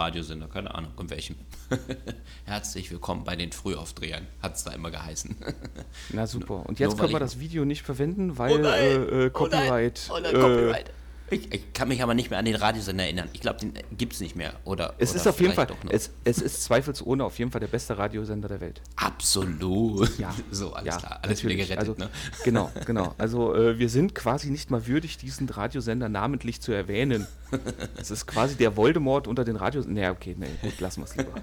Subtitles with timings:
[0.00, 1.36] Radiosender, keine Ahnung, in welchem.
[2.46, 5.36] Herzlich willkommen bei den Frühaufdrehern, hat es da immer geheißen.
[6.08, 6.64] Na super.
[6.66, 9.12] Und jetzt nur können wir das Video nicht verwenden, weil Oh nein, äh, äh, oh
[9.18, 10.10] nein, Copyright.
[10.10, 10.90] Oh nein, äh, Copyright.
[11.30, 13.28] Ich, ich kann mich aber nicht mehr an den Radiosender erinnern.
[13.32, 14.52] Ich glaube, den gibt es nicht mehr.
[14.64, 17.68] Oder, Es oder ist auf jeden Fall, es, es ist zweifelsohne auf jeden Fall der
[17.68, 18.82] beste Radiosender der Welt.
[18.96, 20.18] Absolut.
[20.18, 20.34] Ja.
[20.50, 21.20] So, alles ja, klar.
[21.22, 22.08] Alles wieder gerettet, also, ne?
[22.44, 23.14] Genau, genau.
[23.18, 27.26] Also äh, wir sind quasi nicht mal würdig, diesen Radiosender namentlich zu erwähnen.
[27.96, 29.86] Es ist quasi der Voldemort unter den Radios.
[29.86, 31.34] Naja, okay, nee, gut, lassen wir es lieber.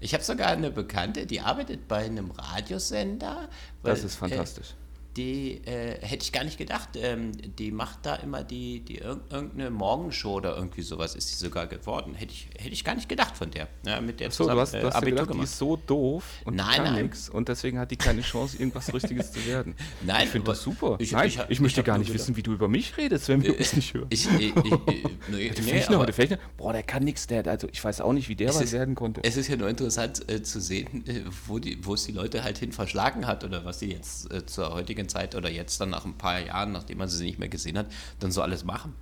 [0.00, 3.48] Ich habe sogar eine Bekannte, die arbeitet bei einem Radiosender.
[3.82, 4.70] weil, Das ist fantastisch.
[4.70, 4.87] Äh,
[5.18, 6.90] die äh, hätte ich gar nicht gedacht.
[6.94, 11.34] Ähm, die macht da immer die, die irg irgendeine Morgenshow oder irgendwie sowas ist sie
[11.34, 12.14] sogar geworden.
[12.14, 13.68] Hätte ich, hätte ich gar nicht gedacht von der.
[13.84, 15.48] Ja, mit der So, du zusammen, hast, äh, du hast dir Abitur gedacht, die gemacht.
[15.48, 19.32] ist so doof und Nein, kann nichts und deswegen hat die keine Chance, irgendwas Richtiges
[19.32, 19.74] zu werden.
[20.06, 20.96] Nein, ich finde das super.
[21.00, 23.28] ich- Nein, ich ich, ich möchte gar nicht gedacht- wissen, wie du über mich redest,
[23.28, 24.06] wenn wir uns nicht hören.
[24.10, 24.54] Ich, ich, ich,
[25.28, 28.28] nee, Der Fechner, der Fechner, boah, der kann nichts, der, also ich weiß auch nicht,
[28.28, 29.20] wie der was ist- werden konnte.
[29.24, 32.44] es ist ja nur interessant äh, zu sehen, äh, wo, die, wo es die Leute
[32.44, 35.90] halt hin verschlagen hat oder was sie jetzt äh, zur heutigen Zeit oder jetzt dann
[35.90, 37.86] nach ein paar Jahren, nachdem man sie nicht mehr gesehen hat,
[38.20, 38.94] dann so alles machen.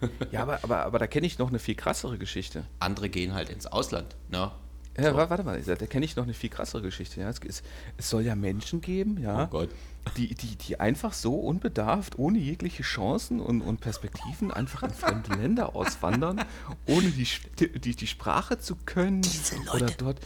[0.30, 2.64] Ja, aber, aber, aber da kenne ich noch eine viel krassere Geschichte.
[2.80, 4.14] Andere gehen halt ins Ausland.
[4.30, 4.50] Ne?
[4.98, 7.20] Ja, wa- warte mal, da kenne ich noch eine viel krassere Geschichte.
[7.20, 7.28] Ja.
[7.30, 7.62] Es, es,
[7.96, 9.70] es soll ja Menschen geben, ja, Oh Gott.
[10.16, 15.34] die, die, die einfach so unbedarft, ohne jegliche Chancen und, und Perspektiven einfach in fremde
[15.40, 16.42] Länder auswandern,
[16.86, 17.26] ohne die,
[17.80, 20.20] die, die Sprache zu können Diese Leute oder dort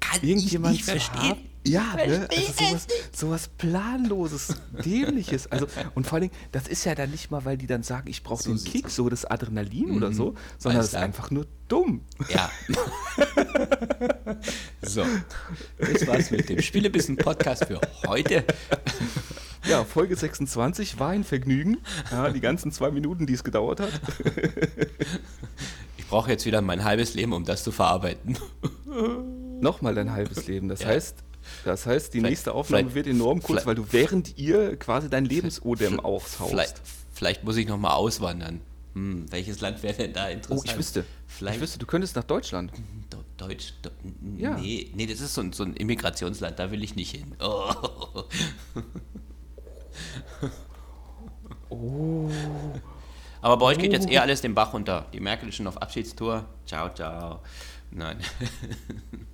[0.00, 1.30] Kann irgendjemand ich nicht zu verstehen.
[1.30, 1.49] haben.
[1.66, 2.26] Ja, ne?
[2.30, 5.46] Also sowas, sowas planloses, dämliches.
[5.52, 8.08] Also und vor allen Dingen, das ist ja dann nicht mal, weil die dann sagen,
[8.08, 11.30] ich brauche So den Kick, so das Adrenalin oder so, sondern Alles das ist einfach
[11.30, 12.00] nur dumm.
[12.30, 12.50] Ja.
[14.82, 15.04] so,
[15.78, 18.44] das war's mit dem Spielebissen-Podcast für heute.
[19.68, 21.78] Ja, Folge 26 war ein Vergnügen.
[22.10, 23.90] Ja, die ganzen zwei Minuten, die es gedauert hat.
[25.98, 28.38] Ich brauche jetzt wieder mein halbes Leben, um das zu verarbeiten.
[29.60, 30.68] Nochmal dein halbes Leben.
[30.68, 30.88] Das Ja.
[30.88, 31.16] heißt,
[31.64, 34.76] das heißt, die Vielleicht- nächste Aufnahme vielleicht- wird enorm kurz, vielleicht- weil du während ihr
[34.76, 36.80] quasi dein Lebensodem Vielleicht, aushaust.
[37.12, 38.60] vielleicht muss ich nochmal auswandern.
[38.94, 40.66] Hm, welches Land wäre denn da Oh, interessant?
[40.70, 41.04] ich wüsste.
[41.28, 42.72] Vielleicht Ich wüsste, du könntest nach Deutschland.
[43.08, 43.74] Do- Deutsch.
[43.82, 43.90] Do
[44.36, 44.56] Ja.
[44.58, 47.34] nee, nee, das ist so ein, so ein Immigrationsland, da will ich nicht hin.
[47.40, 47.72] Oh.
[51.68, 52.28] Oh.
[53.42, 55.06] Aber bei euch geht jetzt eher alles den Bach runter.
[55.12, 56.46] Die Merkel ist schon auf Abschiedstour.
[56.66, 57.40] Ciao, ciao.
[57.90, 58.18] Nein.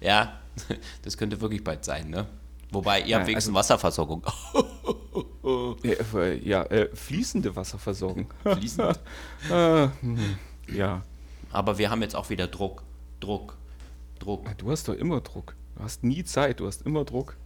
[0.00, 0.38] ja,
[1.02, 2.26] das könnte wirklich bald sein, ne?
[2.70, 4.22] Wobei, ihr habt Ja, wenigstens also- Wasserversorgung.
[5.82, 8.30] Ja, äh, ja äh, fließende Wasserversorgung.
[8.44, 9.00] Fließend.
[9.50, 10.18] Äh, hm,
[10.74, 11.02] ja,
[11.50, 12.82] Aber wir haben jetzt auch wieder Druck.
[13.20, 13.56] Druck.
[14.18, 14.46] Druck.
[14.58, 15.54] du hast doch immer Druck.
[15.76, 17.36] Du hast nie Zeit, du hast immer Druck.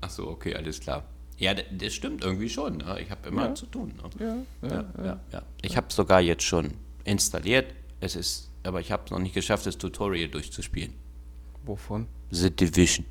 [0.00, 1.04] Ach so, okay, alles klar.
[1.38, 2.76] Ja, das stimmt irgendwie schon.
[2.78, 3.00] Ne?
[3.00, 3.54] Ich habe immer Ja.
[3.54, 3.94] zu tun.
[4.18, 4.44] Ne?
[4.62, 5.42] Ja, ja, Ja, ja, ja.
[5.62, 6.72] Ich habe es sogar jetzt schon
[7.04, 7.74] installiert.
[8.00, 10.92] Es ist, aber ich habe es noch nicht geschafft, das Tutorial durchzuspielen.
[11.64, 12.06] Wovon?
[12.30, 13.04] The Division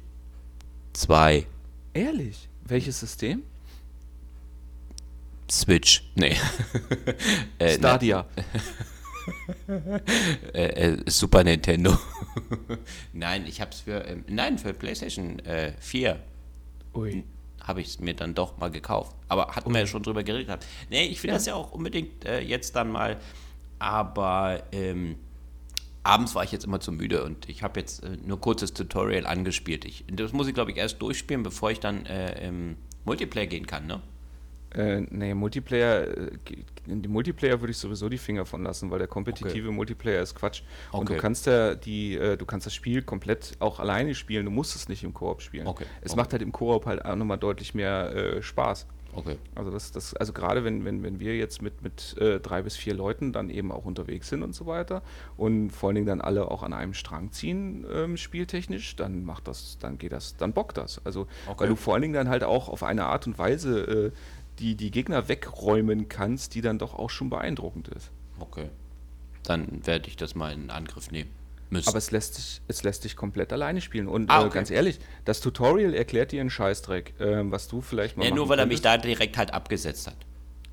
[0.93, 1.47] 2
[1.93, 2.47] Ehrlich?
[2.63, 3.41] Welches System?
[5.49, 6.03] Switch.
[6.15, 6.35] Nee.
[7.59, 8.25] äh, Stadia.
[10.53, 11.97] Äh, äh, Super Nintendo.
[13.13, 16.17] nein, ich habe es für ähm, nein für PlayStation äh, 4
[16.93, 17.25] Ui.
[17.61, 19.17] habe ich es mir dann doch mal gekauft.
[19.27, 20.65] Aber hatten wir ja schon drüber geredet.
[20.89, 23.17] Nee, ich will das ja auch unbedingt äh, jetzt dann mal.
[23.79, 25.17] Aber ähm,
[26.07, 29.25] abends war ich jetzt immer zu müde und ich habe jetzt äh, nur kurzes Tutorial
[29.25, 29.85] angespielt.
[29.85, 33.67] Ich, das muss ich, glaube ich, erst durchspielen, bevor ich dann äh, im Multiplayer gehen
[33.67, 34.01] kann, ne?
[34.75, 36.29] Äh, nee, Multiplayer, äh,
[36.87, 40.35] in die Multiplayer würde ich sowieso die Finger von lassen, weil der kompetitive Multiplayer ist
[40.35, 40.61] Quatsch.
[40.91, 41.15] Und Okay.
[41.15, 44.75] du kannst ja die, äh, du kannst das Spiel komplett auch alleine spielen, du musst
[44.75, 45.67] es nicht im Koop spielen.
[45.67, 46.17] Okay, Es okay.
[46.19, 48.87] macht halt im Koop halt auch nochmal deutlich mehr äh, Spaß.
[49.13, 49.37] Okay.
[49.55, 52.75] Also das, das, also gerade wenn, wenn, wenn wir jetzt mit, mit äh, drei bis
[52.75, 55.01] vier Leuten dann eben auch unterwegs sind und so weiter
[55.37, 59.47] und vor allen Dingen dann alle auch an einem Strang ziehen, ähm, spieltechnisch, dann macht
[59.47, 61.03] das, dann geht das, dann bockt das.
[61.05, 61.61] Also Okay.
[61.61, 64.11] weil du vor allen Dingen dann halt auch auf eine Art und Weise äh,
[64.59, 68.11] die, die Gegner wegräumen kannst, die dann doch auch schon beeindruckend ist.
[68.39, 68.69] Okay.
[69.43, 71.31] Dann werde ich das mal in Angriff nehmen
[71.69, 71.89] müssen.
[71.89, 74.07] Aber es lässt sich, es lässt sich komplett alleine spielen.
[74.07, 74.53] Und Ah, äh, okay.
[74.55, 78.49] ganz ehrlich, das Tutorial erklärt dir einen Scheißdreck, ähm, was du vielleicht mal ja, nur
[78.49, 79.03] weil er mich könntest.
[79.03, 80.15] da direkt halt abgesetzt hat.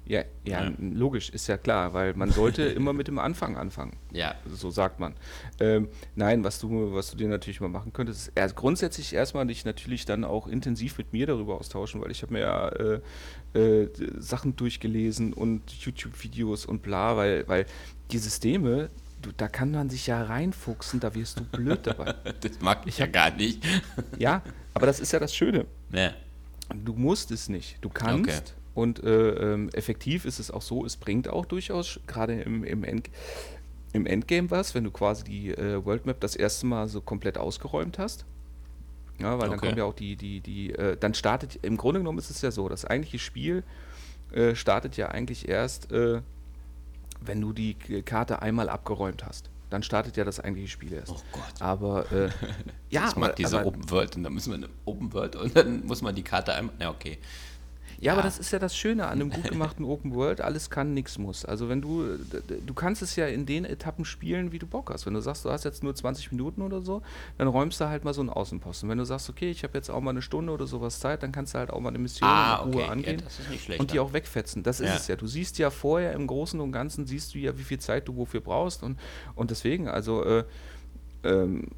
[0.06, 0.73] Ja, ja, Ja.
[0.79, 3.96] logisch, ist ja klar, weil man sollte immer mit dem Anfang anfangen.
[4.12, 4.35] Ja.
[4.52, 5.14] So sagt man.
[5.61, 9.46] Ähm, nein, was du, was du dir natürlich mal machen könntest, ist erst grundsätzlich erstmal
[9.46, 13.00] dich natürlich dann auch intensiv mit mir darüber austauschen, weil ich habe mir ja äh,
[13.58, 13.88] äh,
[14.19, 17.64] Sachen durchgelesen und YouTube-Videos und bla, weil, weil
[18.11, 18.91] die Systeme,
[19.24, 22.14] du, da kann man sich ja reinfuchsen, da wirst du blöd dabei.
[22.40, 23.62] Das mag ich ja gar nicht.
[24.18, 24.42] ja,
[24.74, 25.66] aber das ist ja das Schöne.
[25.92, 26.12] ja.
[26.84, 27.76] Du musst es nicht.
[27.82, 28.28] Du kannst.
[28.28, 28.42] Okay.
[28.74, 32.82] Und äh, ähm, effektiv ist es auch so, es bringt auch durchaus, gerade im, im,
[32.84, 33.10] End,
[33.92, 37.36] im Endgame was, wenn du quasi die äh, World Map das erste Mal so komplett
[37.36, 38.24] ausgeräumt hast.
[39.20, 39.66] Ja, weil dann Okay.
[39.66, 42.50] kommen ja auch die, die, die, äh, dann startet, im Grunde genommen ist es ja
[42.50, 43.62] so, das eigentliche Spiel
[44.32, 46.22] äh, startet ja eigentlich erst, äh,
[47.26, 49.50] wenn du die Karte einmal abgeräumt hast.
[49.70, 51.12] Dann startet ja das eigentliche Spiel erst.
[51.12, 51.60] Oh Gott.
[51.60, 52.28] Aber, äh,
[52.90, 55.36] ja, ich mag aber, diese aber, Open World und dann müssen wir eine Open World
[55.36, 56.74] und dann muss man die Karte einmal.
[56.78, 57.18] Ja, okay.
[58.00, 58.26] Ja, aber Ja.
[58.26, 61.44] das ist ja das Schöne an einem gut gemachten Open World, alles kann, nichts muss.
[61.44, 62.05] Also wenn du,
[62.67, 65.06] du kannst es ja in den Etappen spielen, wie du Bock hast.
[65.06, 67.02] Wenn du sagst, du hast jetzt nur 20 Minuten oder so,
[67.38, 68.88] dann räumst du halt mal so einen Außenposten.
[68.88, 71.32] Wenn du sagst, okay, ich habe jetzt auch mal eine Stunde oder sowas Zeit, dann
[71.32, 72.91] kannst du halt auch mal eine Mission Ah, in Ruhe okay.
[72.91, 73.20] angehen.
[73.20, 73.81] Ja, ist schlecht.
[73.81, 74.62] und die auch wegfetzen.
[74.62, 74.96] Das ist Ja.
[74.96, 75.17] es ja.
[75.17, 78.17] Du siehst ja vorher im Großen und Ganzen, siehst du ja, wie viel Zeit du
[78.17, 78.82] wofür brauchst.
[78.82, 78.99] Und,
[79.35, 80.44] und deswegen, also, äh,
[81.23, 81.69] ähm,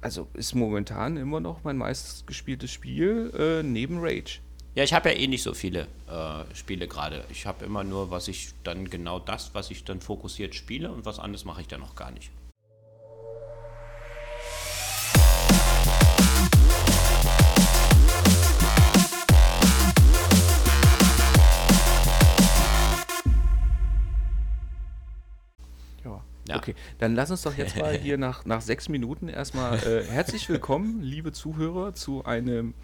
[0.00, 4.40] also ist momentan immer noch mein meistgespieltes Spiel äh, neben Rage.
[4.74, 7.24] Ja, ich habe ja eh nicht so viele äh, Spiele gerade.
[7.30, 11.04] Ich habe immer nur, was ich dann genau das, was ich dann fokussiert spiele und
[11.04, 12.30] was anderes mache ich dann noch gar nicht.
[26.52, 26.58] Ja.
[26.58, 30.48] Okay, dann lass uns doch jetzt mal hier nach, nach sechs Minuten erstmal äh, herzlich
[30.48, 32.74] willkommen, liebe Zuhörer, zu einem,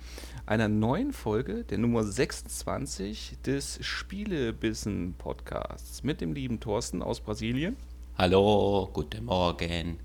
[0.48, 7.76] einer neuen Folge, der Nummer 26 des Spielebissen Podcasts mit dem lieben Thorsten aus Brasilien
[8.16, 9.98] Hallo, guten Morgen.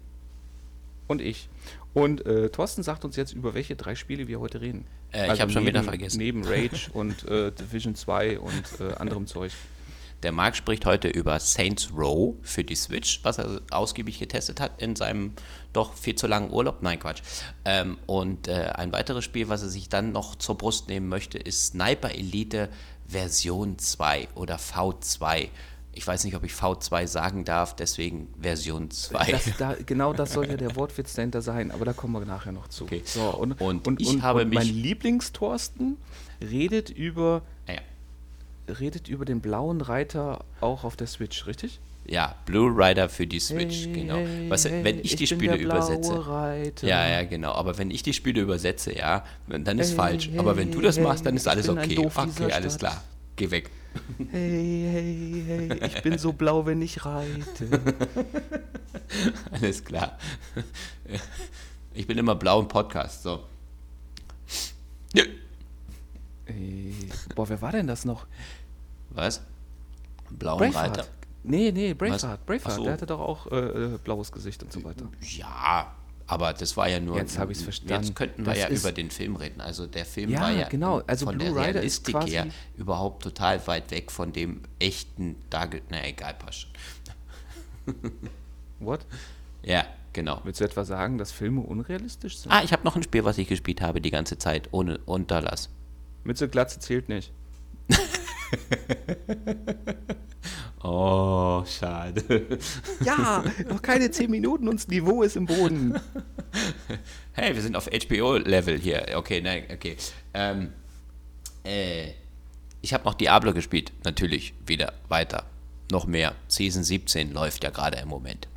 [1.07, 1.47] und ich.
[1.93, 4.85] Und äh, Thorsten sagt uns jetzt, über welche drei Spiele wir heute reden.
[5.13, 6.17] Äh, ich hab schon wieder vergessen.
[6.17, 9.53] Neben Rage und äh, Division 2 und äh, anderem Zeug.
[10.23, 14.81] Der Marc spricht heute über Saints Row für die Switch, was er ausgiebig getestet hat
[14.81, 15.33] in seinem
[15.73, 16.81] doch viel zu langen Urlaub.
[16.81, 17.21] Nein, Quatsch.
[17.65, 21.37] Ähm, und äh, ein weiteres Spiel, was er sich dann noch zur Brust nehmen möchte,
[21.37, 22.69] ist Sniper Elite
[23.07, 25.49] Version 2 oder V2.
[25.95, 29.31] Ich weiß nicht, ob ich V2 sagen darf, deswegen Version 2.
[29.31, 32.51] Das, da, genau das soll ja der Wortwitz dahinter sein, aber da kommen wir nachher
[32.51, 32.85] noch zu.
[32.85, 33.03] Okay.
[33.05, 35.97] So, und, Und ich habe mich- mein Lieblingstorsten
[36.41, 37.43] redet über.
[38.67, 41.79] Redet über den blauen Reiter auch auf der Switch, richtig?
[42.05, 44.19] ja, Blue Rider für die Switch, genau.
[44.49, 46.27] Was, wenn ich, die bin Spiele übersetze.
[46.27, 46.87] Reiter.
[46.87, 47.53] Ja, ja, genau.
[47.53, 50.29] Aber wenn ich die Spiele übersetze, ja, dann ist Hey, falsch.
[50.37, 51.97] Aber wenn du das hey, machst, dann ist ich alles okay.
[51.97, 53.03] Okay, alles klar.
[53.35, 53.69] Geh weg.
[54.31, 57.69] Hey, hey, hey, ich bin so blau, wenn ich reite.
[59.51, 60.17] Alles klar.
[61.93, 63.43] Ich bin immer blau im Podcast, so.
[65.13, 65.23] Ja.
[66.45, 66.93] Ey,
[67.35, 68.25] boah, wer war denn das noch?
[69.09, 69.41] Was?
[70.29, 70.89] Blauen Reiter.
[70.89, 71.09] Braveheart.
[71.43, 72.23] Nee, nee, Braveheart.
[72.23, 72.37] Was?
[72.45, 72.83] Braveheart, so.
[72.83, 75.07] der hatte doch auch äh, äh, blaues Gesicht und so weiter.
[75.21, 75.93] Ja,
[76.27, 77.17] aber das war ja nur.
[77.17, 78.05] Jetzt hab ich's verstanden.
[78.05, 79.61] Jetzt könnten wir Das ja über den Film reden.
[79.61, 81.01] Also der Film Ja, war ja genau.
[81.05, 82.47] Also von Blue der Rider ist Realistik her
[82.77, 85.81] überhaupt total weit weg von dem echten Darge.
[85.89, 86.71] Na egal, passt schon.
[88.79, 89.05] What?
[89.63, 90.39] Ja, genau.
[90.43, 92.51] Willst du etwa sagen, dass Filme unrealistisch sind?
[92.51, 95.69] Ah, ich habe noch ein Spiel, was ich gespielt habe die ganze Zeit, ohne Unterlass.
[96.23, 97.31] Mütze Glatze zählt nicht.
[100.85, 102.59] Oh, schade.
[103.05, 105.97] Ja, noch keine 10 Minuten und das Niveau ist im Boden.
[107.31, 109.05] Hey, wir sind auf HBO-Level hier.
[109.15, 109.95] Okay, nein, okay.
[110.33, 110.73] Ähm,
[111.63, 112.11] äh,
[112.81, 115.45] ich habe noch Diablo gespielt, natürlich wieder weiter.
[115.89, 116.35] Noch mehr.
[116.49, 118.49] Season 17 läuft ja gerade im Moment.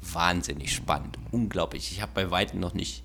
[0.00, 1.92] Wahnsinnig spannend, unglaublich.
[1.92, 3.04] Ich habe bei weitem noch nicht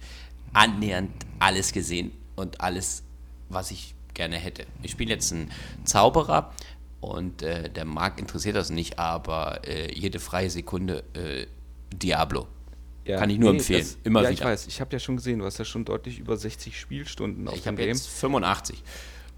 [0.53, 3.03] annähernd alles gesehen und alles,
[3.49, 4.65] was ich gerne hätte.
[4.81, 5.51] Ich spiele jetzt einen
[5.83, 6.53] Zauberer
[7.01, 11.47] und äh, der Markt interessiert das nicht, aber äh, jede freie Sekunde äh,
[11.95, 12.47] Diablo.
[13.05, 13.85] Kann ich nur empfehlen.
[14.05, 14.49] Immer ja, ich wieder.
[14.49, 14.67] weiß.
[14.67, 17.63] Ich habe ja schon gesehen, du hast ja schon deutlich über 60 Spielstunden auf Ich
[17.63, 17.89] dem habe Game.
[17.89, 18.81] jetzt 85.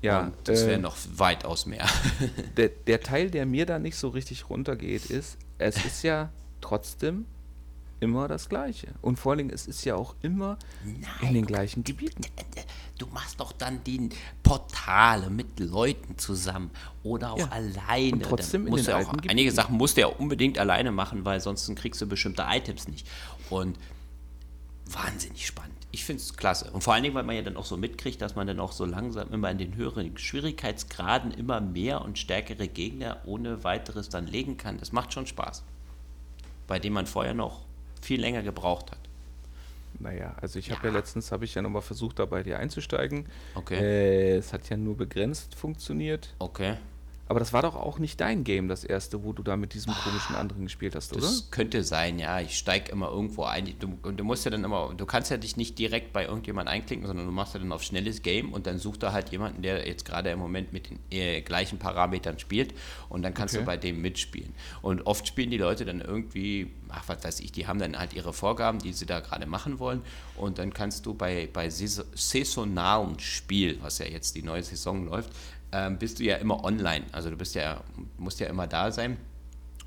[0.03, 1.88] Ja, und das äh, wäre noch weitaus mehr.
[2.58, 7.25] Der, der Teil, der mir da nicht so richtig runtergeht, ist, es ist ja trotzdem
[7.99, 8.87] immer das Gleiche.
[9.01, 10.57] Und vor allen Dingen, es ist ja auch immer
[11.21, 12.21] in den gleichen Gebieten.
[12.97, 14.09] Du machst doch dann die
[14.43, 16.71] Portale mit Leuten zusammen
[17.03, 17.49] oder auch Ja.
[17.49, 18.13] alleine.
[18.13, 19.55] Und trotzdem Dann in musst den auch, alten einige Gebieten.
[19.55, 23.07] Sachen musst du ja unbedingt alleine machen, weil sonst kriegst du bestimmte Items nicht.
[23.49, 23.77] Und
[24.85, 25.73] wahnsinnig spannend.
[25.91, 26.69] Ich finde es klasse.
[26.71, 28.71] Und vor allen Dingen, weil man ja dann auch so mitkriegt, dass man dann auch
[28.71, 34.27] so langsam immer in den höheren Schwierigkeitsgraden immer mehr und stärkere Gegner ohne weiteres dann
[34.27, 34.77] legen kann.
[34.77, 35.63] Das macht schon Spaß.
[36.67, 37.64] Bei dem man vorher noch
[38.05, 39.00] viel länger gebraucht hat.
[40.00, 40.93] Naja, also ich habe Ja.
[40.93, 43.25] ja letztens, habe ich ja nochmal versucht, da bei dir einzusteigen.
[43.55, 43.75] Okay.
[43.77, 46.33] Äh, es hat ja nur begrenzt funktioniert.
[46.39, 46.75] Okay.
[47.27, 49.94] Aber das war doch auch nicht dein Game, das erste, wo du da mit diesem
[49.94, 51.22] komischen anderen gespielt hast, oder?
[51.22, 52.39] Das könnte sein, ja.
[52.39, 53.74] Ich steige immer irgendwo ein.
[53.79, 56.70] Du, und du musst ja dann immer, du kannst ja dich nicht direkt bei irgendjemand
[56.70, 59.63] einklicken, sondern du machst ja dann auf schnelles Game und dann sucht er halt jemanden,
[59.63, 62.74] der jetzt gerade im Moment mit den äh, gleichen Parametern spielt
[63.10, 63.62] und dann kannst Okay.
[63.63, 64.53] du bei dem mitspielen.
[64.82, 68.13] Und oft spielen die Leute dann irgendwie ach, was weiß ich, die haben dann halt
[68.13, 70.01] ihre Vorgaben, die sie da gerade machen wollen.
[70.38, 75.29] Und dann kannst du bei, bei saisonalen Spiel, was ja jetzt die neue Saison läuft,
[75.72, 77.05] ähm, bist du ja immer online.
[77.12, 77.81] Also du bist ja,
[78.17, 79.17] musst ja immer da sein.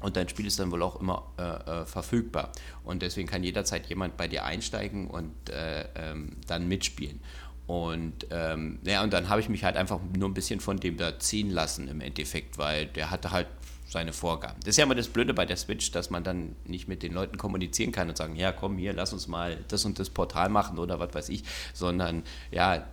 [0.00, 1.42] Und dein Spiel ist dann wohl auch immer äh,
[1.82, 2.52] äh, verfügbar.
[2.84, 7.20] Und deswegen kann jederzeit jemand bei dir einsteigen und äh, ähm, dann mitspielen.
[7.66, 10.96] Und ähm, ja, und dann habe ich mich halt einfach nur ein bisschen von dem
[10.96, 13.48] da ziehen lassen im Endeffekt, weil der hatte halt
[13.88, 14.60] seine Vorgaben.
[14.60, 17.12] Das ist ja immer das Blöde bei der Switch, dass man dann nicht mit den
[17.12, 20.48] Leuten kommunizieren kann und sagen, ja komm hier, lass uns mal das und das Portal
[20.50, 21.42] machen oder was weiß ich,
[21.72, 22.86] sondern ja,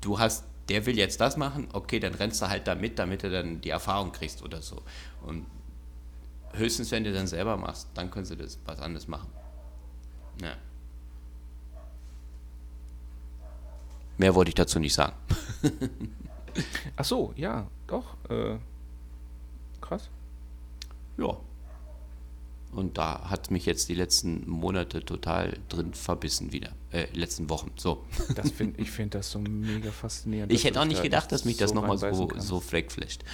[0.00, 3.24] du hast, der will jetzt das machen, okay, dann rennst du halt da mit, damit
[3.24, 4.80] du dann die Erfahrung kriegst oder so.
[5.22, 5.46] Und
[6.52, 9.28] höchstens, wenn du dann selber machst, dann können sie das was anderes machen.
[10.40, 10.54] Ja.
[14.16, 15.16] Mehr wollte ich dazu nicht sagen.
[16.96, 18.14] Ach so, ja, doch.
[18.28, 18.58] Äh,
[19.80, 20.08] krass.
[21.16, 21.36] Ja.
[22.72, 26.70] Und da hat mich jetzt die letzten Monate total drin verbissen wieder.
[26.92, 27.72] Äh, letzten Wochen.
[27.76, 28.04] So.
[28.34, 30.52] Das find, ich finde das so mega faszinierend.
[30.52, 33.24] Ich hätte auch nicht gedacht, dass mich das so nochmal so, so fleckflasht.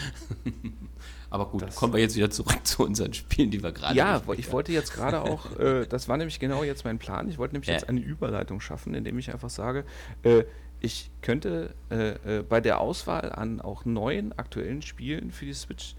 [1.31, 4.23] Aber gut, das kommen wir jetzt wieder zurück zu unseren Spielen, die wir gerade Ja,
[4.37, 7.55] ich wollte jetzt gerade auch, äh, das war nämlich genau jetzt mein Plan, ich wollte
[7.55, 7.75] nämlich ja.
[7.75, 9.85] jetzt eine Überleitung schaffen, indem ich einfach sage,
[10.23, 10.45] äh,
[10.81, 15.97] ich könnte äh, äh bei der Auswahl an auch neuen aktuellen Spielen für die Switch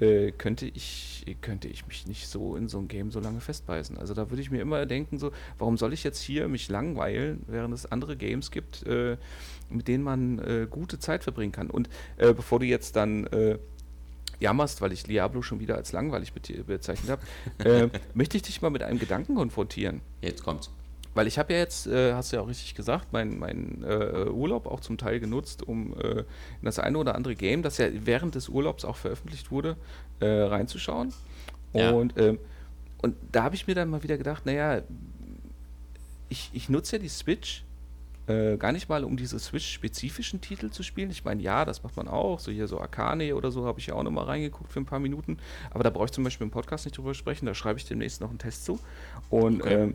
[0.00, 3.98] äh, könnte, ich, könnte ich mich nicht so in so ein Game so lange festbeißen.
[3.98, 7.42] Also da würde ich mir immer denken, so, warum soll ich jetzt hier mich langweilen,
[7.46, 9.16] während es andere Games gibt, äh,
[9.70, 11.70] mit denen man äh, gute Zeit verbringen kann.
[11.70, 13.58] Und äh, bevor du jetzt dann äh,
[14.40, 17.22] jammerst, weil ich Diablo schon wieder als langweilig bezeichnet habe,
[17.68, 20.00] äh, möchte ich dich mal mit einem Gedanken konfrontieren.
[20.22, 20.70] Jetzt kommt's.
[21.18, 24.28] Weil ich habe ja jetzt, äh, hast du ja auch richtig gesagt, meinen mein, äh,
[24.30, 26.26] Urlaub auch zum Teil genutzt, um äh, in
[26.62, 29.76] das eine oder andere Game, das ja während des Urlaubs auch veröffentlicht wurde,
[30.20, 31.12] äh, reinzuschauen.
[31.72, 31.90] Ja.
[31.90, 32.38] Und, ähm,
[33.02, 34.82] und da habe ich mir dann mal wieder gedacht, naja,
[36.28, 37.64] ich, ich nutze ja die Switch
[38.28, 41.10] äh, gar nicht mal, um diese Switch-spezifischen Titel zu spielen.
[41.10, 42.38] Ich meine, ja, das macht man auch.
[42.38, 45.00] So hier so Arcane oder so habe ich ja auch nochmal reingeguckt für ein paar
[45.00, 45.38] Minuten.
[45.70, 47.46] Aber da brauche ich zum Beispiel im Podcast nicht drüber sprechen.
[47.46, 48.78] Da schreibe ich demnächst noch einen Test zu.
[49.30, 49.74] Und okay.
[49.74, 49.94] ähm,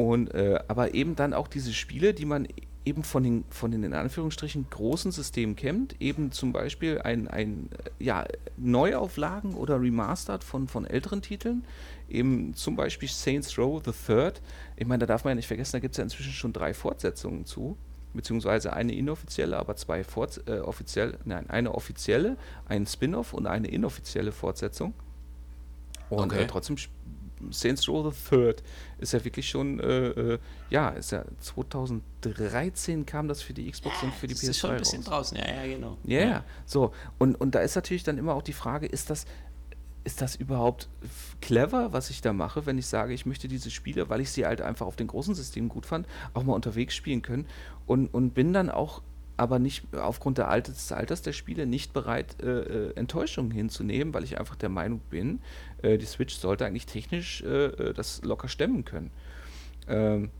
[0.00, 2.48] und, äh, aber eben dann auch diese Spiele, die man
[2.86, 7.68] eben von den, von den in Anführungsstrichen großen Systemen kennt, eben zum Beispiel ein, ein
[7.98, 8.24] ja,
[8.56, 11.64] Neuauflagen oder Remastered von, von älteren Titeln,
[12.08, 14.40] eben zum Beispiel Saints Row the Third.
[14.76, 16.72] Ich meine, da darf man ja nicht vergessen, da gibt es ja inzwischen schon drei
[16.72, 17.76] Fortsetzungen zu,
[18.14, 23.68] beziehungsweise eine inoffizielle, aber zwei Fort äh, offiziell, nein, eine offizielle, ein Spin-off und eine
[23.68, 24.94] inoffizielle Fortsetzung.
[26.08, 26.44] Und äh, okay.
[26.44, 26.78] äh, trotzdem
[27.50, 28.62] Saints Row the Third
[28.98, 30.38] ist ja wirklich schon, äh, äh,
[30.70, 34.58] ja, ist ja 2013 kam das für die Xbox ja, und für die PS3 ist
[34.58, 35.30] schon ein bisschen raus.
[35.30, 35.98] draußen, ja, ja, genau.
[36.06, 36.92] Yeah, ja, so.
[37.18, 39.26] Und, und da ist natürlich dann immer auch die Frage, ist das,
[40.04, 40.88] ist das überhaupt
[41.40, 44.46] clever, was ich da mache, wenn ich sage, ich möchte diese Spiele, weil ich sie
[44.46, 47.46] halt einfach auf den großen Systemen gut fand, auch mal unterwegs spielen können
[47.86, 49.02] und, und bin dann auch
[49.40, 54.12] aber nicht aufgrund der Alters, des Alters der Spiele nicht bereit, äh, äh, Enttäuschungen hinzunehmen,
[54.12, 55.40] weil ich einfach der Meinung bin,
[55.80, 59.10] äh, die Switch sollte eigentlich technisch äh, äh das locker stemmen können.
[59.88, 60.30] Ähm,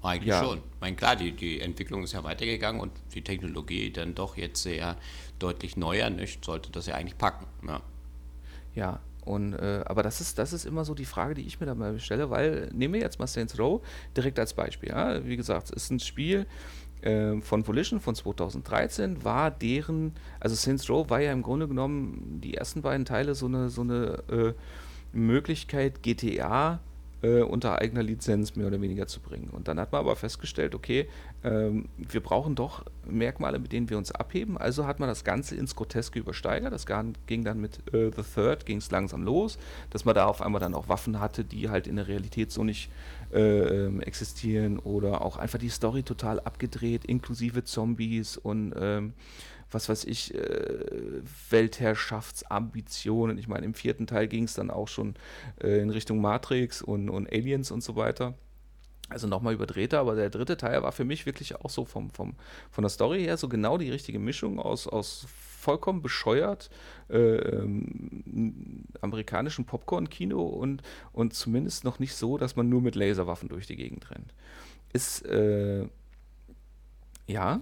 [0.00, 0.42] eigentlich ja.
[0.42, 0.56] schon.
[0.56, 4.62] Ich meine, klar, die, die Entwicklung ist ja weitergegangen und die Technologie dann doch jetzt
[4.62, 4.96] sehr
[5.38, 6.42] deutlich neuer, nicht?
[6.42, 7.46] sollte das ja eigentlich packen.
[7.66, 7.82] Ja,
[8.74, 11.66] ja und, äh, aber das ist, das ist immer so die Frage, die ich mir
[11.66, 13.82] da mal stelle, weil nehmen wir jetzt mal Saints Row
[14.16, 14.88] direkt als Beispiel.
[14.88, 15.26] Ja?
[15.26, 16.46] Wie gesagt, es ist ein Spiel,
[17.02, 22.40] äh, von Volition von 2013 war deren, also Saints Row war ja im Grunde genommen
[22.42, 24.52] die ersten beiden Teile so eine, so eine äh,
[25.12, 26.80] Möglichkeit, GTA
[27.22, 29.50] äh, unter eigener Lizenz mehr oder weniger zu bringen.
[29.50, 31.08] Und dann hat man aber festgestellt, okay,
[31.44, 34.56] ähm, wir brauchen doch Merkmale, mit denen wir uns abheben.
[34.56, 36.72] Also hat man das Ganze ins Groteske übersteigert.
[36.72, 36.86] Das
[37.26, 39.58] ging dann mit äh, The Third, ging es langsam los,
[39.90, 42.64] dass man da auf einmal dann auch Waffen hatte, die halt in der Realität so
[42.64, 42.90] nicht
[43.32, 43.40] äh,
[43.86, 49.14] ähm, existieren oder auch einfach die Story total abgedreht, inklusive Zombies und ähm,
[49.70, 53.38] was weiß ich, äh, Weltherrschaftsambitionen.
[53.38, 55.14] Ich meine, im vierten Teil ging es dann auch schon
[55.62, 58.34] äh, in Richtung Matrix und, und Aliens und so weiter.
[59.08, 62.36] Also nochmal überdrehter, aber der dritte Teil war für mich wirklich auch so vom, vom,
[62.70, 65.26] von der Story her so genau die richtige Mischung aus, aus
[65.60, 66.70] vollkommen bescheuert
[67.08, 73.48] äh, ähm, amerikanischen Popcorn-Kino und, und zumindest noch nicht so, dass man nur mit Laserwaffen
[73.48, 74.34] durch die Gegend rennt.
[74.92, 75.86] Ist, äh,
[77.26, 77.60] ja.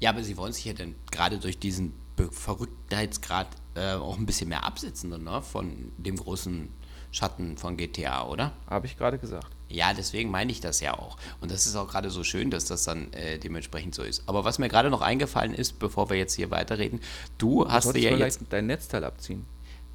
[0.00, 1.94] Ja, aber sie wollen sich ja dann gerade durch diesen
[2.30, 5.42] Verrücktheitsgrad äh, auch ein bisschen mehr absetzen ne?
[5.42, 6.68] von dem großen
[7.12, 8.52] Schatten von GTA, oder?
[8.66, 9.55] Habe ich gerade gesagt.
[9.68, 11.16] Ja, deswegen meine ich das ja auch.
[11.40, 14.22] Und das ist auch gerade so schön, dass das dann äh, dementsprechend so ist.
[14.26, 17.00] Aber was mir gerade noch eingefallen ist, bevor wir jetzt hier weiterreden,
[17.38, 19.44] du, du hast dir ja jetzt dein Netzteil abziehen.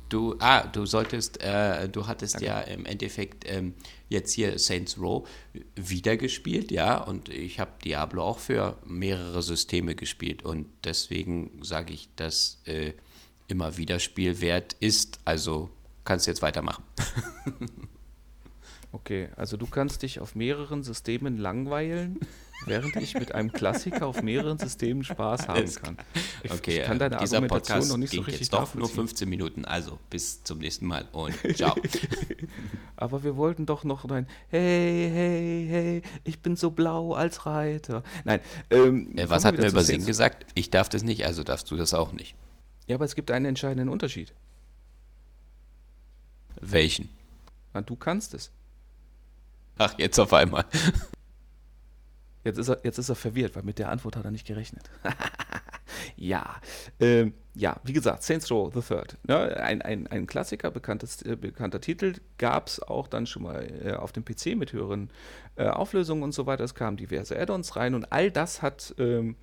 [0.10, 2.48] Du, ah, du solltest, äh, du hattest Danke.
[2.48, 3.74] ja im Endeffekt ähm,
[4.10, 5.26] jetzt hier Saints Row
[5.78, 11.94] wieder gespielt, ja, und ich habe Diablo auch für mehrere Systeme gespielt und deswegen sage
[11.94, 12.92] ich, dass äh,
[13.48, 15.20] immer wieder Spielwert ist.
[15.24, 15.70] Also
[16.04, 16.84] kannst du jetzt weitermachen.
[18.92, 22.20] okay, also du kannst dich auf mehreren Systemen langweilen
[22.66, 25.98] während ich mit einem Klassiker auf mehreren Systemen Spaß haben kann.
[26.44, 28.90] Ich, okay, ich kann deine dieser Argumentation Podcast noch nicht so richtig jetzt doch nur
[28.90, 29.66] 15 Minuten.
[29.66, 31.76] Also bis zum nächsten Mal und ciao.
[32.96, 38.04] Aber wir wollten doch noch ein Hey, hey, hey, ich bin so blau als Reiter.
[38.24, 38.42] Nein.
[38.70, 40.46] Ähm, äh, was hat mir über Singen gesagt?
[40.56, 42.36] Ich darf das nicht, also darfst du das auch nicht.
[42.88, 44.34] Ja, aber es gibt einen entscheidenden Unterschied.
[46.60, 47.10] Welchen?
[47.74, 48.52] Na, du kannst es.
[49.84, 50.66] Ach, jetzt auf einmal.
[52.44, 54.90] Jetzt ist, er, jetzt ist er verwirrt, weil mit der Antwort hat er nicht gerechnet.
[56.16, 56.56] ja,
[57.00, 59.18] ähm, ja, wie gesagt, Saints Row the Third.
[59.28, 59.58] Ne?
[59.58, 63.94] Ein, ein, ein Klassiker, bekanntes, äh, bekannter Titel, gab es auch dann schon mal äh,
[63.94, 65.10] auf dem PC mit höheren
[65.56, 66.64] äh, Auflösungen und so weiter.
[66.64, 69.36] Es kamen diverse Add-ons rein und all das hat, ähm,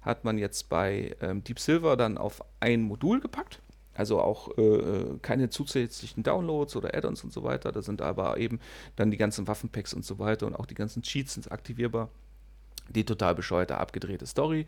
[0.00, 3.62] hat man jetzt bei ähm, Deep Silver dann auf ein Modul gepackt.
[3.94, 7.72] Also auch äh, äh, keine zusätzlichen Downloads oder Add-ons und so weiter.
[7.72, 8.60] Da sind aber eben
[8.96, 12.08] dann die ganzen Waffenpacks und so weiter und auch die ganzen Cheats sind aktivierbar.
[12.90, 14.66] Die total bescheuerte, abgedrehte Story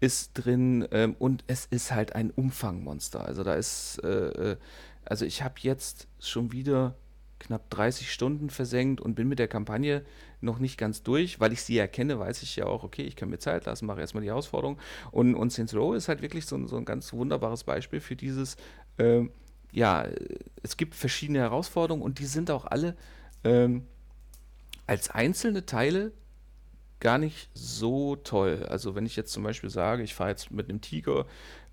[0.00, 3.24] ist drin ähm, und es ist halt ein Umfangmonster.
[3.24, 4.56] Also da ist, äh, äh
[5.04, 6.94] also ich habe jetzt schon wieder
[7.38, 10.04] knapp 30 Stunden versenkt und bin mit der Kampagne
[10.40, 13.30] noch nicht ganz durch, weil ich sie erkenne, weiß ich ja auch, okay, ich kann
[13.30, 14.78] mir Zeit lassen, mache erstmal die Herausforderung.
[15.10, 18.56] Und, und Saints Row ist halt wirklich so, so ein ganz wunderbares Beispiel für dieses,
[18.98, 19.30] ähm,
[19.72, 20.06] ja,
[20.62, 22.96] es gibt verschiedene Herausforderungen und die sind auch alle
[23.44, 23.86] ähm,
[24.86, 26.12] als einzelne Teile
[27.00, 28.66] gar nicht so toll.
[28.68, 31.26] Also wenn ich jetzt zum Beispiel sage, ich fahre jetzt mit einem Tiger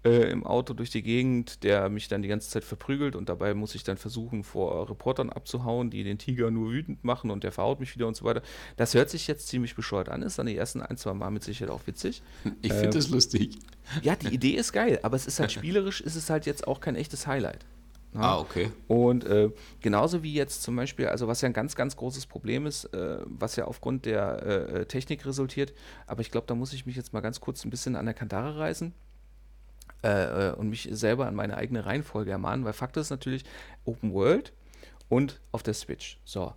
[0.06, 3.54] äh, im Auto durch die Gegend, der mich dann die ganze Zeit verprügelt und dabei
[3.56, 7.52] muss ich dann versuchen, vor Reportern abzuhauen, die den Tiger nur wütend machen und der
[7.52, 8.44] verhaut mich wieder und so weiter.
[8.78, 11.44] Das hört sich jetzt ziemlich bescheuert an, ist dann die ersten ein, zwei Mal mit
[11.44, 12.22] Sicherheit auch witzig.
[12.62, 13.58] Ich finde ähm, das lustig.
[14.02, 16.80] Ja, die Idee ist geil, aber es ist halt spielerisch, ist es halt jetzt auch
[16.80, 17.66] kein echtes Highlight.
[18.14, 18.22] Ja.
[18.22, 18.72] Ah, okay.
[18.88, 19.50] Und äh,
[19.82, 23.18] genauso wie jetzt zum Beispiel, also was ja ein ganz, ganz großes Problem ist, äh,
[23.26, 25.74] was ja aufgrund der äh, äh Technik resultiert,
[26.08, 28.14] aber ich glaube, da muss ich mich jetzt mal ganz kurz ein bisschen an der
[28.14, 28.94] Kantare reißen
[30.04, 33.44] äh, äh, und mich selber an meine eigene Reihenfolge ermahnen, weil Fakt ist natürlich
[33.86, 34.54] Open World
[35.10, 36.20] und auf der Switch.
[36.26, 36.54] So,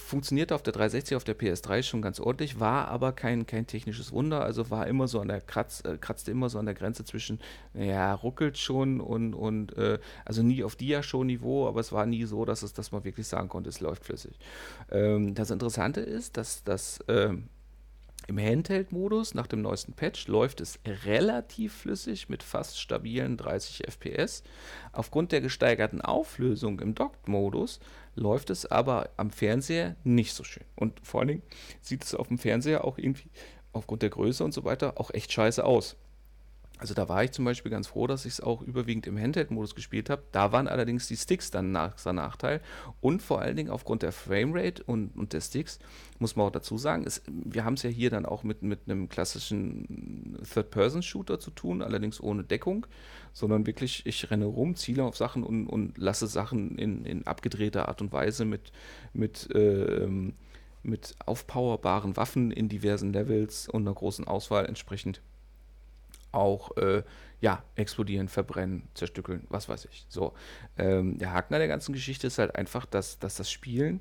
[0.00, 4.12] funktionierte auf der 360, auf der PS3 schon ganz ordentlich, war aber kein, kein technisches
[4.12, 7.04] Wunder, also war immer so an der Kratz, äh, kratzte immer so an der Grenze
[7.04, 7.40] zwischen,
[7.74, 12.44] ja, ruckelt schon und, und äh, also nie auf Dia-Show-Niveau, aber es war nie so,
[12.44, 14.38] dass es, dass man wirklich sagen konnte, es läuft flüssig.
[14.90, 17.48] Ähm, das Interessante ist, dass das ähm,
[18.26, 24.42] im Handheld-Modus nach dem neuesten Patch läuft es relativ flüssig mit fast stabilen 30 FPS.
[24.92, 27.80] Aufgrund der gesteigerten Auflösung im Docked-Modus
[28.14, 30.64] läuft es aber am Fernseher nicht so schön.
[30.76, 31.42] Und vor allen Dingen
[31.80, 33.30] sieht es auf dem Fernseher auch irgendwie
[33.72, 35.96] aufgrund der Größe und so weiter auch echt scheiße aus.
[36.80, 39.74] Also da war ich zum Beispiel ganz froh, dass ich es auch überwiegend im Handheld-Modus
[39.74, 40.22] gespielt habe.
[40.32, 42.62] Da waren allerdings die Sticks dann nach, sein Nachteil.
[43.02, 45.78] Und vor allen Dingen aufgrund der Framerate und, und der Sticks,
[46.18, 48.80] muss man auch dazu sagen, es, wir haben es ja hier dann auch mit, mit
[48.86, 52.86] einem klassischen Third-Person-Shooter zu tun, allerdings ohne Deckung,
[53.34, 57.88] sondern wirklich, ich renne rum, ziele auf Sachen und, und lasse Sachen in, in abgedrehter
[57.88, 58.72] Art und Weise mit,
[59.12, 60.08] mit, äh,
[60.82, 65.20] mit aufpowerbaren Waffen in diversen Levels und einer großen Auswahl entsprechend
[66.32, 67.02] auch äh,
[67.40, 70.06] ja, explodieren, verbrennen, zerstückeln, was weiß ich.
[70.08, 70.34] So,
[70.76, 74.00] ähm, der Haken an der ganzen Geschichte ist halt einfach, dass, dass das Spielen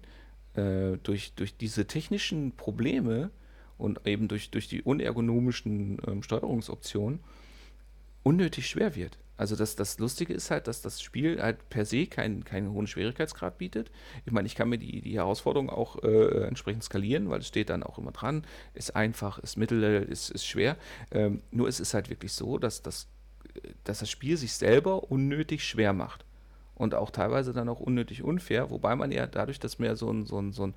[0.55, 3.31] äh, durch, durch diese technischen Probleme
[3.77, 7.21] und eben durch, durch die unergonomischen ähm, Steuerungsoptionen
[8.23, 9.17] unnötig schwer wird.
[9.39, 12.87] Also das, das Lustige ist halt, dass das Spiel halt per se keinen, keinen hohen
[12.87, 13.89] Schwierigkeitsgrad bietet.
[14.25, 17.69] Ich meine, ich kann mir die, die Herausforderung auch äh, entsprechend skalieren, weil es steht
[17.69, 20.75] dann auch immer dran, ist einfach, ist mittel, ist, ist schwer.
[21.11, 23.07] Ähm, nur es ist halt wirklich so, dass das,
[23.85, 26.25] dass das Spiel sich selber unnötig schwer macht.
[26.75, 30.25] Und auch teilweise dann auch unnötig unfair, wobei man ja dadurch, dass mehr so ein,
[30.25, 30.73] so ein, so ein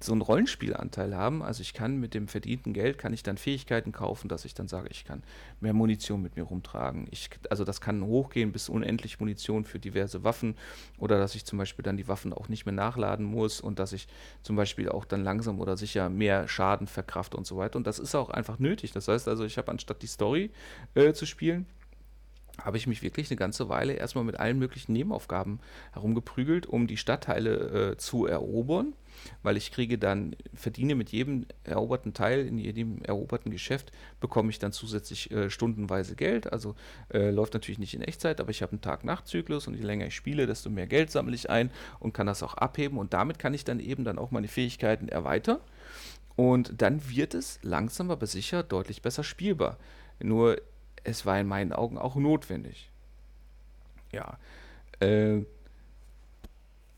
[0.00, 1.42] so einen Rollenspielanteil haben.
[1.42, 4.68] Also ich kann mit dem verdienten Geld, kann ich dann Fähigkeiten kaufen, dass ich dann
[4.68, 5.22] sage, ich kann
[5.60, 7.06] mehr Munition mit mir rumtragen.
[7.10, 10.56] Ich, also das kann hochgehen bis unendlich Munition für diverse Waffen
[10.98, 13.92] oder dass ich zum Beispiel dann die Waffen auch nicht mehr nachladen muss und dass
[13.92, 14.08] ich
[14.42, 17.76] zum Beispiel auch dann langsam oder sicher mehr Schaden verkrafte und so weiter.
[17.76, 18.92] Und das ist auch einfach nötig.
[18.92, 20.50] Das heißt also, ich habe anstatt die Story
[20.94, 21.66] äh, zu spielen,
[22.60, 25.60] habe ich mich wirklich eine ganze Weile erstmal mit allen möglichen Nebenaufgaben
[25.92, 28.92] herumgeprügelt, um die Stadtteile äh, zu erobern,
[29.42, 34.58] weil ich kriege dann, verdiene mit jedem eroberten Teil, in jedem eroberten Geschäft, bekomme ich
[34.58, 36.52] dann zusätzlich äh, stundenweise Geld.
[36.52, 36.74] Also
[37.12, 40.14] äh, läuft natürlich nicht in Echtzeit, aber ich habe einen Tag-Nacht-Zyklus und je länger ich
[40.16, 43.54] spiele, desto mehr Geld sammle ich ein und kann das auch abheben und damit kann
[43.54, 45.58] ich dann eben dann auch meine Fähigkeiten erweitern.
[46.34, 49.76] Und dann wird es langsam aber sicher deutlich besser spielbar.
[50.18, 50.56] Nur
[51.04, 52.90] es war in meinen Augen auch notwendig.
[54.12, 54.38] Ja.
[55.00, 55.44] Äh,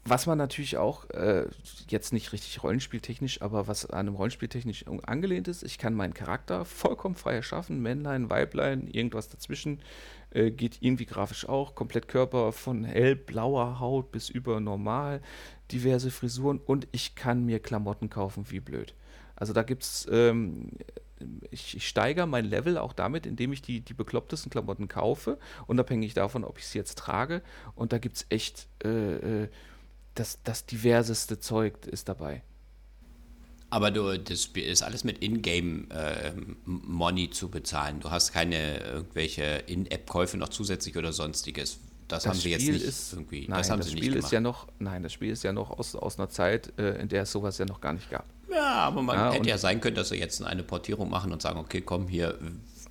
[0.06, 1.46] was man natürlich auch, äh,
[1.88, 6.66] jetzt nicht richtig rollenspieltechnisch, aber was an einem Rollenspieltechnisch angelehnt ist, ich kann meinen Charakter
[6.66, 9.80] vollkommen frei erschaffen, Männlein, Weiblein, irgendwas dazwischen,
[10.30, 15.22] äh, geht irgendwie grafisch auch, komplett Körper von hellblauer Haut bis über normal,
[15.72, 18.94] diverse Frisuren und ich kann mir Klamotten kaufen wie blöd.
[19.36, 20.68] Also da gibt es ähm,
[21.50, 26.14] ich, ich steigere mein Level auch damit, indem ich die, die beklopptesten Klamotten kaufe, unabhängig
[26.14, 27.42] davon, ob ich sie jetzt trage.
[27.74, 29.48] Und da gibt es echt äh, äh,
[30.14, 32.42] das, das diverseste Zeug ist dabei.
[33.70, 36.32] Aber du, das ist alles mit Ingame äh,
[36.64, 37.98] Money zu bezahlen.
[37.98, 41.80] Du hast keine irgendwelche In-App-Käufe noch zusätzlich oder sonstiges.
[42.06, 43.48] Das, das haben sie jetzt nicht ist, irgendwie.
[43.48, 45.52] Nein, das, haben das sie Spiel nicht ist ja noch, nein, das Spiel ist ja
[45.52, 48.26] noch aus, aus einer Zeit, äh, in der es sowas ja noch gar nicht gab.
[48.54, 51.42] Ja, aber man ja, hätte ja sein können, dass sie jetzt eine Portierung machen und
[51.42, 52.38] sagen, okay, komm hier,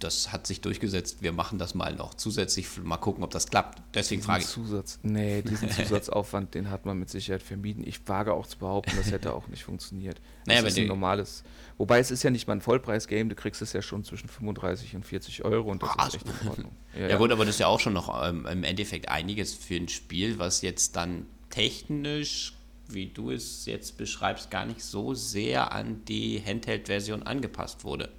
[0.04, 3.82] das hat sich durchgesetzt, wir machen das mal noch zusätzlich, mal gucken, ob das klappt.
[3.94, 4.50] Deswegen frage ich.
[4.50, 7.88] Zusatz, nee, diesen Zusatzaufwand, den hat man mit Sicherheit vermieden.
[7.88, 10.20] Ich wage auch zu behaupten, das hätte auch nicht funktioniert.
[10.46, 11.44] Das naja, ist ein normales,
[11.78, 14.94] wobei es ist ja nicht mal ein Vollpreis-Game, du kriegst es ja schon zwischen 35
[14.94, 16.72] und 40 Euro und das Ach, ist echt in Ordnung.
[17.00, 19.76] Ja, ja, gut, aber das ist ja auch schon noch ähm, im Endeffekt einiges für
[19.76, 22.54] ein Spiel, was jetzt dann technisch
[22.88, 28.10] wie du es jetzt beschreibst, gar nicht so sehr an die Handheld-Version angepasst wurde.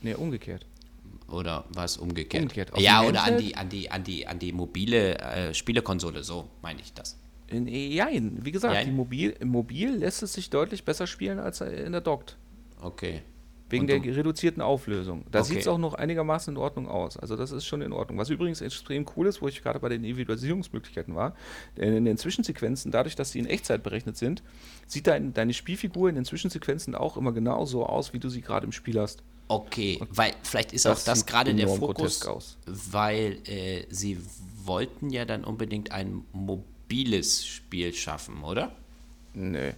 [0.00, 0.66] Nee, umgekehrt.
[1.28, 2.42] Oder was umgekehrt?
[2.42, 2.78] Umgekehrt.
[2.78, 6.80] ja, oder an die, an die, an die, an die mobile äh, Spielekonsole, so meine
[6.80, 7.18] ich das.
[7.50, 8.86] Ja, wie gesagt, Jein.
[8.86, 12.36] die Mobil, im Mobil lässt es sich deutlich besser spielen als in der Docked.
[12.80, 13.22] Okay.
[13.72, 15.24] Wegen der reduzierten Auflösung.
[15.30, 15.48] Da okay.
[15.48, 17.16] sieht es auch noch einigermaßen in Ordnung aus.
[17.16, 18.18] Also das ist schon in Ordnung.
[18.18, 21.34] Was übrigens extrem cool ist, wo ich gerade bei den Individualisierungsmöglichkeiten war,
[21.76, 24.42] in den Zwischensequenzen, dadurch, dass sie in Echtzeit berechnet sind,
[24.86, 28.42] sieht dein, deine Spielfigur in den Zwischensequenzen auch immer genau so aus, wie du sie
[28.42, 29.22] gerade im Spiel hast.
[29.48, 34.18] Okay, Und weil vielleicht ist das auch das gerade der Fokus, weil äh, sie
[34.64, 38.72] wollten ja dann unbedingt ein mobiles Spiel schaffen, oder?
[39.34, 39.74] Nee.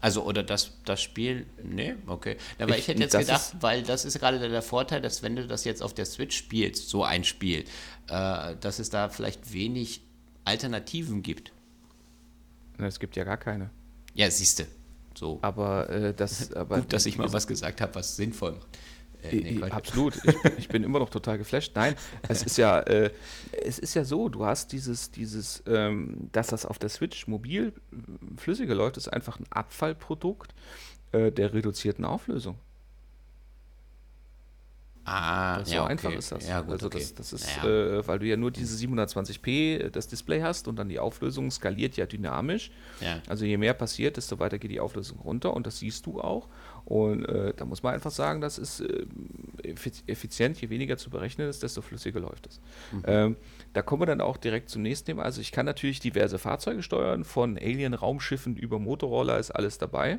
[0.00, 2.36] Also, oder das, das Spiel, nee, okay.
[2.58, 5.46] Aber ich, ich hätte jetzt gedacht, weil das ist gerade der Vorteil, dass wenn du
[5.46, 7.64] das jetzt auf der Switch spielst, so ein Spiel,
[8.08, 10.02] äh, dass es da vielleicht wenig
[10.44, 11.52] Alternativen gibt.
[12.78, 13.70] Na, es gibt ja gar keine.
[14.14, 14.66] Ja, siehste.
[15.14, 15.38] So.
[15.42, 16.52] Aber äh, das.
[16.56, 18.78] Aber Gut, dass ich mal was gesagt habe, was sinnvoll macht.
[19.22, 20.16] Äh, nee, absolut.
[20.16, 21.72] Ich bin, ich bin, immer noch total geflasht.
[21.74, 21.94] Nein,
[22.28, 23.10] es ist ja, äh,
[23.64, 27.72] es ist ja so, du hast dieses, dieses, ähm, dass das auf der Switch mobil
[27.92, 27.96] äh,
[28.38, 30.54] flüssiger läuft, ist einfach ein Abfallprodukt
[31.12, 32.56] äh, der reduzierten Auflösung.
[35.04, 35.92] Ah, so ja, okay.
[35.92, 36.46] einfach ist das.
[36.46, 36.98] Ja, gut, also okay.
[36.98, 37.98] das, das ist, naja.
[37.98, 41.50] äh, weil du ja nur diese 720p äh, das Display hast und dann die Auflösung
[41.50, 42.70] skaliert ja dynamisch.
[43.00, 43.20] Ja.
[43.26, 46.48] Also je mehr passiert, desto weiter geht die Auflösung runter und das siehst du auch.
[46.90, 49.06] Und äh, da muss man einfach sagen, das ist äh,
[50.08, 52.60] effizient, je weniger zu berechnen ist, desto flüssiger läuft es.
[52.90, 53.02] Mhm.
[53.06, 53.36] Ähm,
[53.74, 55.22] da kommen wir dann auch direkt zum nächsten Thema.
[55.22, 60.18] Also ich kann natürlich diverse Fahrzeuge steuern, von Alien-Raumschiffen über Motorroller ist alles dabei.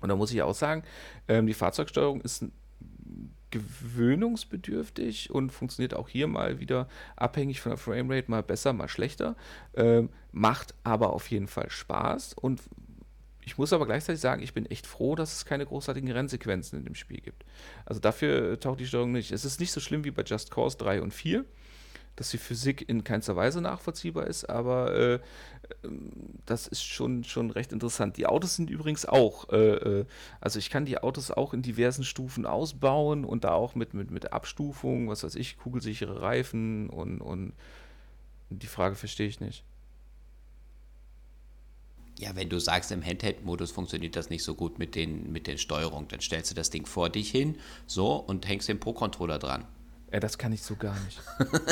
[0.00, 0.84] Und da muss ich auch sagen,
[1.28, 2.46] ähm, die Fahrzeugsteuerung ist
[3.50, 9.36] gewöhnungsbedürftig und funktioniert auch hier mal wieder abhängig von der Framerate mal besser, mal schlechter.
[9.74, 12.62] Ähm, macht aber auf jeden Fall Spaß und
[13.44, 16.84] ich muss aber gleichzeitig sagen, ich bin echt froh, dass es keine großartigen Rennsequenzen in
[16.84, 17.44] dem Spiel gibt.
[17.84, 19.32] Also dafür taucht die Steuerung nicht.
[19.32, 21.44] Es ist nicht so schlimm wie bei Just Cause 3 und 4
[22.16, 25.18] dass die Physik in keinster Weise nachvollziehbar ist, aber äh,
[25.82, 26.12] ähm,
[26.46, 28.16] das ist schon, schon recht interessant.
[28.16, 30.06] Die Autos sind übrigens auch, äh, äh,
[30.40, 34.10] also ich kann die Autos auch in diversen Stufen ausbauen und da auch mit, mit,
[34.10, 37.52] mit Abstufung, was weiß ich, kugelsichere Reifen und, und
[38.50, 39.64] die Frage verstehe ich nicht.
[42.18, 45.58] Ja, wenn du sagst, im Handheld-Modus funktioniert das nicht so gut mit den, mit den
[45.58, 49.66] Steuerungen, dann stellst du das Ding vor dich hin, so, und hängst den Pro-Controller dran.
[50.14, 51.20] Ja, das kann ich so gar nicht.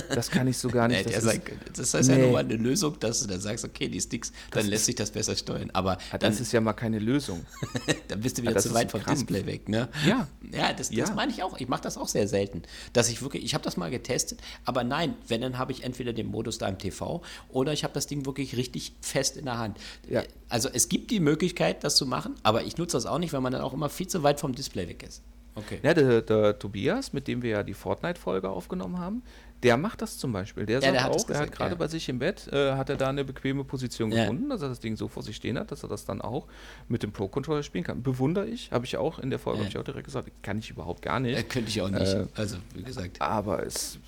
[0.09, 1.07] Das kann ich so gar nicht.
[1.07, 1.43] das, ist,
[1.77, 2.17] das heißt nee.
[2.17, 4.97] ja nochmal eine Lösung, dass du dann sagst, okay, die Sticks, dann das lässt sich
[4.97, 5.71] das besser steuern.
[5.75, 7.47] Aber ja, dann, das ist ja mal keine Lösung.
[8.09, 9.21] dann bist du wieder ja, zu weit vom Krampf.
[9.21, 9.89] Display weg, ne?
[10.05, 10.27] Ja.
[10.51, 11.57] Ja, das, das meine ich auch.
[11.61, 12.63] Ich mache das auch sehr selten.
[12.93, 16.13] Dass ich wirklich, ich habe das mal getestet, aber nein, wenn, dann habe ich entweder
[16.13, 19.59] den Modus da im TV oder ich habe das Ding wirklich richtig fest in der
[19.59, 19.79] Hand.
[20.11, 20.25] Ja.
[20.49, 23.41] Also es gibt die Möglichkeit, das zu machen, aber ich nutze das auch nicht, weil
[23.41, 25.23] man dann auch immer viel zu weit vom Display weg ist.
[25.55, 25.79] Okay.
[25.83, 29.23] Ja, der, der, Tobias, mit dem wir ja die Fortnite-Folge aufgenommen haben,
[29.63, 30.67] der macht das zum Beispiel.
[30.67, 31.77] Der ja, sagt der auch, er hat gerade ja.
[31.77, 34.23] bei sich im Bett, äh, hat er da eine bequeme Position ja.
[34.23, 36.49] gefunden, dass er das Ding so vor sich stehen hat, dass er das dann auch
[36.89, 38.03] mit dem Pro-Controller spielen kann.
[38.03, 39.69] Bewundere ich, habe ich auch in der Folge, ja.
[39.69, 41.39] ich auch direkt gesagt, kann ich überhaupt gar nicht.
[41.39, 43.21] Äh, könnte ich auch nicht, äh, also wie gesagt.
[43.21, 43.99] Aber es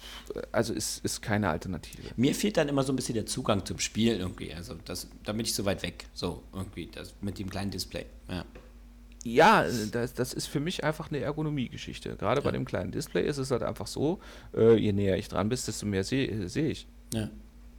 [0.50, 2.02] also es ist keine Alternative.
[2.16, 5.32] Mir fehlt dann immer so ein bisschen der Zugang zum Spiel irgendwie, also das, da
[5.32, 8.44] bin ich so weit weg, so irgendwie, das mit dem kleinen Display, ja.
[9.24, 12.16] Ja, das, das ist für mich einfach eine Ergonomie-Geschichte.
[12.16, 12.44] Gerade ja.
[12.44, 14.20] bei dem kleinen Display ist es halt einfach so,
[14.54, 16.86] äh, je näher ich dran bin, desto mehr sehe seh ich.
[17.12, 17.30] Ja.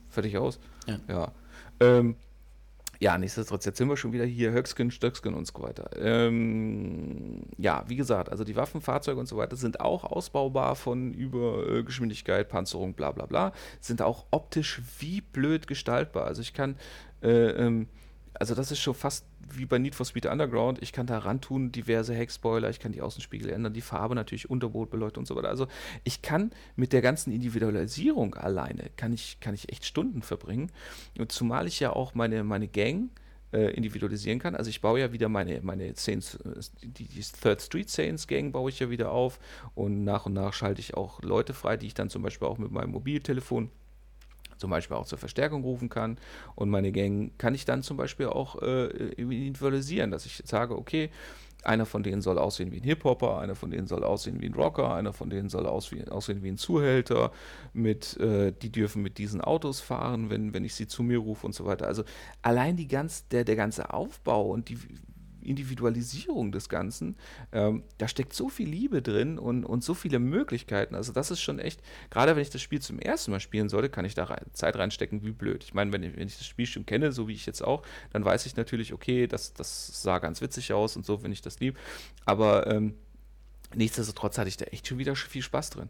[0.10, 0.60] Fertig aus.
[0.88, 1.00] Ja.
[1.08, 1.32] Ja.
[1.80, 2.16] Ähm,
[3.00, 5.90] ja, nichtsdestotrotz, jetzt sind wir schon wieder hier, Höckskin, Stöckskin und so weiter.
[5.98, 11.14] Ähm, ja, wie gesagt, also die Waffen, Fahrzeuge und so weiter sind auch ausbaubar von
[11.14, 16.26] über äh, Panzerung, bla bla bla, sind auch optisch wie blöd gestaltbar.
[16.26, 16.78] Also ich kann
[17.22, 17.88] äh, ähm,
[18.40, 20.82] also das ist schon fast wie bei Need for Speed Underground.
[20.82, 24.50] Ich kann da ran tun, diverse Heckspoiler, ich kann die Außenspiegel ändern, die Farbe natürlich,
[24.50, 25.50] Unterbootbeleuchtung und so weiter.
[25.50, 25.68] Also
[26.04, 30.72] ich kann mit der ganzen Individualisierung alleine, kann ich, kann ich echt Stunden verbringen.
[31.18, 33.10] Und zumal ich ja auch meine, meine Gang
[33.54, 34.56] äh, individualisieren kann.
[34.56, 36.38] Also ich baue ja wieder meine, meine Saints,
[36.84, 39.40] die, die Third Street Saints Gang baue ich ja wieder auf
[39.76, 42.58] und nach und nach schalte ich auch Leute frei, die ich dann zum Beispiel auch
[42.58, 43.70] mit meinem Mobiltelefon
[44.58, 46.18] zum Beispiel auch zur Verstärkung rufen kann.
[46.56, 51.10] Und meine Gang kann ich dann zum Beispiel auch äh, individualisieren, dass ich sage, okay,
[51.66, 54.54] einer von denen soll aussehen wie ein Hip-Hopper, einer von denen soll aussehen wie ein
[54.54, 57.32] Rocker, einer von denen soll aussehen wie ein Zuhälter,
[57.74, 61.46] mit, äh, die dürfen mit diesen Autos fahren, wenn, wenn ich sie zu mir rufe
[61.46, 61.88] und so weiter.
[61.88, 62.04] Also
[62.42, 64.78] allein die ganz, der, der ganze Aufbau und die
[65.46, 67.16] Individualisierung des Ganzen,
[67.52, 70.96] ähm, da steckt so viel Liebe drin und, und so viele Möglichkeiten.
[70.96, 73.90] Also das ist schon echt, gerade wenn ich das Spiel zum ersten Mal spielen sollte,
[73.90, 75.64] kann ich da rein, Zeit reinstecken, wie blöd.
[75.64, 77.84] Ich meine, wenn ich, wenn ich das Spiel schon kenne, so wie ich jetzt auch,
[78.12, 81.42] dann weiß ich natürlich, okay, das, das sah ganz witzig aus und so, wenn ich
[81.42, 81.78] das lieb.
[82.26, 82.96] Aber ähm,
[83.74, 85.90] nichtsdestotrotz hatte ich da echt schon wieder viel Spaß drin.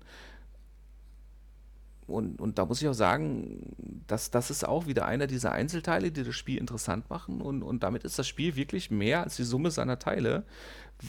[2.07, 6.11] Und, und da muss ich auch sagen, dass das ist auch wieder einer dieser Einzelteile,
[6.11, 7.41] die das Spiel interessant machen.
[7.41, 10.43] Und, und damit ist das Spiel wirklich mehr als die Summe seiner Teile,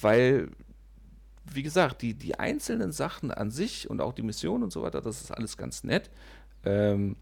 [0.00, 0.48] weil,
[1.52, 5.02] wie gesagt, die, die einzelnen Sachen an sich und auch die Mission und so weiter,
[5.02, 6.10] das ist alles ganz nett.
[6.64, 7.16] Ähm,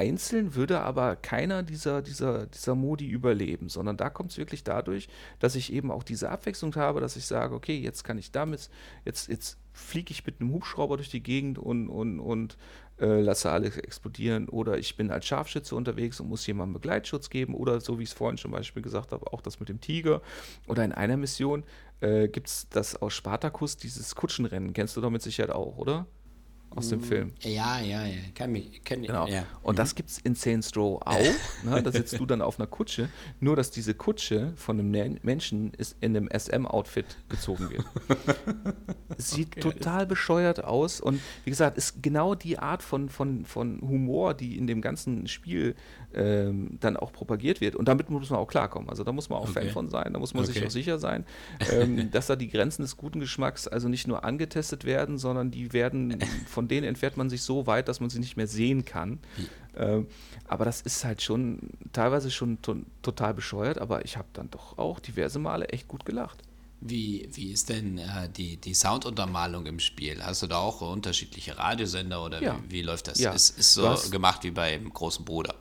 [0.00, 5.08] einzeln würde aber keiner dieser, dieser, dieser Modi überleben, sondern da kommt es wirklich dadurch,
[5.40, 8.70] dass ich eben auch diese Abwechslung habe, dass ich sage, okay, jetzt kann ich damit,
[9.04, 12.56] jetzt, jetzt fliege ich mit einem Hubschrauber durch die Gegend und, und, und
[12.98, 14.48] äh, lasse alles explodieren.
[14.48, 17.54] Oder ich bin als Scharfschütze unterwegs und muss jemandem Begleitschutz geben.
[17.54, 20.22] Oder so wie ich es vorhin zum Beispiel gesagt habe, auch das mit dem Tiger.
[20.66, 21.64] Oder in einer Mission
[22.00, 24.72] äh, gibt es das aus Spartacus, dieses Kutschenrennen.
[24.72, 26.06] Kennst du doch mit Sicherheit auch, oder?
[26.74, 27.32] Aus dem mm, Film.
[27.40, 28.16] Ja, ja, ja.
[28.34, 29.26] Kann mich, kann, genau.
[29.26, 29.44] Ja.
[29.62, 31.18] Und das gibt es in Saints Row auch.
[31.64, 31.82] ne?
[31.82, 33.08] Da sitzt du dann auf einer Kutsche,
[33.40, 37.84] nur dass diese Kutsche von einem Menschen ist in einem SM-Outfit gezogen wird.
[39.18, 39.60] Sieht okay.
[39.60, 44.56] total bescheuert aus und wie gesagt, ist genau die Art von, von, von Humor, die
[44.56, 45.74] in dem ganzen Spiel
[46.14, 47.76] ähm, dann auch propagiert wird.
[47.76, 48.88] Und damit muss man auch klarkommen.
[48.88, 49.64] Also da muss man auch okay.
[49.64, 50.52] Fan von sein, da muss man okay.
[50.52, 51.24] sich auch sicher sein,
[51.72, 55.72] ähm, dass da die Grenzen des guten Geschmacks also nicht nur angetestet werden, sondern die
[55.72, 59.18] werden, von denen entfernt man sich so weit, dass man sie nicht mehr sehen kann.
[59.76, 60.06] Ähm,
[60.48, 61.60] aber das ist halt schon
[61.92, 66.04] teilweise schon to total bescheuert, aber ich habe dann doch auch diverse Male echt gut
[66.04, 66.42] gelacht.
[66.82, 70.22] Wie, wie ist denn äh, die, die Sounduntermalung im Spiel?
[70.22, 72.58] Hast du da auch unterschiedliche Radiosender oder ja.
[72.68, 73.20] wie, wie, läuft das?
[73.20, 73.32] Ja.
[73.32, 75.54] Ist, ist so gemacht wie beim großen Bruder.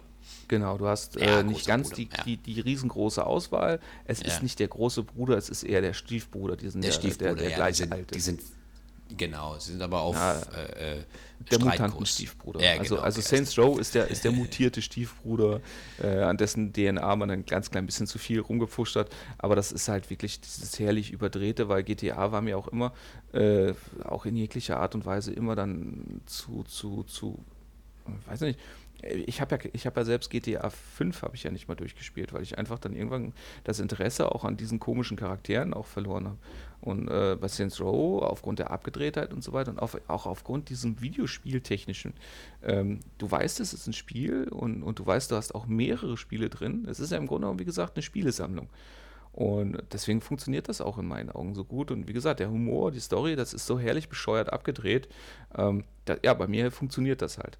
[0.47, 2.23] Genau, du hast ja, äh, nicht ganz die, ja.
[2.23, 3.79] die, die, riesengroße Auswahl.
[4.05, 6.55] Es ist nicht der große Bruder, es ist eher der Stiefbruder.
[6.55, 8.15] Die sind der, der Stiefbruder, der, der gleiche die sind, alte.
[8.15, 8.41] Die sind,
[9.17, 11.03] genau, sie sind aber auf äh, äh,
[11.51, 12.59] der Mutanten-Stiefbruder.
[12.59, 15.61] Genau, also, also Saints Row ist der, ist der mutierte Stiefbruder,
[16.01, 19.09] äh, an dessen DNA man ein ganz klein bisschen zu viel rumgepfuscht hat.
[19.37, 22.93] Aber das ist halt wirklich dieses herrlich überdrehte, weil GTA war mir auch immer,
[23.33, 27.43] äh, auch in jeglicher Art und Weise immer dann zu, zu, zu,
[28.27, 28.59] weiß nicht,
[29.03, 32.43] ich habe ja, hab ja selbst GTA 5 habe ich ja nicht mal durchgespielt, weil
[32.43, 33.33] ich einfach dann irgendwann
[33.63, 36.37] das Interesse auch an diesen komischen Charakteren auch verloren habe.
[36.81, 40.69] Und äh, bei Saints Row, aufgrund der Abgedrehtheit und so weiter und auf, auch aufgrund
[40.69, 42.13] diesem Videospieltechnischen,
[42.63, 46.17] ähm, du weißt, es ist ein Spiel und, und du weißt, du hast auch mehrere
[46.17, 46.87] Spiele drin.
[46.89, 48.69] Es ist ja im Grunde genommen, wie gesagt, eine Spielesammlung.
[49.31, 51.91] Und deswegen funktioniert das auch in meinen Augen so gut.
[51.91, 55.07] Und wie gesagt, der Humor, die Story, das ist so herrlich bescheuert abgedreht.
[55.55, 57.57] Ähm, da, ja, bei mir funktioniert das halt.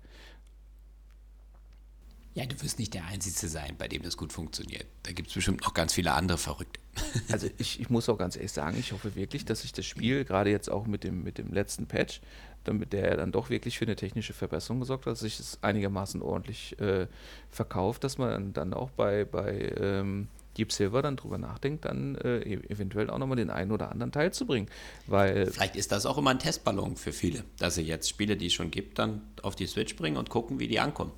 [2.40, 4.86] Ja, du wirst nicht der Einzige sein, bei dem das gut funktioniert.
[5.04, 6.80] Da gibt es bestimmt noch ganz viele andere Verrückte.
[7.30, 10.24] Also ich, ich muss auch ganz ehrlich sagen, ich hoffe wirklich, dass sich das Spiel,
[10.24, 12.22] gerade jetzt auch mit dem, mit dem letzten Patch,
[12.64, 16.22] damit der dann doch wirklich für eine technische Verbesserung gesorgt hat, dass sich es einigermaßen
[16.22, 17.08] ordentlich äh,
[17.50, 22.40] verkauft, dass man dann auch bei, bei ähm, Deep Silver dann drüber nachdenkt, dann äh,
[22.40, 24.70] e-, eventuell auch nochmal den einen oder anderen Teil zu bringen.
[25.08, 28.48] Weil Vielleicht ist das auch immer ein Testballon für viele, dass sie jetzt Spiele, die
[28.48, 31.12] es schon gibt, dann auf die Switch bringen und gucken, wie die ankommen.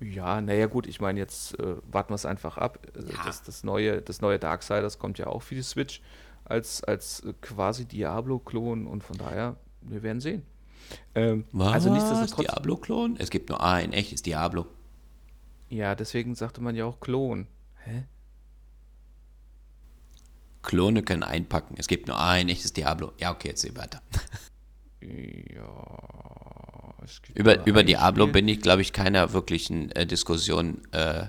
[0.00, 2.86] Ja, naja gut, ich meine, jetzt äh, warten wir es einfach ab.
[2.94, 3.24] Äh, ja.
[3.24, 6.02] Das, das, neue, das neue Darksiders kommt ja auch für die Switch
[6.44, 10.42] als, als äh, quasi Diablo-Klon und von daher, wir werden sehen.
[11.14, 11.72] Ähm, Was?
[11.72, 12.46] Also nichtsdestotrotz.
[12.46, 13.16] Diablo-Klon?
[13.18, 14.66] Es gibt nur ein echtes Diablo.
[15.68, 17.46] Ja, deswegen sagte man ja auch Klon.
[17.84, 18.04] Hä?
[20.62, 21.76] Klone können einpacken.
[21.78, 23.12] Es gibt nur ein echtes Diablo.
[23.18, 24.02] Ja, okay, jetzt sehen wir weiter.
[25.00, 26.45] Ja.
[27.34, 31.26] Über über Diablo bin ich, glaube ich, keiner wirklichen äh, Diskussion äh,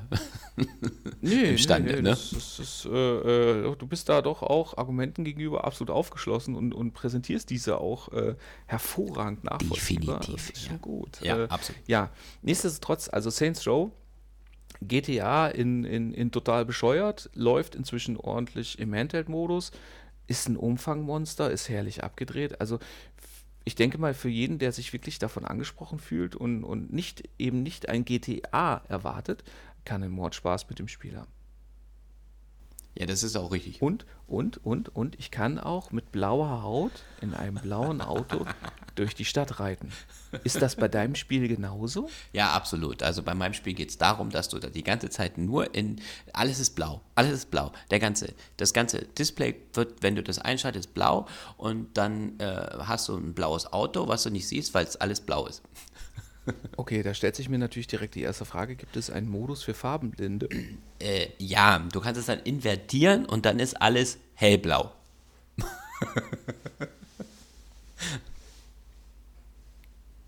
[1.22, 1.90] nee, imstande.
[1.90, 2.10] Nee, nee, ne?
[2.10, 6.74] das, das, das, äh, äh, du bist da doch auch Argumenten gegenüber absolut aufgeschlossen und,
[6.74, 8.36] und präsentierst diese auch äh,
[8.66, 10.20] hervorragend nachvollziehbar.
[10.20, 10.48] Definitiv.
[10.48, 10.82] Das ist schon ja.
[10.82, 11.22] gut.
[11.22, 11.82] Ja, äh, absolut.
[11.88, 12.10] Ja,
[12.42, 13.92] nichtsdestotrotz, also Saints Row
[14.82, 19.72] GTA in, in, in total bescheuert, läuft inzwischen ordentlich im Handheld-Modus,
[20.28, 22.60] ist ein Umfangmonster, ist herrlich abgedreht.
[22.62, 22.80] Also
[23.68, 27.64] ich denke mal, für jeden, der sich wirklich davon angesprochen fühlt und, und nicht eben
[27.64, 29.44] nicht ein GTA erwartet,
[29.84, 31.37] kann ein Mordspaß mit dem Spiel haben.
[32.98, 33.84] Ja, das ist auch richtig.
[33.84, 38.48] Und, und, und, und ich kann auch mit blauer Haut in einem blauen Auto
[38.96, 39.92] durch die Stadt reiten.
[40.44, 42.10] Ist das bei deinem Spiel genauso?
[42.34, 43.04] Ja, absolut.
[43.04, 46.02] Also bei meinem Spiel geht es darum, dass du da die ganze Zeit nur in.
[46.34, 47.02] Alles ist blau.
[47.14, 47.72] Alles ist blau.
[47.92, 53.10] Der ganze, das ganze Display wird, wenn du das einschaltest, blau und dann äh, hast
[53.10, 55.62] du ein blaues Auto, was du nicht siehst, weil es alles blau ist.
[56.76, 59.74] Okay, da stellt sich mir natürlich direkt die erste Frage: Gibt es einen Modus für
[59.74, 60.48] Farbenblinde?
[61.00, 64.92] Äh, ja, du kannst es dann invertieren und dann ist alles hellblau.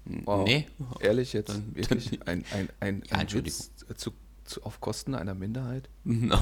[0.06, 0.46] wow.
[0.46, 0.68] Nee.
[1.00, 1.50] Ehrlich jetzt?
[1.50, 2.20] Dann, wirklich?
[2.28, 4.12] Ein, ein, ein, ja, ein Witz zu,
[4.46, 5.90] zu, auf Kosten einer Minderheit?
[6.04, 6.40] No.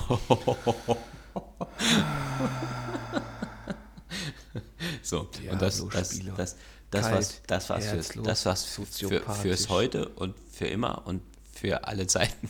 [5.02, 6.56] so, und das, das, das,
[6.92, 11.22] das, Kalt, was, das war's, fürs, das war's für, fürs Heute und für immer und
[11.54, 12.50] für alle Zeiten.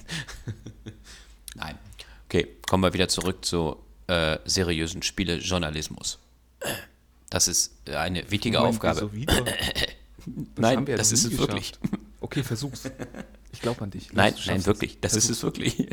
[1.56, 1.78] Nein.
[2.26, 6.19] Okay, kommen wir wieder zurück zu äh, seriösen Spielejournalismus.
[7.30, 9.00] Das ist eine wichtige Aufgabe.
[9.00, 9.36] So das
[10.58, 11.50] nein, das ist es geschafft.
[11.50, 11.73] wirklich.
[12.19, 12.89] Okay, versuch's.
[13.54, 14.12] Ich glaube an dich.
[14.12, 15.00] Nein, nein, wirklich.
[15.00, 15.30] Das Versuch's.
[15.30, 15.88] ist es wirklich.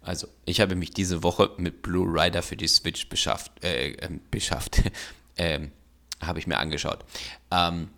[0.00, 4.08] Also, ich habe mich diese Woche mit Blue Rider für die Switch beschafft, äh, äh,
[4.30, 4.82] beschafft,
[5.36, 5.72] ähm,
[6.20, 7.04] habe ich mir angeschaut.
[7.50, 7.88] Ähm,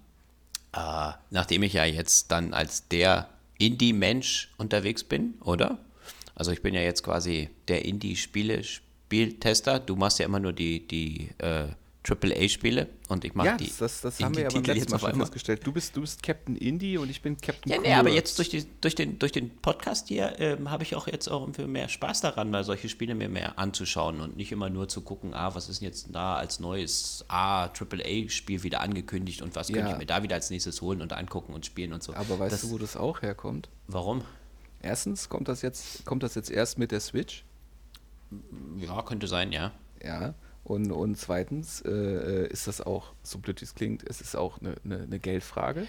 [0.72, 5.78] äh, nachdem ich ja jetzt dann als der Indie-Mensch unterwegs bin, oder?
[6.34, 9.78] Also ich bin ja jetzt quasi der Indie-Spiele-Spieltester.
[9.78, 11.68] Du machst ja immer nur die, die äh,
[12.04, 13.70] AAA-Spiele und ich mache ja, die.
[13.78, 15.64] Das, das haben wir ja beim letzten Mal schon festgestellt.
[15.64, 18.48] Du bist, du bist Captain Indie und ich bin Captain Ja, nee, aber jetzt durch,
[18.48, 22.20] die, durch, den, durch den Podcast hier ähm, habe ich auch jetzt auch mehr Spaß
[22.22, 25.68] daran, mal solche Spiele mir mehr anzuschauen und nicht immer nur zu gucken, ah, was
[25.68, 29.76] ist denn jetzt da als neues ah, AAA-Spiel wieder angekündigt und was ja.
[29.76, 32.14] könnte ich mir da wieder als nächstes holen und angucken und spielen und so.
[32.14, 33.68] Aber weißt das, du, wo das auch herkommt?
[33.86, 34.22] Warum?
[34.80, 37.44] Erstens kommt das jetzt, kommt das jetzt erst mit der Switch.
[38.78, 39.70] Ja, könnte sein, ja.
[40.02, 40.34] Ja.
[40.64, 44.36] Und, und zweitens äh, äh ist das auch, so blöd wie es klingt, es ist
[44.36, 45.86] auch eine, eine, eine Geldfrage.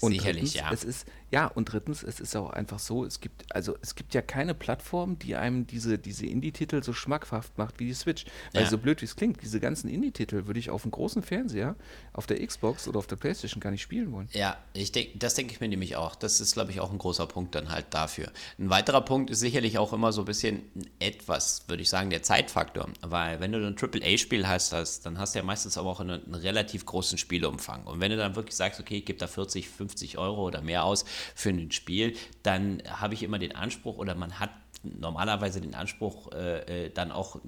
[0.00, 0.72] Und Sicherlich, drittens, ja.
[0.72, 4.14] Es ist, ja, und drittens, es ist auch einfach so, es gibt, also es gibt
[4.14, 8.26] ja keine Plattform, die einem diese, diese Indie-Titel so schmackhaft macht wie die Switch.
[8.52, 8.68] Weil ja.
[8.68, 11.74] so blöd wie es klingt, diese ganzen Indie-Titel würde ich auf einem großen Fernseher,
[12.12, 14.28] auf der Xbox oder auf der Playstation gar nicht spielen wollen.
[14.32, 16.14] Ja, ich denk, das denke ich mir nämlich auch.
[16.16, 18.30] Das ist, glaube ich, auch ein großer Punkt dann halt dafür.
[18.58, 20.62] Ein weiterer Punkt ist sicherlich auch immer so ein bisschen
[20.98, 22.88] etwas, würde ich sagen, der Zeitfaktor.
[23.00, 24.72] Weil wenn du ein AAA-Spiel hast,
[25.06, 27.84] dann hast du ja meistens aber auch einen, einen relativ großen Spielumfang.
[27.84, 30.60] Und wenn du dann wirklich sagst, okay, ich gebe da 40, 50 50 Euro oder
[30.60, 31.04] mehr aus
[31.34, 34.50] für ein Spiel, dann habe ich immer den Anspruch oder man hat
[34.82, 37.40] normalerweise den Anspruch, äh, äh, dann auch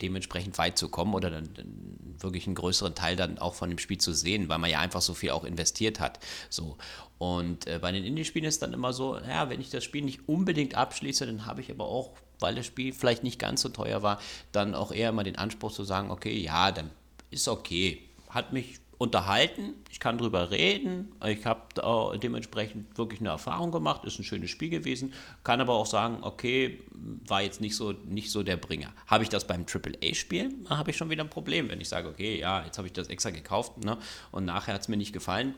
[0.00, 3.78] dementsprechend weit zu kommen oder dann, dann, wirklich einen größeren Teil dann auch von dem
[3.78, 6.18] Spiel zu sehen, weil man ja einfach so viel auch investiert hat.
[6.50, 6.76] So.
[7.16, 10.28] Und äh, bei den Indie-Spielen ist dann immer so, ja, wenn ich das Spiel nicht
[10.28, 14.02] unbedingt abschließe, dann habe ich aber auch, weil das Spiel vielleicht nicht ganz so teuer
[14.02, 14.20] war,
[14.52, 16.90] dann auch eher immer den Anspruch zu sagen, okay, ja, dann
[17.30, 18.02] ist okay.
[18.28, 24.18] Hat mich unterhalten, ich kann drüber reden, ich habe dementsprechend wirklich eine Erfahrung gemacht, ist
[24.18, 26.82] ein schönes Spiel gewesen, kann aber auch sagen, okay,
[27.26, 28.92] war jetzt nicht so, nicht so der Bringer.
[29.06, 32.38] Habe ich das beim AAA-Spiel, habe ich schon wieder ein Problem, wenn ich sage, okay,
[32.38, 33.96] ja, jetzt habe ich das extra gekauft ne,
[34.32, 35.54] und nachher hat es mir nicht gefallen,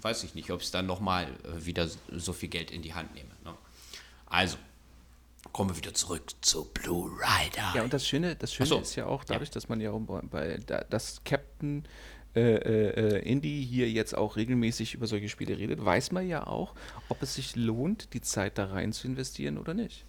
[0.00, 3.14] weiß ich nicht, ob ich dann nochmal äh, wieder so viel Geld in die Hand
[3.14, 3.28] nehme.
[3.44, 3.52] Ne.
[4.24, 4.56] Also,
[5.52, 7.72] kommen wir wieder zurück zu Blue Rider.
[7.74, 8.78] Ja, und das Schöne, das Schöne so.
[8.78, 9.52] ist ja auch dadurch, ja.
[9.52, 10.58] dass man ja bei
[10.88, 11.84] das Captain
[12.36, 16.74] äh, äh, Indie hier jetzt auch regelmäßig über solche Spiele redet, weiß man ja auch,
[17.08, 20.04] ob es sich lohnt, die Zeit da rein zu investieren oder nicht.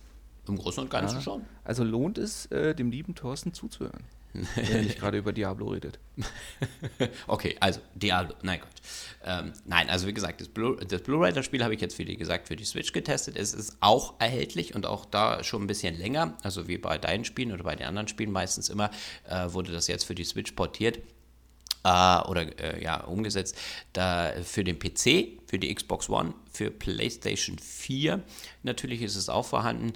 [0.48, 1.22] im Großen und Ganzen Ja.
[1.22, 1.46] schon.
[1.64, 4.04] Also lohnt es, äh, dem lieben Thorsten zuzuhören,
[4.34, 6.00] wenn er nicht gerade über Diablo redet.
[7.28, 8.70] Okay, also Diablo, nein Gott.
[9.24, 12.06] Ähm, nein, also wie gesagt, das, Blu das Blu-ray, das Spiel habe ich jetzt, wie
[12.16, 13.36] gesagt, für die Switch getestet.
[13.38, 17.26] Es ist auch erhältlich und auch da schon ein bisschen länger, also wie bei deinen
[17.26, 18.92] Spielen oder bei den anderen Spielen meistens immer,
[19.28, 21.00] äh, wurde das jetzt für die Switch portiert
[21.86, 23.56] äh, oder äh, ja, umgesetzt.
[23.94, 28.24] Da für den PC, für die Xbox One, für PlayStation 4
[28.64, 29.94] natürlich ist es auch vorhanden.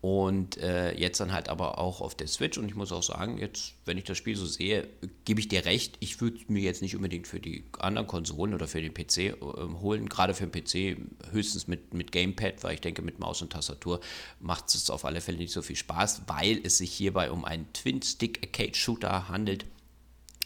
[0.00, 2.58] Und äh, jetzt dann halt aber auch auf der Switch.
[2.58, 4.88] Und ich muss auch sagen, jetzt, wenn ich das Spiel so sehe,
[5.24, 5.96] gebe ich dir recht.
[6.00, 9.36] Ich würde mir jetzt nicht unbedingt für die anderen Konsolen oder für den PC äh,
[9.80, 10.08] holen.
[10.08, 10.98] Gerade für den PC
[11.30, 14.00] höchstens mit, mit Gamepad, weil ich denke, mit Maus und Tastatur
[14.40, 17.72] macht es auf alle Fälle nicht so viel Spaß, weil es sich hierbei um einen
[17.72, 19.66] Twin-Stick-Arcade-Shooter handelt.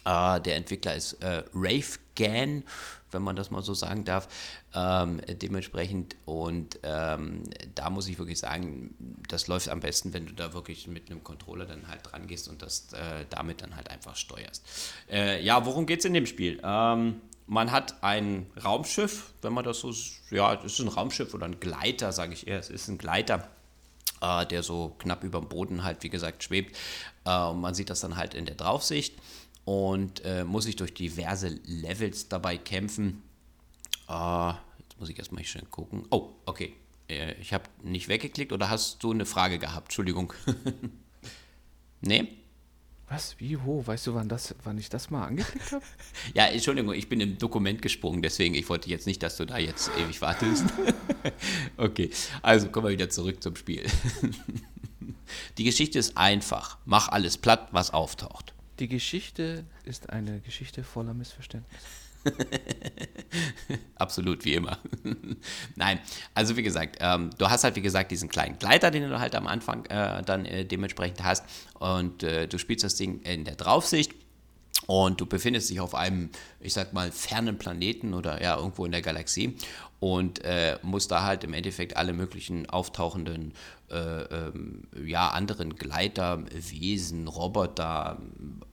[0.06, 2.62] Äh, der Entwickler ist äh, Ravegan,
[3.10, 4.28] wenn man das mal so sagen darf.
[4.72, 7.42] Ähm, dementsprechend und ähm,
[7.74, 8.94] da muss ich wirklich sagen,
[9.28, 12.48] das läuft am besten, wenn du da wirklich mit einem Controller dann halt dran gehst
[12.48, 14.64] und das äh, damit dann halt einfach steuerst.
[15.10, 16.60] Äh, ja, worum geht es in dem Spiel?
[16.62, 19.92] Ähm, man hat ein Raumschiff, wenn man das so,
[20.30, 23.48] ja, es ist ein Raumschiff oder ein Gleiter, sage ich eher, es ist ein Gleiter
[24.20, 26.76] äh, der so knapp über dem Boden halt, wie gesagt, schwebt.
[27.24, 29.14] Äh, und man sieht das dann halt in der Draufsicht
[29.66, 33.22] und äh, muss sich durch diverse Levels dabei kämpfen.
[34.08, 36.04] Äh, jetzt muss ich erstmal hier schön gucken.
[36.10, 36.72] Oh, okay.
[37.08, 39.88] Äh, ich habe nicht weggeklickt oder hast du eine Frage gehabt?
[39.88, 40.32] Entschuldigung.
[42.00, 42.28] nee?
[43.08, 43.34] Was?
[43.40, 43.60] Wie?
[43.64, 43.84] Wo?
[43.84, 45.84] Weißt du, wann, das, wann ich das mal angeklickt habe?
[46.34, 49.58] Ja, Entschuldigung, ich bin im Dokument gesprungen, deswegen, ich wollte jetzt nicht, dass du da
[49.58, 50.64] jetzt ewig wartest.
[51.76, 52.10] okay,
[52.42, 53.84] also kommen wir wieder zurück zum Spiel.
[55.58, 56.78] Die Geschichte ist einfach.
[56.84, 58.55] Mach alles platt, was auftaucht.
[58.78, 61.86] Die Geschichte ist eine Geschichte voller Missverständnisse.
[63.96, 64.78] Absolut, wie immer.
[65.76, 66.00] Nein,
[66.34, 69.34] also wie gesagt, ähm, du hast halt, wie gesagt, diesen kleinen Gleiter, den du halt
[69.34, 71.44] am Anfang äh, dann äh, dementsprechend hast.
[71.74, 74.14] Und äh, du spielst das Ding in der Draufsicht.
[74.86, 78.92] Und du befindest dich auf einem, ich sag mal, fernen Planeten oder ja, irgendwo in
[78.92, 79.56] der Galaxie
[80.00, 83.54] und äh, musst da halt im Endeffekt alle möglichen auftauchenden,
[83.90, 88.18] äh, ähm, ja, anderen Gleiter, Wesen, Roboter,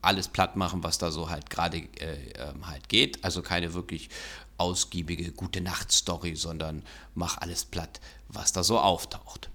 [0.02, 3.24] alles platt machen, was da so halt gerade äh, ähm, halt geht.
[3.24, 4.10] Also keine wirklich
[4.58, 6.82] ausgiebige gute Nacht-Story, sondern
[7.14, 9.50] mach alles platt, was da so auftaucht.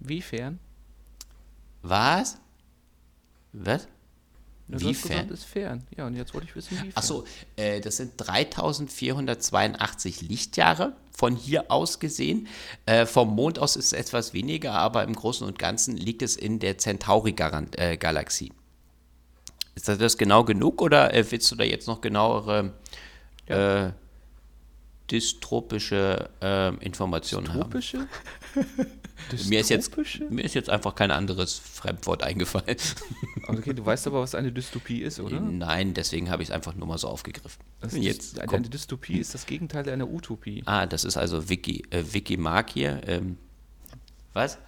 [0.00, 0.58] Wiefern?
[1.82, 2.38] Was?
[3.52, 3.88] Was?
[4.68, 5.28] Ja, Wie fern?
[5.30, 5.86] ist fern.
[5.96, 7.24] Ja, und jetzt wollte ich wissen, wie Achso,
[7.56, 12.48] äh, das sind 3482 Lichtjahre von hier aus gesehen.
[12.84, 16.36] Äh, vom Mond aus ist es etwas weniger, aber im Großen und Ganzen liegt es
[16.36, 18.52] in der Centauri-Galaxie.
[19.74, 22.74] Ist das, das genau genug oder äh, willst du da jetzt noch genauere
[23.46, 23.90] äh,
[25.10, 27.62] dystropische äh, Informationen haben?
[27.62, 28.06] Tropische?
[29.48, 29.96] Mir ist, jetzt,
[30.30, 32.76] mir ist jetzt einfach kein anderes Fremdwort eingefallen.
[33.46, 35.40] Okay, du weißt aber, was eine Dystopie ist, oder?
[35.40, 37.62] Nein, deswegen habe ich es einfach nur mal so aufgegriffen.
[37.80, 40.62] Das jetzt ist, eine, Dystopie ist das Gegenteil einer Utopie.
[40.66, 43.00] Ah, das ist also Wiki, äh, Wikimark hier.
[43.06, 43.38] Ähm,
[44.32, 44.58] was?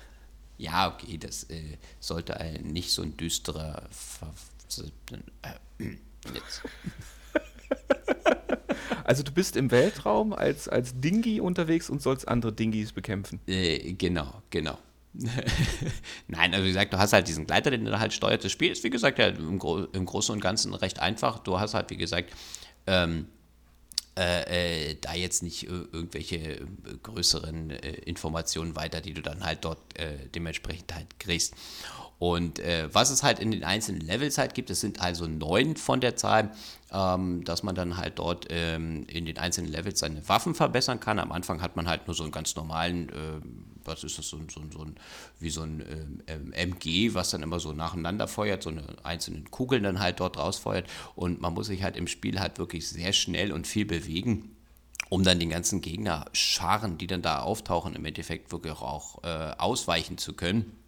[0.56, 3.82] Ja, okay, das äh, sollte ein, nicht so ein düsterer.
[3.90, 4.32] Ver
[5.42, 5.96] äh,
[6.34, 6.62] jetzt.
[9.04, 13.40] Also du bist im Weltraum als, als Dingi unterwegs und sollst andere Dingis bekämpfen.
[13.46, 14.78] Äh, genau, genau.
[16.28, 18.44] Nein, also wie gesagt, du hast halt diesen Gleiter, den du halt steuert.
[18.44, 21.40] Das Spiel ist, wie gesagt, ja, im, Gro im Großen und Ganzen recht einfach.
[21.40, 22.32] Du hast halt, wie gesagt,
[22.86, 23.26] ähm,
[24.18, 26.66] äh, äh, da jetzt nicht äh, irgendwelche äh,
[27.02, 29.78] größeren äh, Informationen weiter, die du dann halt dort
[30.34, 31.54] dementsprechend halt kriegst.
[32.20, 35.74] Und äh, was es halt in den einzelnen Levels halt gibt, es sind also neun
[35.76, 36.52] von der Zahl,
[36.92, 41.18] ähm, dass man dann halt dort ähm, in den einzelnen Levels seine Waffen verbessern kann.
[41.18, 43.40] Am Anfang hat man halt nur so einen ganz normalen, äh,
[43.86, 44.96] was ist das, so, so, so ein,
[45.38, 49.82] wie so ein ähm, MG, was dann immer so nacheinander feuert, so eine einzelnen Kugeln
[49.82, 50.86] dann halt dort rausfeuert.
[51.14, 54.56] Und man muss sich halt im Spiel halt wirklich sehr schnell und viel bewegen
[55.08, 60.18] um dann den ganzen Gegnerscharen, die dann da auftauchen, im Endeffekt wirklich auch äh, ausweichen
[60.18, 60.79] zu können.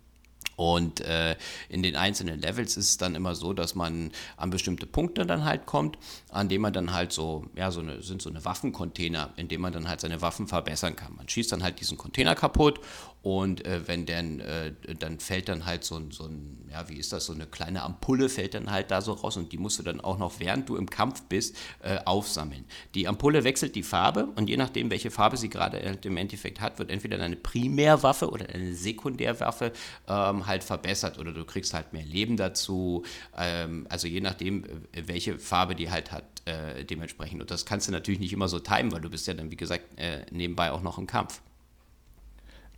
[0.57, 1.37] Und äh,
[1.69, 5.45] in den einzelnen Levels ist es dann immer so, dass man an bestimmte Punkte dann
[5.45, 5.99] halt kommt,
[6.31, 9.63] an denen man dann halt so, ja, so eine, sind so eine Waffencontainer, in denen
[9.63, 11.17] man dann halt seine Waffen verbessern kann.
[11.17, 12.81] Man schießt dann halt diesen Container kaputt
[13.23, 16.97] und äh, wenn dann, äh, dann fällt dann halt so ein, so ein, ja, wie
[16.97, 19.79] ist das, so eine kleine Ampulle fällt dann halt da so raus und die musst
[19.79, 22.65] du dann auch noch, während du im Kampf bist, äh, aufsammeln.
[22.95, 26.81] Die Ampulle wechselt die Farbe und je nachdem, welche Farbe sie gerade im Endeffekt hat,
[26.81, 29.73] wird entweder deine Primärwaffe oder eine Sekundärwaffe
[30.09, 33.05] ähm, halt verbessert oder du kriegst halt mehr Leben dazu.
[33.39, 37.41] Ähm, also je nachdem, äh, welche Farbe die halt hat, äh, dementsprechend.
[37.41, 39.57] Und das kannst du natürlich nicht immer so timen, weil du bist ja dann, wie
[39.57, 41.41] gesagt, äh, nebenbei auch noch im Kampf.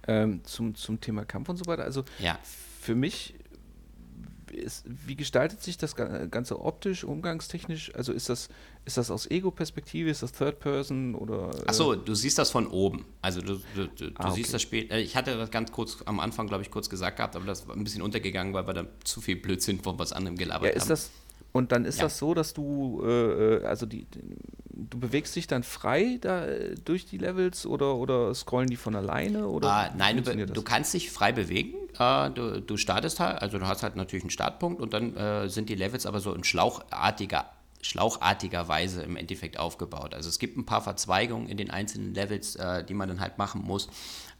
[0.06, 1.84] Ähm, zum, zum Thema Kampf und so weiter.
[1.84, 2.38] Also ja.
[2.80, 3.34] für mich
[4.54, 7.94] ist, wie gestaltet sich das Ganze optisch, umgangstechnisch?
[7.94, 8.48] Also ist das,
[8.84, 11.50] ist das aus Ego-Perspektive, ist das Third Person oder.
[11.64, 13.04] Äh Achso, du siehst das von oben.
[13.20, 14.36] Also du, du, du, ah, okay.
[14.36, 14.94] siehst das später.
[14.94, 17.66] Äh, ich hatte das ganz kurz am Anfang, glaube ich, kurz gesagt gehabt, aber das
[17.68, 20.76] war ein bisschen untergegangen, weil wir da zu viel Blödsinn von was anderem gelabert ja,
[20.76, 20.88] ist haben.
[20.90, 21.10] Das,
[21.54, 22.06] und dann ist ja.
[22.06, 24.08] das so, dass du, äh, äh also die,
[24.70, 26.46] du bewegst dich dann frei da
[26.84, 29.46] durch die Levels oder, oder scrollen die von alleine?
[29.46, 31.74] Oder ah, nein, du, du, kannst dich frei bewegen.
[31.96, 35.48] Äh, du, du, startest halt, also du hast halt natürlich einen Startpunkt und dann äh,
[35.48, 37.48] sind die Levels aber so in schlauchartiger
[37.82, 40.14] schlauchartiger Weise im Endeffekt aufgebaut.
[40.14, 43.38] Also es gibt ein paar Verzweigungen in den einzelnen Levels, äh, die man dann halt
[43.38, 43.88] machen muss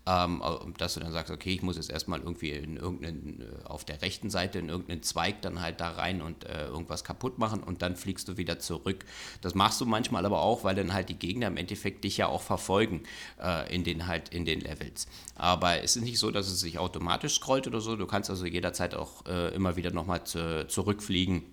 [0.07, 0.43] ähm,
[0.77, 4.03] dass du dann sagst, okay, ich muss jetzt erstmal irgendwie in irgendeinen, äh, auf der
[4.03, 7.81] rechten Seite in irgendeinen Zweig dann halt da rein und äh, irgendwas kaputt machen und
[7.81, 9.07] dann fliegst du wieder zurück.
[9.41, 12.27] Das machst du manchmal aber auch, weil dann halt die Gegner im Endeffekt dich ja
[12.27, 13.05] auch verfolgen
[13.41, 15.07] äh, in den halt in den Levels.
[15.37, 17.97] Aber es ist nicht so, dass es sich automatisch scrollt oder so.
[17.97, 21.45] Du kannst also jederzeit auch äh, immer wieder nochmal zu, zurückfliegen,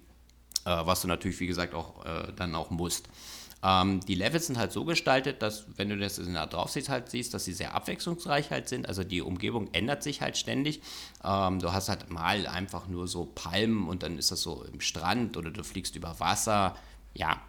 [0.66, 3.08] äh, was du natürlich, wie gesagt, auch äh, dann auch musst.
[3.64, 7.10] Ähm, die Levels sind halt so gestaltet, dass, wenn du das da drauf siehst, halt
[7.10, 8.88] siehst, dass sie sehr abwechslungsreich halt sind.
[8.88, 10.82] Also die Umgebung ändert sich halt ständig.
[11.24, 14.82] Ähm, du hast halt mal einfach nur so Palmen und dann ist das so im
[14.82, 16.76] Strand oder du fliegst über Wasser.
[17.14, 17.42] Ja,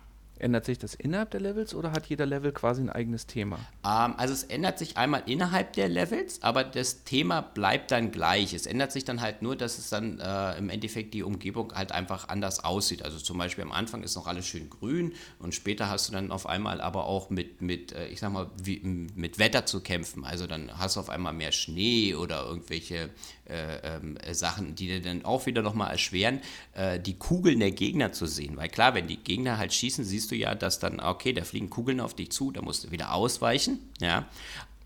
[0.43, 3.61] Ändert sich das innerhalb der Levels oder hat jeder Level quasi ein eigenes Thema?
[3.85, 8.53] Ähm, also es ändert sich einmal innerhalb der Levels, aber das Thema bleibt dann gleich.
[8.53, 11.93] Es ändert sich dann halt nur, dass es dann äh, im Endeffekt die Umgebung halt
[11.93, 13.05] einfach anders aussieht.
[13.05, 16.33] Also zum Beispiel am Anfang ist noch alles schön grün und später hast du dann
[16.33, 18.81] auf einmal aber auch mit, mit äh, ich sag mal, wie,
[19.15, 20.25] mit Wetter zu kämpfen.
[20.25, 23.11] Also dann hast du auf einmal mehr Schnee oder irgendwelche
[23.53, 26.41] äh, ähm, Sachen, die dir dann auch wieder nochmal erschweren,
[26.75, 28.57] äh, die Kugeln der Gegner zu sehen.
[28.57, 31.71] Weil klar, wenn die Gegner halt schießen, siehst du ja, dass dann, okay, da fliegen
[31.71, 33.79] Kugeln auf dich zu, da musst du wieder ausweichen.
[34.01, 34.27] Ja.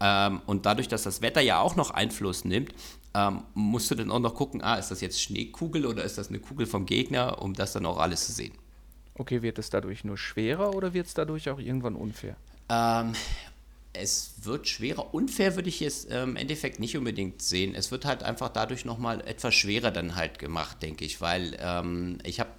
[0.00, 2.74] Ähm, und dadurch, dass das Wetter ja auch noch Einfluss nimmt,
[3.14, 6.28] ähm, musst du dann auch noch gucken, ah, ist das jetzt Schneekugel oder ist das
[6.28, 8.52] eine Kugel vom Gegner, um das dann auch alles zu sehen.
[9.14, 12.36] Okay, wird es dadurch nur schwerer oder wird es dadurch auch irgendwann unfair?
[12.68, 13.12] Ähm,
[13.98, 15.14] es wird schwerer.
[15.14, 17.74] Unfair würde ich jetzt ähm, im Endeffekt nicht unbedingt sehen.
[17.74, 22.18] Es wird halt einfach dadurch nochmal etwas schwerer dann halt gemacht, denke ich, weil ähm,
[22.24, 22.50] ich habe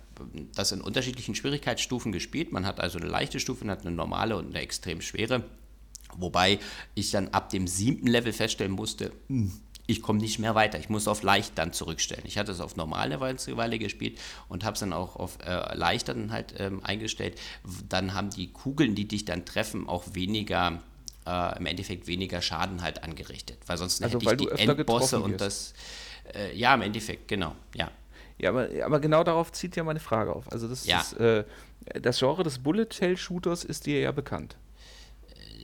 [0.55, 2.51] das in unterschiedlichen Schwierigkeitsstufen gespielt.
[2.51, 5.43] Man hat also eine leichte Stufe, man hat eine normale und eine extrem schwere.
[6.17, 6.59] Wobei
[6.95, 9.51] ich dann ab dem siebten Level feststellen musste, hm,
[9.87, 10.77] ich komme nicht mehr weiter.
[10.79, 12.23] Ich muss auf leicht dann zurückstellen.
[12.25, 14.19] Ich hatte es auf normal eine Weile gespielt
[14.49, 17.39] und habe es dann auch auf äh, leicht dann halt ähm, eingestellt.
[17.87, 20.81] Dann haben die Kugeln, die dich dann treffen, auch weniger
[21.27, 23.59] äh, im Endeffekt weniger Schaden halt angerichtet.
[23.67, 25.73] Weil sonst also, hätte ich die Endbosse und das.
[26.33, 27.91] Äh, ja, im Endeffekt, genau, ja.
[28.39, 30.51] Ja, aber, aber genau darauf zieht ja meine Frage auf.
[30.51, 31.01] Also das ja.
[31.01, 31.43] ist, äh,
[32.01, 34.57] das Genre des Bullet-Hell-Shooters ist dir ja bekannt.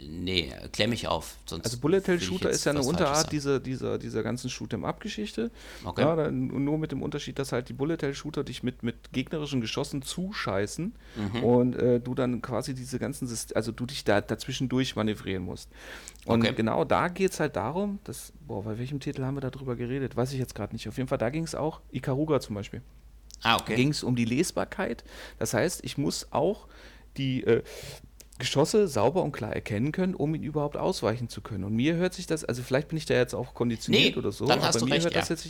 [0.07, 1.37] Nee, klär mich auf.
[1.49, 5.51] also Bullet Hell Shooter ist ja eine Unterart dieser, dieser, dieser ganzen Shoot'em-up-Geschichte.
[5.83, 6.01] Okay.
[6.01, 9.61] Ja, nur mit dem Unterschied, dass halt die Bullet Hell Shooter dich mit, mit gegnerischen
[9.61, 11.43] Geschossen zuscheißen mhm.
[11.43, 15.69] und äh, du dann quasi diese ganzen, Syst also du dich da dazwischen manövrieren musst.
[16.25, 16.53] Und okay.
[16.55, 20.15] genau da geht es halt darum, dass, boah, bei welchem Titel haben wir darüber geredet?
[20.15, 20.87] Weiß ich jetzt gerade nicht.
[20.87, 22.81] Auf jeden Fall, da ging es auch, Ikaruga zum Beispiel.
[23.43, 23.75] Ah, okay.
[23.75, 25.03] Ging es um die Lesbarkeit.
[25.37, 26.67] Das heißt, ich muss auch
[27.17, 27.61] die äh,
[28.39, 31.63] Geschosse sauber und klar erkennen können, um ihn überhaupt ausweichen zu können.
[31.63, 34.31] Und mir hört sich das, also vielleicht bin ich da jetzt auch konditioniert nee, oder
[34.31, 35.19] so, dann hast aber mir recht, hört ja.
[35.19, 35.43] das jetzt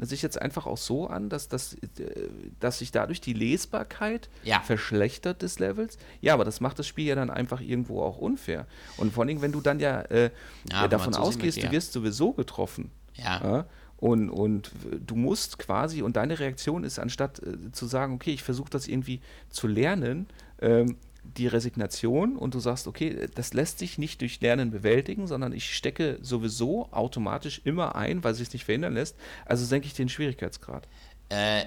[0.00, 2.28] sich jetzt einfach auch so an, dass, dass, äh,
[2.60, 4.60] dass sich dadurch die Lesbarkeit ja.
[4.60, 5.98] verschlechtert des Levels.
[6.20, 8.66] Ja, aber das macht das Spiel ja dann einfach irgendwo auch unfair.
[8.96, 10.30] Und vor allem, wenn du dann ja, äh,
[10.70, 12.90] ja davon ausgehst, du wirst sowieso getroffen.
[13.14, 13.66] Ja.
[13.96, 14.70] Und, und
[15.04, 18.86] du musst quasi, und deine Reaktion ist, anstatt äh, zu sagen, okay, ich versuche das
[18.86, 20.28] irgendwie zu lernen,
[20.60, 20.96] ähm,
[21.36, 25.74] die Resignation und du sagst, okay, das lässt sich nicht durch Lernen bewältigen, sondern ich
[25.74, 29.16] stecke sowieso automatisch immer ein, weil sich es nicht verhindern lässt.
[29.44, 30.88] Also senke ich den Schwierigkeitsgrad.
[31.30, 31.66] Äh,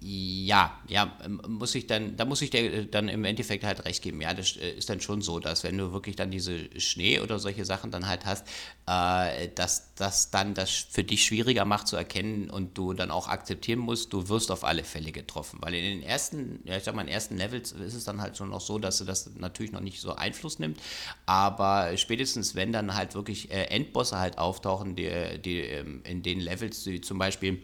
[0.00, 3.84] ja, ja, ähm, muss ich dann, da muss ich dir äh, dann im Endeffekt halt
[3.84, 4.20] recht geben.
[4.20, 7.38] Ja, das äh, ist dann schon so, dass wenn du wirklich dann diese Schnee oder
[7.38, 8.48] solche Sachen dann halt hast,
[8.88, 13.28] äh, dass das dann das für dich schwieriger macht zu erkennen und du dann auch
[13.28, 15.60] akzeptieren musst, du wirst auf alle Fälle getroffen.
[15.62, 18.20] Weil in den ersten, ja, ich sag mal, in den ersten Levels ist es dann
[18.20, 20.80] halt schon noch so, dass du das natürlich noch nicht so Einfluss nimmt.
[21.26, 26.40] Aber spätestens, wenn dann halt wirklich äh, Endbosse halt auftauchen, die, die ähm, in den
[26.40, 27.62] Levels, die zum Beispiel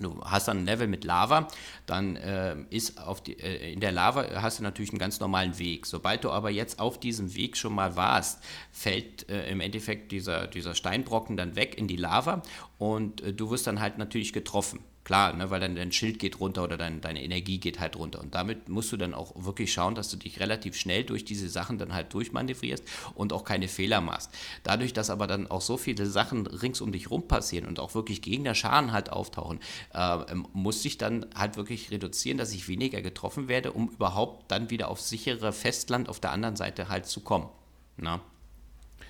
[0.00, 1.48] Du hast dann ein Level mit Lava,
[1.86, 5.58] dann äh, ist auf die, äh, in der Lava hast du natürlich einen ganz normalen
[5.58, 5.86] Weg.
[5.86, 8.42] Sobald du aber jetzt auf diesem Weg schon mal warst,
[8.72, 12.42] fällt äh, im Endeffekt dieser, dieser Steinbrocken dann weg in die Lava
[12.78, 14.80] und äh, du wirst dann halt natürlich getroffen.
[15.10, 18.20] Klar, ne, weil dann dein Schild geht runter oder dein, deine Energie geht halt runter.
[18.20, 21.48] Und damit musst du dann auch wirklich schauen, dass du dich relativ schnell durch diese
[21.48, 22.84] Sachen dann halt durchmanövrierst
[23.16, 24.30] und auch keine Fehler machst.
[24.62, 27.96] Dadurch, dass aber dann auch so viele Sachen rings um dich rum passieren und auch
[27.96, 29.58] wirklich Gegner-Scharen halt auftauchen,
[29.94, 30.18] äh,
[30.52, 34.86] muss ich dann halt wirklich reduzieren, dass ich weniger getroffen werde, um überhaupt dann wieder
[34.86, 37.48] aufs sichere Festland auf der anderen Seite halt zu kommen.
[37.96, 38.20] Na?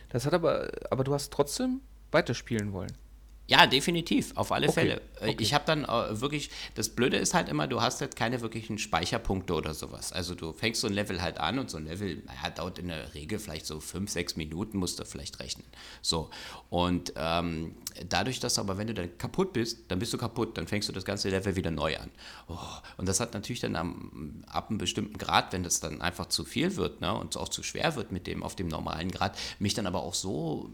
[0.09, 2.97] Das hat aber, aber du hast trotzdem weiterspielen wollen.
[3.51, 4.75] Ja, definitiv, auf alle okay.
[4.75, 5.01] Fälle.
[5.21, 5.37] Äh, okay.
[5.41, 8.79] Ich habe dann äh, wirklich, das Blöde ist halt immer, du hast halt keine wirklichen
[8.79, 10.13] Speicherpunkte oder sowas.
[10.13, 12.87] Also du fängst so ein Level halt an und so ein Level naja, dauert in
[12.87, 15.67] der Regel vielleicht so fünf, sechs Minuten, musst du vielleicht rechnen.
[16.01, 16.31] So.
[16.69, 17.75] Und ähm,
[18.09, 20.93] dadurch, dass aber, wenn du dann kaputt bist, dann bist du kaputt, dann fängst du
[20.93, 22.13] das ganze Level wieder neu an.
[22.47, 22.57] Oh.
[22.99, 26.45] Und das hat natürlich dann am, ab einem bestimmten Grad, wenn das dann einfach zu
[26.45, 29.75] viel wird ne, und auch zu schwer wird mit dem auf dem normalen Grad, mich
[29.75, 30.71] dann aber auch so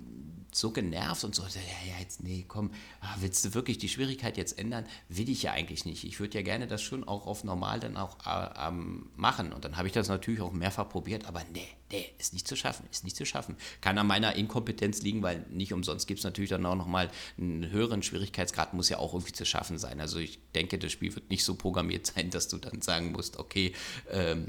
[0.56, 1.48] so genervt und so, ja,
[1.86, 4.86] ja, jetzt, nee, komm, ah, willst du wirklich die Schwierigkeit jetzt ändern?
[5.08, 6.04] Will ich ja eigentlich nicht.
[6.04, 9.52] Ich würde ja gerne das schon auch auf normal dann auch äh, ähm, machen.
[9.52, 12.56] Und dann habe ich das natürlich auch mehrfach probiert, aber nee, nee, ist nicht zu
[12.56, 13.56] schaffen, ist nicht zu schaffen.
[13.80, 17.70] Kann an meiner Inkompetenz liegen, weil nicht umsonst gibt es natürlich dann auch nochmal einen
[17.70, 20.00] höheren Schwierigkeitsgrad, muss ja auch irgendwie zu schaffen sein.
[20.00, 23.38] Also ich denke, das Spiel wird nicht so programmiert sein, dass du dann sagen musst,
[23.38, 23.72] okay,
[24.10, 24.46] ähm, äh, äh,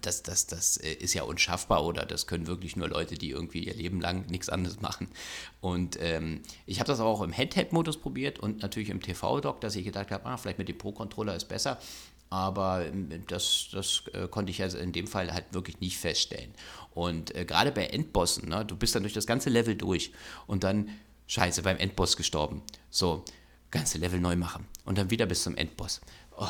[0.00, 3.64] das, das, das äh, ist ja unschaffbar oder das können wirklich nur Leute, die irgendwie
[3.64, 5.08] ihr Leben lang nichts anderes machen.
[5.60, 9.84] Und ähm, ich habe das auch im Handheld-Modus probiert und natürlich im TV-Dock, dass ich
[9.84, 11.78] gedacht habe, ah, vielleicht mit dem Pro-Controller ist besser.
[12.30, 16.54] Aber ähm, das, das äh, konnte ich also in dem Fall halt wirklich nicht feststellen.
[16.94, 20.12] Und äh, gerade bei Endbossen, ne, du bist dann durch das ganze Level durch
[20.46, 20.88] und dann,
[21.26, 22.62] scheiße, beim Endboss gestorben.
[22.88, 23.24] So,
[23.70, 26.00] ganze Level neu machen und dann wieder bis zum Endboss.
[26.36, 26.46] Oh,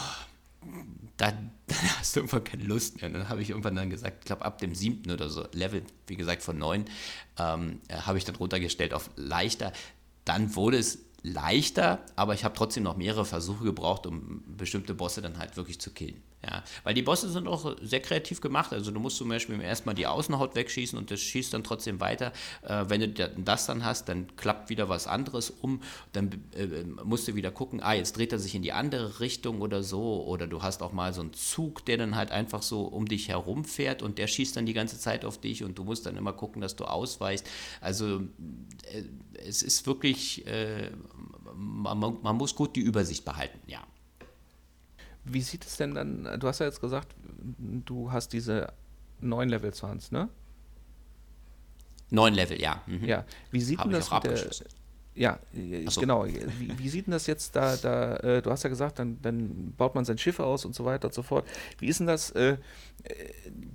[1.17, 3.07] dann, dann, hast du irgendwann keine Lust mehr.
[3.07, 5.83] Und dann habe ich irgendwann dann gesagt, ich glaube ab dem siebten oder so, Level,
[6.07, 6.85] wie gesagt, von neun,
[7.39, 9.73] ähm, habe ich dann runtergestellt auf leichter.
[10.25, 15.21] Dann wurde es leichter, aber ich habe trotzdem noch mehrere Versuche gebraucht, um bestimmte Bosse
[15.21, 16.23] dann halt wirklich zu killen.
[16.43, 18.73] Ja, weil die Bosse sind auch sehr kreativ gemacht.
[18.73, 22.33] Also du musst zum Beispiel erstmal die Außenhaut wegschießen und das schießt dann trotzdem weiter.
[22.63, 25.83] Äh, wenn du das dann hast, dann klappt wieder was anderes um.
[26.15, 29.61] Dann äh, musst du wieder gucken, ah, jetzt dreht er sich in die andere Richtung
[29.61, 30.25] oder so.
[30.25, 33.29] Oder du hast auch mal so einen Zug, der dann halt einfach so um dich
[33.29, 36.17] herum fährt und der schießt dann die ganze Zeit auf dich und du musst dann
[36.17, 37.47] immer gucken, dass du ausweichst.
[37.83, 38.23] Also
[38.91, 39.03] äh,
[39.47, 40.91] es ist wirklich, äh,
[41.55, 43.81] man, man muss gut die Übersicht behalten, ja.
[45.25, 47.15] Wie sieht es denn dann, du hast ja jetzt gesagt,
[47.85, 48.73] du hast diese
[49.21, 50.29] neun Level 20, ne?
[52.11, 52.83] Neun Level, ja.
[52.87, 53.05] Mhm.
[53.05, 54.39] Ja, wie sieht denn das mit der,
[55.15, 55.39] ja,
[55.89, 56.01] so.
[56.01, 56.25] genau.
[56.27, 59.75] Wie, wie, sieht denn das jetzt da, da äh, du hast ja gesagt, dann, dann,
[59.77, 61.47] baut man sein Schiff aus und so weiter und so fort.
[61.79, 62.57] Wie ist denn das, äh,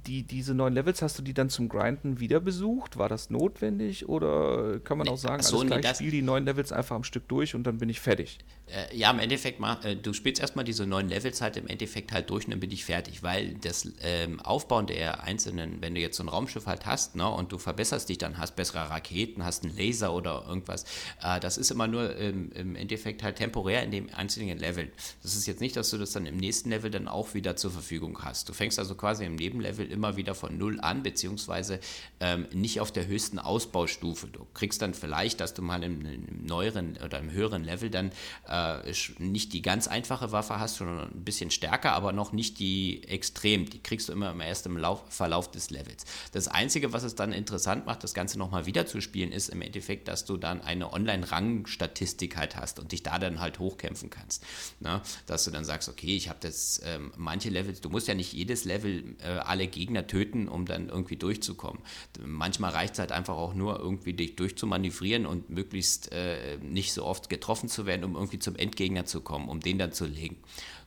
[0.08, 2.98] die, diese neuen Levels, hast du die dann zum Grinden wieder besucht?
[2.98, 6.22] War das notwendig oder kann man nee, auch sagen, so, alles nee, ich spiele die
[6.22, 8.40] neuen Levels einfach am Stück durch und dann bin ich fertig?
[8.68, 12.30] Äh, ja, im Endeffekt, äh, du spielst erstmal diese neuen Levels halt im Endeffekt halt
[12.30, 16.18] durch und dann bin ich fertig, weil das ähm, Aufbauen der einzelnen, wenn du jetzt
[16.18, 19.64] so ein Raumschiff halt hast ne, und du verbesserst dich dann, hast bessere Raketen, hast
[19.64, 20.86] einen Laser oder irgendwas,
[21.22, 24.92] äh, das ist immer nur ähm, im Endeffekt halt temporär in dem einzelnen Level.
[25.24, 27.72] Das ist jetzt nicht, dass du das dann im nächsten Level dann auch wieder zur
[27.72, 28.50] Verfügung hast.
[28.50, 31.80] Du fängst also quasi im Nebenlevel immer wieder von Null an, beziehungsweise
[32.20, 34.28] ähm, nicht auf der höchsten Ausbaustufe.
[34.28, 38.12] Du kriegst dann vielleicht, dass du mal im, im neueren oder im höheren Level dann
[38.50, 43.04] äh, nicht die ganz einfache Waffe hast, sondern ein bisschen stärker, aber noch nicht die
[43.08, 43.70] extrem.
[43.70, 46.06] Die kriegst du immer erst im Lauf, Verlauf des Levels.
[46.32, 49.62] Das Einzige, was es dann interessant macht, das Ganze nochmal wieder zu spielen, ist im
[49.62, 54.44] Endeffekt, dass du dann eine Online-Rangstatistik halt hast und dich da dann halt hochkämpfen kannst.
[54.80, 55.02] Na, ne?
[55.28, 58.34] dass du dann sagst, okay, ich habe das ähm, manche Levels, du musst ja nicht
[58.34, 61.82] jedes Level äh, alle Gegner töten, um dann irgendwie durchzukommen.
[62.26, 67.06] Manchmal reicht es halt einfach auch nur, irgendwie dich durchzumanövrieren und möglichst äh, nicht so
[67.06, 70.38] oft getroffen zu werden, um irgendwie zum Endgegner zu kommen, um den dann zu legen.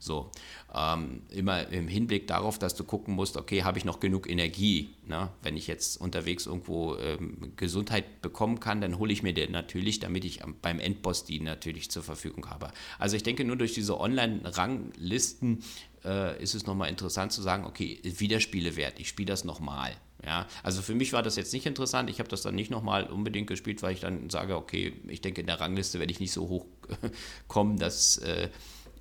[0.00, 0.30] So,
[0.74, 4.90] ähm, immer im Hinblick darauf, dass du gucken musst, okay, habe ich noch genug Energie?
[5.06, 5.30] Ne?
[5.42, 9.98] Wenn ich jetzt unterwegs irgendwo ähm, Gesundheit bekommen kann, dann hole ich mir den natürlich,
[9.98, 12.70] damit ich beim Endboss die natürlich zur Verfügung habe.
[12.98, 15.64] Also ich denke, nur durch diese Online-Ranglisten
[16.04, 19.92] äh, ist es nochmal interessant zu sagen, okay, Wiederspielewert, ich spiele das nochmal.
[20.24, 22.10] Ja, also für mich war das jetzt nicht interessant.
[22.10, 25.40] Ich habe das dann nicht nochmal unbedingt gespielt, weil ich dann sage, okay, ich denke,
[25.40, 26.66] in der Rangliste werde ich nicht so hoch
[27.48, 28.48] kommen, dass äh,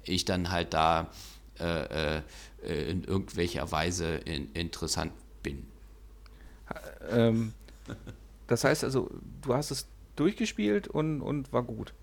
[0.04, 1.12] ich dann halt da
[1.60, 2.22] äh, äh,
[2.64, 5.66] in irgendwelcher Weise in, interessant bin.
[7.10, 7.54] Ähm,
[8.48, 9.10] das heißt also,
[9.42, 11.94] du hast es durchgespielt und, und war gut.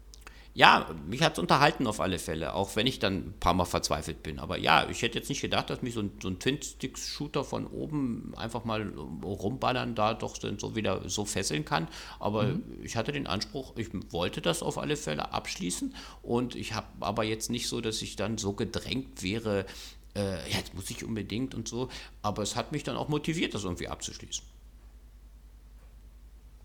[0.57, 3.65] Ja, mich hat es unterhalten auf alle Fälle, auch wenn ich dann ein paar Mal
[3.65, 4.39] verzweifelt bin.
[4.39, 7.67] Aber ja, ich hätte jetzt nicht gedacht, dass mich so ein, so ein Twin-Sticks-Shooter von
[7.67, 8.89] oben einfach mal
[9.25, 11.89] rumballern da doch so wieder so fesseln kann.
[12.21, 12.63] Aber mhm.
[12.85, 15.93] ich hatte den Anspruch, ich wollte das auf alle Fälle abschließen
[16.23, 19.67] und ich habe aber jetzt nicht so, dass ich dann so gedrängt wäre,
[20.15, 21.89] äh, ja, jetzt muss ich unbedingt und so.
[22.23, 24.45] Aber es hat mich dann auch motiviert, das irgendwie abzuschließen.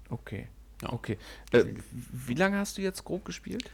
[0.10, 0.48] Okay.
[0.82, 0.94] Ja.
[0.94, 1.18] Okay.
[1.52, 3.70] Äh, wie lange hast du jetzt grob gespielt?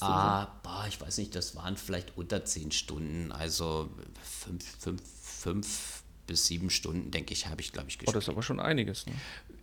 [0.00, 3.90] ah, boah, ich weiß nicht, das waren vielleicht unter zehn Stunden, also
[4.22, 8.08] fünf, fünf, fünf bis sieben Stunden, denke ich, habe ich, glaube ich, gespielt.
[8.08, 9.12] Oh, das ist aber schon einiges, ne?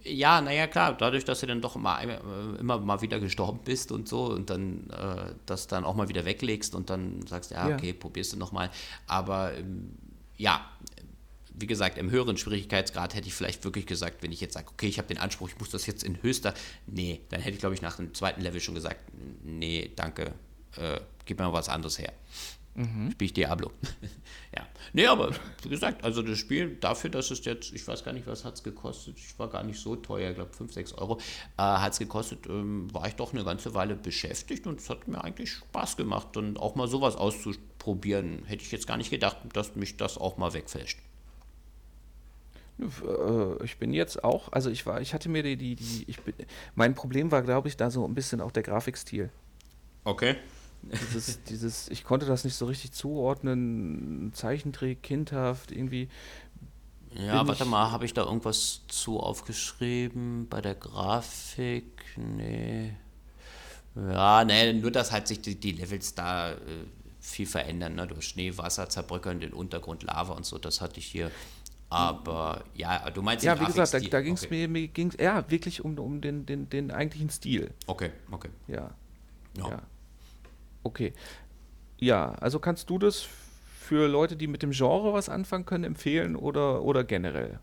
[0.06, 2.20] Ja, naja, klar, dadurch, dass du dann doch immer, äh,
[2.60, 6.26] immer mal wieder gestorben bist und so und dann äh, das dann auch mal wieder
[6.26, 7.94] weglegst und dann sagst, ja, okay, ja.
[7.98, 8.70] probierst du nochmal.
[9.08, 9.94] Aber ähm,
[10.38, 10.70] ja,
[11.56, 14.88] wie gesagt, im höheren Schwierigkeitsgrad hätte ich vielleicht wirklich gesagt, wenn ich jetzt sage, okay,
[14.88, 16.54] ich habe den Anspruch, ich muss das jetzt in höchster,
[16.88, 19.00] nee, dann hätte ich, glaube ich, nach dem zweiten Level schon gesagt,
[19.44, 20.34] nee, danke,
[20.78, 22.14] äh, gib mir mal was anderes her.
[22.76, 23.12] Mhm.
[23.12, 23.72] Spiele ich Diablo.
[24.56, 24.66] ja.
[24.94, 25.32] Nee, aber
[25.62, 28.56] wie gesagt, also das Spiel, dafür, dass es jetzt, ich weiß gar nicht, was hat
[28.56, 31.20] es gekostet, ich war gar nicht so teuer, ich glaube 5, 6 Euro,
[31.58, 35.08] äh, hat es gekostet, ähm, war ich doch eine ganze Weile beschäftigt und es hat
[35.08, 38.44] mir eigentlich Spaß gemacht, und auch mal sowas auszuprobieren.
[38.46, 41.00] Hätte ich jetzt gar nicht gedacht, dass mich das auch mal wegfälscht.
[42.80, 46.20] Äh, ich bin jetzt auch, also ich war, ich hatte mir die, die, die ich
[46.22, 46.34] bin,
[46.76, 49.30] mein Problem war, glaube ich, da so ein bisschen auch der Grafikstil.
[50.04, 50.36] Okay.
[50.82, 56.10] Dieses, dieses, ich konnte das nicht so richtig zuordnen, Zeichentrick, kindhaft, irgendwie.
[57.16, 61.86] Ja, warte mal, habe ich da irgendwas zu aufgeschrieben bei der Grafik?
[62.18, 62.96] Nee.
[63.96, 66.58] Ja, nee, nur dass halt sich die, die Levels da äh,
[67.20, 68.08] viel verändern, ne?
[68.08, 71.30] Durch Schnee, Wasser, zerbröckeln, den Untergrund, Lava und so, das hatte ich hier
[71.94, 74.68] aber ja, du meinst Ja, wie gesagt, da, da ging es okay.
[74.68, 77.72] mir, mir ging's, ja, wirklich um, um den, den, den eigentlichen Stil.
[77.88, 78.50] Okay, okay.
[78.68, 78.92] Ja.
[79.58, 79.70] ja.
[79.70, 79.82] ja.
[80.84, 81.14] Okay.
[82.00, 83.26] Ja, also kannst du das
[83.80, 87.60] für Leute, die mit dem Genre was anfangen können, empfehlen oder, oder generell?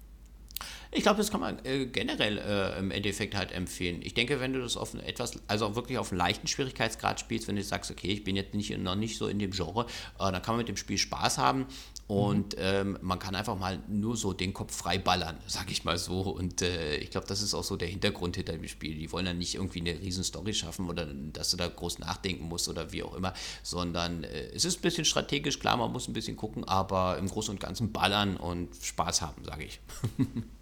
[0.93, 4.01] Ich glaube, das kann man äh, generell äh, im Endeffekt halt empfehlen.
[4.03, 7.55] Ich denke, wenn du das auf etwas, also wirklich auf einen leichten Schwierigkeitsgrad spielst, wenn
[7.55, 9.86] du sagst, okay, ich bin jetzt nicht, noch nicht so in dem Genre,
[10.18, 11.66] äh, dann kann man mit dem Spiel Spaß haben
[12.09, 12.62] und mhm.
[12.62, 16.22] ähm, man kann einfach mal nur so den Kopf frei ballern, sag ich mal so.
[16.22, 18.97] Und äh, ich glaube, das ist auch so der Hintergrund hinter dem Spiel.
[18.97, 22.49] Die wollen dann nicht irgendwie eine riesen Story schaffen oder dass du da groß nachdenken
[22.49, 23.32] musst oder wie auch immer,
[23.62, 27.28] sondern äh, es ist ein bisschen strategisch, klar, man muss ein bisschen gucken, aber im
[27.28, 29.78] Großen und Ganzen ballern und Spaß haben, sage ich.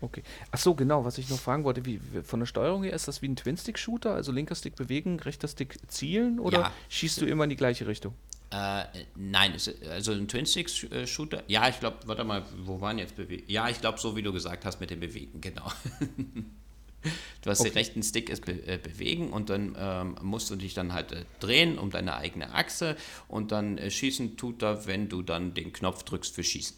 [0.00, 0.22] Okay.
[0.50, 3.20] Ach so, genau, was ich noch fragen wollte, wie von der Steuerung her ist das
[3.20, 6.72] wie ein Twin-Stick-Shooter, also linker Stick bewegen, rechter Stick zielen oder ja.
[6.88, 8.14] schießt du immer in die gleiche Richtung?
[8.50, 8.84] Äh,
[9.16, 9.54] nein,
[9.90, 13.44] also ein Twin-Stick-Shooter, ja, ich glaube, warte mal, wo waren jetzt Bewegen?
[13.48, 15.70] Ja, ich glaube, so wie du gesagt hast mit dem Bewegen, genau.
[17.42, 17.70] du hast okay.
[17.70, 21.12] den rechten Stick ist be äh, bewegen und dann ähm, musst du dich dann halt
[21.12, 22.96] äh, drehen um deine eigene Achse
[23.26, 26.76] und dann äh, schießen tut er, wenn du dann den Knopf drückst für Schießen.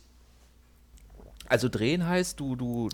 [1.51, 2.89] Also drehen heißt, du, du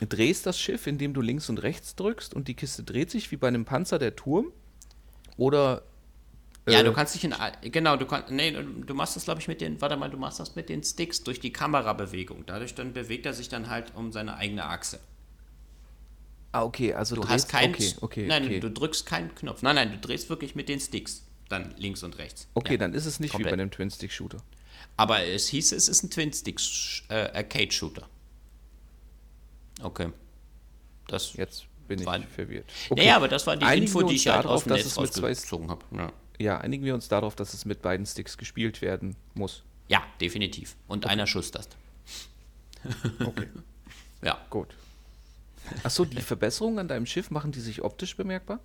[0.00, 3.36] drehst das Schiff, indem du links und rechts drückst und die Kiste dreht sich wie
[3.36, 4.52] bei einem Panzer der Turm?
[5.36, 5.82] Oder
[6.68, 7.32] ja, du kannst dich in.
[7.62, 8.30] Genau, du kannst.
[8.30, 9.80] Nee, du machst das, glaube ich, mit den.
[9.80, 12.44] Warte mal, du machst das mit den Sticks durch die Kamerabewegung.
[12.44, 14.98] Dadurch dann bewegt er sich dann halt um seine eigene Achse.
[16.52, 17.72] Ah, okay, also du hast keinen.
[17.72, 18.26] Okay, okay.
[18.26, 18.60] Nein, okay.
[18.60, 19.62] du drückst keinen Knopf.
[19.62, 21.24] Nein, nein, du drehst wirklich mit den Sticks.
[21.48, 22.48] Dann links und rechts.
[22.54, 22.78] Okay, ja.
[22.78, 23.52] dann ist es nicht Komplett.
[23.52, 24.38] wie bei einem Twin-Stick-Shooter.
[24.96, 28.02] Aber es hieß, es ist ein Twin-Stick-Arcade-Shooter.
[29.80, 30.12] Äh, okay.
[31.08, 32.66] Das Jetzt bin ich verwirrt.
[32.88, 33.00] Okay.
[33.00, 35.84] Naja, aber das war die Einigen Info, die ich halt aus dem Netz rausgezogen habe.
[35.96, 36.12] Ja.
[36.38, 39.64] ja, einigen wir uns darauf, dass es mit beiden Sticks gespielt werden muss.
[39.88, 40.76] Ja, definitiv.
[40.86, 41.12] Und okay.
[41.12, 41.68] einer Schuss das.
[43.24, 43.48] okay.
[44.22, 44.38] ja.
[44.50, 44.68] Gut.
[45.82, 48.60] Achso, die Verbesserungen an deinem Schiff, machen die sich optisch bemerkbar?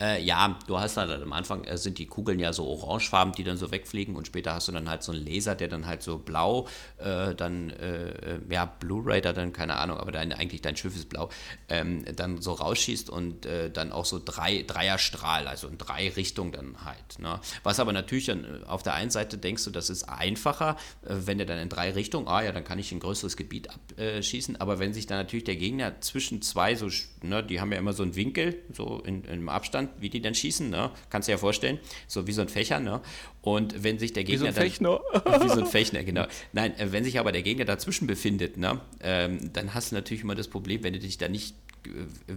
[0.00, 3.42] Äh, ja, du hast halt am Anfang äh, sind die Kugeln ja so orangefarben, die
[3.42, 6.02] dann so wegfliegen und später hast du dann halt so einen Laser, der dann halt
[6.02, 6.68] so blau,
[6.98, 10.94] äh, dann, äh, äh, ja, Blu-ray da dann, keine Ahnung, aber dein, eigentlich dein Schiff
[10.94, 11.30] ist blau,
[11.68, 16.52] ähm, dann so rausschießt und äh, dann auch so drei, Dreierstrahl, also in drei Richtungen
[16.52, 17.18] dann halt.
[17.18, 17.40] Ne?
[17.64, 21.46] Was aber natürlich dann auf der einen Seite denkst du, das ist einfacher, wenn der
[21.46, 24.94] dann in drei Richtungen, ah ja, dann kann ich ein größeres Gebiet abschießen, aber wenn
[24.94, 26.88] sich dann natürlich der Gegner zwischen zwei so,
[27.22, 30.34] ne, die haben ja immer so einen Winkel, so in, in Abstand, wie die dann
[30.34, 30.90] schießen, ne?
[31.10, 33.00] Kannst du dir ja vorstellen, so wie so ein Fächer, ne?
[33.42, 34.48] Und wenn sich der Gegner.
[34.48, 35.00] Wie so ein Fechner.
[35.24, 36.26] Dann, wie so ein Fechner, genau.
[36.52, 38.80] Nein, äh, wenn sich aber der Gegner dazwischen befindet, ne?
[39.00, 41.54] Ähm, dann hast du natürlich immer das Problem, wenn du dich da nicht.
[41.86, 42.34] Äh,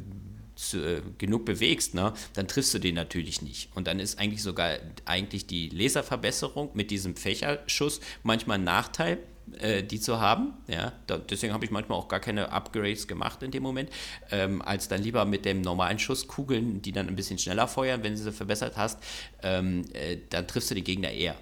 [0.73, 3.75] äh, genug bewegst, ne, dann triffst du den natürlich nicht.
[3.75, 9.17] Und dann ist eigentlich sogar eigentlich die Laserverbesserung mit diesem Fächerschuss manchmal ein Nachteil,
[9.59, 10.53] äh, die zu haben.
[10.67, 13.89] Ja, da, deswegen habe ich manchmal auch gar keine Upgrades gemacht in dem Moment,
[14.31, 18.13] ähm, als dann lieber mit dem normalen Schusskugeln, die dann ein bisschen schneller feuern, wenn
[18.13, 18.99] du sie verbessert hast,
[19.43, 21.35] ähm, äh, dann triffst du den Gegner eher.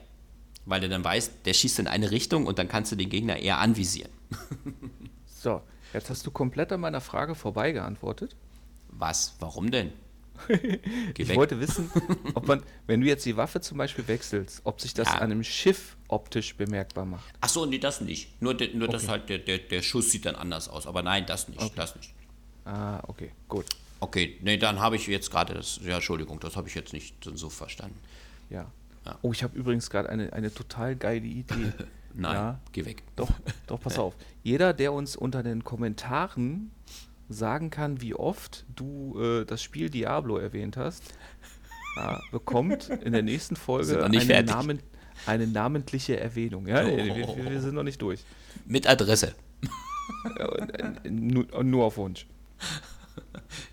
[0.66, 3.38] Weil du dann weißt, der schießt in eine Richtung und dann kannst du den Gegner
[3.38, 4.12] eher anvisieren.
[5.26, 5.62] so,
[5.93, 8.36] jetzt hast du komplett an meiner Frage vorbei geantwortet.
[8.89, 9.36] Was?
[9.39, 9.91] Warum denn?
[11.17, 11.37] ich weg.
[11.37, 11.91] wollte wissen,
[12.33, 15.15] ob man, wenn du jetzt die Waffe zum Beispiel wechselst, ob sich das ja.
[15.15, 17.33] an einem Schiff optisch bemerkbar macht.
[17.41, 18.41] Ach so, nee, das nicht.
[18.41, 18.97] Nur, de, nur okay.
[18.97, 20.87] das halt, der, der, der Schuss sieht dann anders aus.
[20.87, 21.71] Aber nein, das nicht, okay.
[21.75, 22.13] das nicht.
[22.65, 23.65] Ah, okay, gut.
[23.99, 27.15] Okay, nee, dann habe ich jetzt gerade das, ja, Entschuldigung, das habe ich jetzt nicht
[27.23, 27.99] so verstanden.
[28.49, 28.71] Ja.
[29.05, 29.17] ja.
[29.21, 31.73] Oh, ich habe übrigens gerade eine, eine total geile Idee.
[32.13, 33.03] nein, ja, geh weg.
[33.15, 33.29] Doch,
[33.67, 34.15] doch, pass auf.
[34.43, 36.71] Jeder, der uns unter den Kommentaren
[37.30, 41.03] sagen kann, wie oft du äh, das Spiel Diablo erwähnt hast,
[41.95, 44.80] ja, bekommt in der nächsten Folge eine, Namen,
[45.25, 46.67] eine, namentliche Erwähnung.
[46.67, 46.97] Ja, oh.
[46.97, 48.23] wir, wir, sind noch nicht durch.
[48.65, 49.36] Mit Adresse.
[50.38, 52.25] Äh, nur, nur auf Wunsch.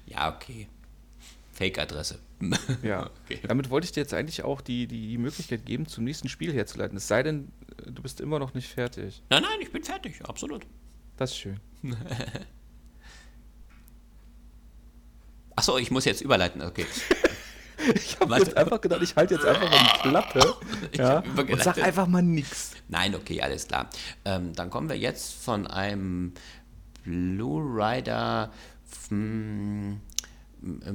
[0.06, 0.68] Ja, okay.
[1.52, 2.18] Fake-Adresse.
[2.82, 3.40] Ja, okay.
[3.46, 6.52] damit wollte ich dir jetzt eigentlich auch die, die, die Möglichkeit geben, zum nächsten Spiel
[6.52, 6.96] herzuleiten.
[6.96, 7.50] Es sei denn,
[7.86, 9.22] du bist immer noch nicht fertig.
[9.30, 10.66] Nein, nein, ich bin fertig, absolut.
[11.16, 11.60] Das ist schön.
[15.56, 16.86] Achso, ich muss jetzt überleiten, okay.
[17.94, 20.56] ich habe jetzt einfach gedacht, ich halte jetzt einfach mal die Klappe
[20.96, 22.72] ja, und sag einfach mal nichts.
[22.88, 23.88] Nein, okay, alles klar.
[24.24, 26.32] Ähm, dann kommen wir jetzt von einem
[27.04, 28.50] Blue Rider,
[29.08, 30.00] hm,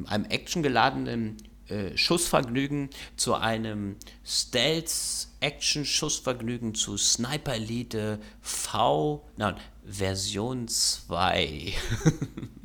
[0.08, 1.38] einem actiongeladenen
[1.68, 3.96] äh, Schussvergnügen zu einem
[4.26, 9.56] Stealth-Action-Schussvergnügen zu Sniper Elite V, nein,
[9.86, 11.74] Version 2.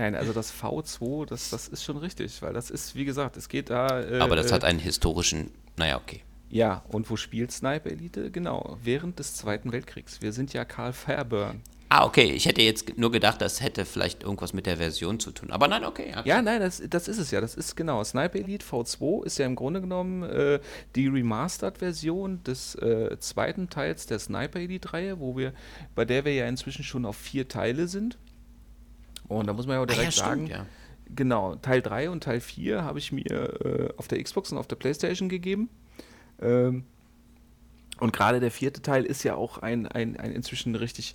[0.00, 3.50] Nein, also das V2, das, das ist schon richtig, weil das ist, wie gesagt, es
[3.50, 4.00] geht da.
[4.00, 6.22] Äh, Aber das hat einen historischen, naja, okay.
[6.48, 8.30] Ja, und wo spielt Sniper Elite?
[8.30, 10.22] Genau, während des Zweiten Weltkriegs.
[10.22, 11.60] Wir sind ja Karl Fairburn.
[11.90, 12.32] Ah, okay.
[12.32, 15.50] Ich hätte jetzt nur gedacht, das hätte vielleicht irgendwas mit der Version zu tun.
[15.50, 16.14] Aber nein, okay.
[16.24, 17.42] Ja, nein, das, das ist es ja.
[17.42, 18.02] Das ist genau.
[18.02, 20.60] Sniper Elite V2 ist ja im Grunde genommen äh,
[20.96, 25.18] die Remastered-Version des äh, zweiten Teils der Sniper Elite-Reihe,
[25.94, 28.16] bei der wir ja inzwischen schon auf vier Teile sind.
[29.30, 30.66] Und da muss man ja auch direkt ah, ja, sagen, stimmt, ja.
[31.14, 33.26] genau, Teil 3 und Teil 4 habe ich mir
[33.64, 35.68] äh, auf der Xbox und auf der Playstation gegeben.
[36.40, 36.84] Ähm,
[38.00, 41.14] und gerade der vierte Teil ist ja auch ein, ein, ein inzwischen richtig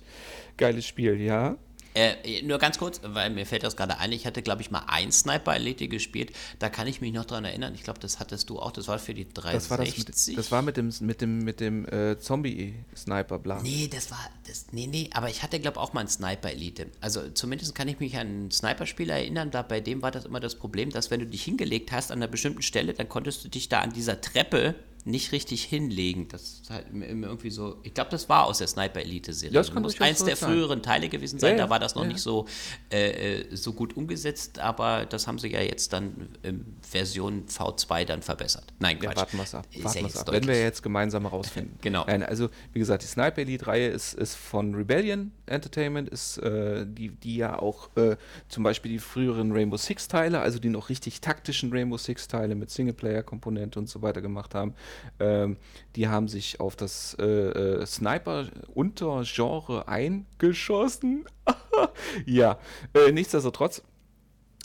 [0.56, 1.56] geiles Spiel, ja.
[1.96, 4.82] Äh, nur ganz kurz, weil mir fällt das gerade ein, ich hatte, glaube ich, mal
[4.86, 6.30] ein Sniper-Elite gespielt.
[6.58, 7.74] Da kann ich mich noch dran erinnern.
[7.74, 8.70] Ich glaube, das hattest du auch.
[8.70, 9.64] Das war für die 360.
[9.64, 13.62] Das war, das mit, das war mit dem, mit dem, mit dem äh, Zombie-Sniper, bla.
[13.62, 14.20] Nee, das war.
[14.46, 16.88] Das, nee, nee, aber ich hatte, glaube ich, auch mal ein Sniper-Elite.
[17.00, 19.50] Also zumindest kann ich mich an ein Sniper-Spiel erinnern.
[19.50, 22.18] Da, bei dem war das immer das Problem, dass wenn du dich hingelegt hast an
[22.18, 24.74] einer bestimmten Stelle, dann konntest du dich da an dieser Treppe
[25.06, 26.26] nicht richtig hinlegen.
[26.28, 27.78] Das ist halt irgendwie so.
[27.84, 29.54] Ich glaube, das war aus der Sniper Elite Serie.
[29.54, 30.50] Das muss eins der sein.
[30.50, 31.56] früheren Teile gewesen sein.
[31.56, 32.08] Ja, da war das noch ja.
[32.08, 32.46] nicht so,
[32.90, 38.04] äh, äh, so gut umgesetzt, aber das haben sie ja jetzt dann in Version V2
[38.04, 38.64] dann verbessert.
[38.80, 39.10] Nein, Quatsch.
[39.12, 39.66] Ja, warten wir es ab.
[39.80, 40.32] Warten ab.
[40.32, 41.78] Wenn wir jetzt gemeinsam herausfinden.
[41.82, 42.04] genau.
[42.06, 47.10] Nein, also, wie gesagt, die Sniper Elite-Reihe ist, ist von Rebellion Entertainment, ist äh, die,
[47.10, 48.16] die ja auch äh,
[48.48, 53.78] zum Beispiel die früheren Rainbow Six-Teile, also die noch richtig taktischen Rainbow Six-Teile mit Singleplayer-Komponente
[53.78, 54.74] und so weiter gemacht haben.
[55.18, 55.56] Ähm,
[55.94, 61.24] die haben sich auf das äh, äh, Sniper-Untergenre eingeschossen.
[62.26, 62.58] ja,
[62.94, 63.82] äh, nichtsdestotrotz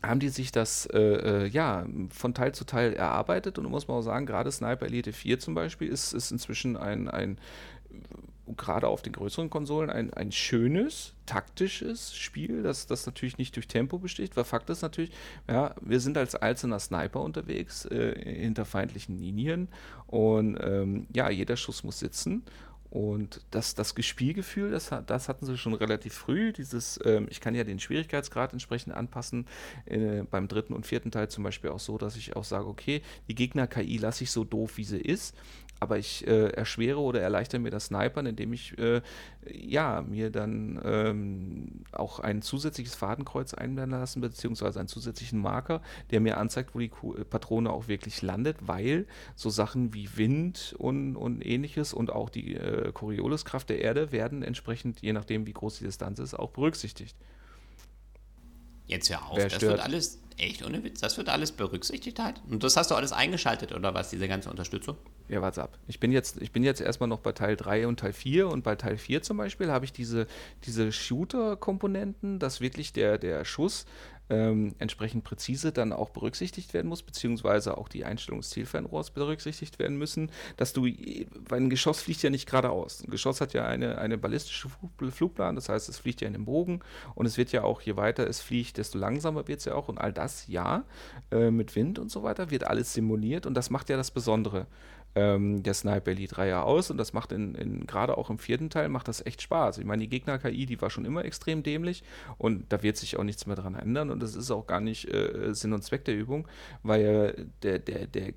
[0.03, 3.97] haben die sich das äh, äh, ja von Teil zu Teil erarbeitet und muss man
[3.97, 7.37] auch sagen, gerade Sniper Elite 4 zum Beispiel ist, ist inzwischen ein, ein
[8.57, 13.67] gerade auf den größeren Konsolen ein, ein schönes, taktisches Spiel, das, das natürlich nicht durch
[13.67, 15.11] Tempo besticht, weil Fakt ist natürlich,
[15.47, 19.67] ja, wir sind als einzelner Sniper unterwegs äh, hinter feindlichen Linien
[20.07, 22.43] und ähm, ja, jeder Schuss muss sitzen
[22.91, 26.51] und das, das Spielgefühl, das, das hatten sie schon relativ früh.
[26.51, 29.47] Dieses, ähm, ich kann ja den Schwierigkeitsgrad entsprechend anpassen.
[29.85, 33.01] Äh, beim dritten und vierten Teil zum Beispiel auch so, dass ich auch sage, okay,
[33.29, 35.37] die Gegner-KI lasse ich so doof, wie sie ist
[35.81, 39.01] aber ich äh, erschwere oder erleichtere mir das Snipern, indem ich äh,
[39.51, 46.19] ja, mir dann ähm, auch ein zusätzliches Fadenkreuz einblenden lassen, beziehungsweise einen zusätzlichen Marker, der
[46.19, 51.15] mir anzeigt, wo die äh, Patrone auch wirklich landet, weil so Sachen wie Wind und,
[51.15, 55.79] und ähnliches und auch die äh, Corioliskraft der Erde werden entsprechend, je nachdem wie groß
[55.79, 57.17] die Distanz ist, auch berücksichtigt.
[58.85, 59.71] Jetzt auf, Wer das stört?
[59.71, 62.41] wird alles, echt ohne Witz, das wird alles berücksichtigt halt.
[62.49, 64.97] Und das hast du alles eingeschaltet oder was, diese ganze Unterstützung?
[65.27, 65.77] Ja, warte ab.
[65.87, 68.63] Ich bin jetzt, ich bin jetzt erstmal noch bei Teil 3 und Teil 4 und
[68.63, 70.27] bei Teil 4 zum Beispiel habe ich diese,
[70.65, 73.85] diese Shooter-Komponenten, dass wirklich der, der Schuss
[74.31, 79.77] ähm, entsprechend präzise dann auch berücksichtigt werden muss, beziehungsweise auch die Einstellung des Zielfernrohrs berücksichtigt
[79.77, 83.03] werden müssen, dass du, weil ein Geschoss fliegt ja nicht geradeaus.
[83.03, 84.69] Ein Geschoss hat ja eine, eine ballistische
[85.11, 86.79] Flugplan, das heißt, es fliegt ja in den Bogen
[87.13, 89.89] und es wird ja auch, je weiter es fliegt, desto langsamer wird es ja auch
[89.89, 90.85] und all das, ja,
[91.31, 94.67] äh, mit Wind und so weiter, wird alles simuliert und das macht ja das Besondere
[95.15, 98.37] ähm, der Sniper Elite 3 ja aus und das macht in, in gerade auch im
[98.37, 99.77] vierten Teil macht das echt Spaß.
[99.77, 102.03] Ich meine, die Gegner-KI, die war schon immer extrem dämlich
[102.37, 105.13] und da wird sich auch nichts mehr dran ändern und das ist auch gar nicht
[105.13, 106.47] äh, Sinn und Zweck der Übung,
[106.83, 108.33] weil der, der, der äh,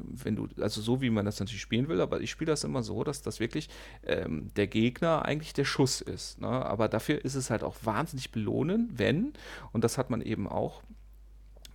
[0.00, 2.82] wenn du, also so wie man das natürlich spielen will, aber ich spiele das immer
[2.82, 3.68] so, dass das wirklich
[4.04, 6.40] ähm, der Gegner eigentlich der Schuss ist.
[6.40, 6.48] Ne?
[6.48, 9.32] Aber dafür ist es halt auch wahnsinnig belohnen, wenn,
[9.72, 10.82] und das hat man eben auch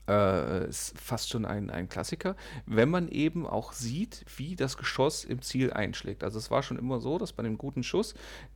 [0.07, 2.35] äh, ist fast schon ein, ein Klassiker,
[2.65, 6.23] wenn man eben auch sieht, wie das Geschoss im Ziel einschlägt.
[6.23, 8.13] Also es war schon immer so, dass bei einem guten Schuss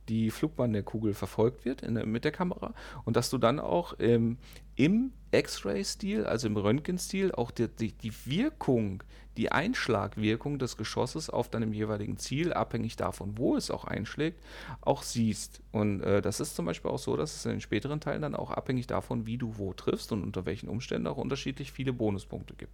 [0.08, 2.74] die Flugbahn der Kugel verfolgt wird der, mit der Kamera
[3.04, 4.38] und dass du dann auch ähm,
[4.76, 9.02] im X-Ray-Stil, also im Röntgen-Stil, auch die, die, die, Wirkung,
[9.36, 14.40] die Einschlagwirkung des Geschosses auf deinem jeweiligen Ziel, abhängig davon, wo es auch einschlägt,
[14.80, 15.60] auch siehst.
[15.72, 18.34] Und äh, das ist zum Beispiel auch so, dass es in den späteren Teilen dann
[18.34, 22.54] auch abhängig davon, wie du wo triffst und unter welchen Umständen auch unterschiedlich viele Bonuspunkte
[22.54, 22.72] gibt.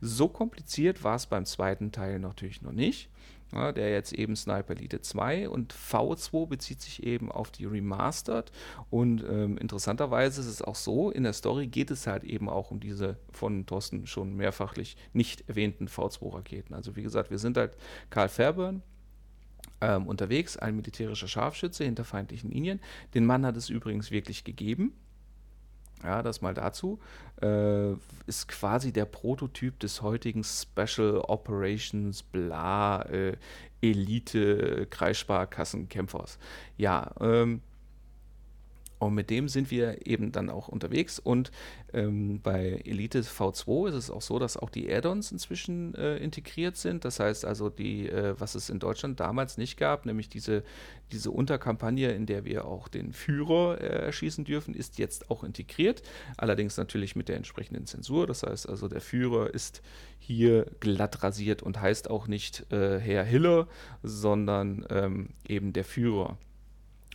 [0.00, 3.08] So kompliziert war es beim zweiten Teil natürlich noch nicht
[3.54, 8.50] ja, der jetzt eben Sniper Elite 2 und V2 bezieht sich eben auf die Remastered
[8.90, 12.70] und ähm, interessanterweise ist es auch so, in der Story geht es halt eben auch
[12.70, 16.74] um diese von Thorsten schon mehrfachlich nicht erwähnten V2-Raketen.
[16.74, 17.76] Also wie gesagt, wir sind halt
[18.10, 18.82] Karl Fairburn,
[19.82, 22.80] ähm, unterwegs, ein militärischer Scharfschütze hinter feindlichen Linien.
[23.14, 24.94] Den Mann hat es übrigens wirklich gegeben.
[26.02, 26.98] Ja, das mal dazu.
[27.40, 27.92] Äh,
[28.26, 33.36] ist quasi der Prototyp des heutigen Special Operations Bla äh,
[33.80, 36.38] Elite Kreissparkassenkämpfers.
[36.76, 37.60] Ja, ähm,
[39.02, 41.18] und mit dem sind wir eben dann auch unterwegs.
[41.18, 41.50] Und
[41.92, 46.76] ähm, bei Elite V2 ist es auch so, dass auch die Add-ons inzwischen äh, integriert
[46.76, 47.04] sind.
[47.04, 50.62] Das heißt also, die, äh, was es in Deutschland damals nicht gab, nämlich diese,
[51.10, 56.02] diese Unterkampagne, in der wir auch den Führer äh, erschießen dürfen, ist jetzt auch integriert.
[56.36, 58.28] Allerdings natürlich mit der entsprechenden Zensur.
[58.28, 59.82] Das heißt also, der Führer ist
[60.20, 63.66] hier glatt rasiert und heißt auch nicht äh, Herr Hiller,
[64.04, 66.38] sondern ähm, eben der Führer.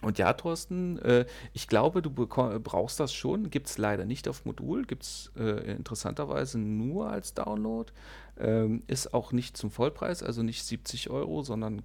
[0.01, 3.49] Und ja, Thorsten, äh, ich glaube, du brauchst das schon.
[3.49, 7.91] Gibt es leider nicht auf Modul, gibt es äh, interessanterweise nur als Download.
[8.39, 11.81] Ähm, ist auch nicht zum Vollpreis, also nicht 70 Euro, sondern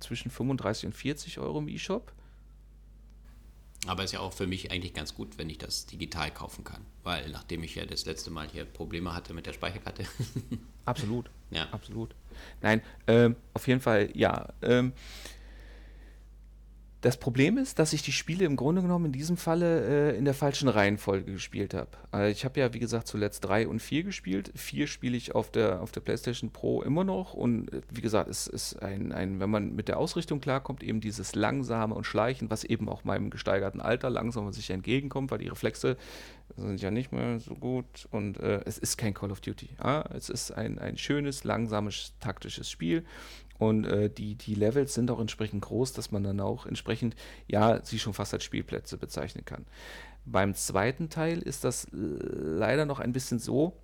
[0.00, 2.12] zwischen 35 und 40 Euro im eShop.
[3.86, 6.82] Aber ist ja auch für mich eigentlich ganz gut, wenn ich das digital kaufen kann.
[7.02, 10.04] Weil nachdem ich ja das letzte Mal hier Probleme hatte mit der Speicherkarte.
[10.84, 11.30] absolut.
[11.50, 11.68] Ja.
[11.72, 12.14] Absolut.
[12.60, 14.48] Nein, ähm, auf jeden Fall, ja.
[14.62, 14.92] Ähm,
[17.02, 20.24] das Problem ist, dass ich die Spiele im Grunde genommen in diesem Falle äh, in
[20.24, 21.88] der falschen Reihenfolge gespielt habe.
[22.12, 24.52] Also ich habe ja, wie gesagt, zuletzt 3 und 4 gespielt.
[24.54, 27.34] 4 spiele ich auf der, auf der PlayStation Pro immer noch.
[27.34, 31.00] Und äh, wie gesagt, es ist ein, ein, wenn man mit der Ausrichtung klarkommt, eben
[31.00, 35.48] dieses langsame und Schleichen, was eben auch meinem gesteigerten Alter langsam sich entgegenkommt, weil die
[35.48, 35.96] Reflexe
[36.56, 38.06] sind ja nicht mehr so gut.
[38.12, 39.70] Und äh, es ist kein Call of Duty.
[39.82, 40.04] Ja?
[40.14, 43.04] Es ist ein, ein schönes, langsames, taktisches Spiel.
[43.62, 47.14] Und äh, die, die Levels sind auch entsprechend groß, dass man dann auch entsprechend,
[47.46, 49.66] ja, sie schon fast als Spielplätze bezeichnen kann.
[50.24, 53.76] Beim zweiten Teil ist das leider noch ein bisschen so,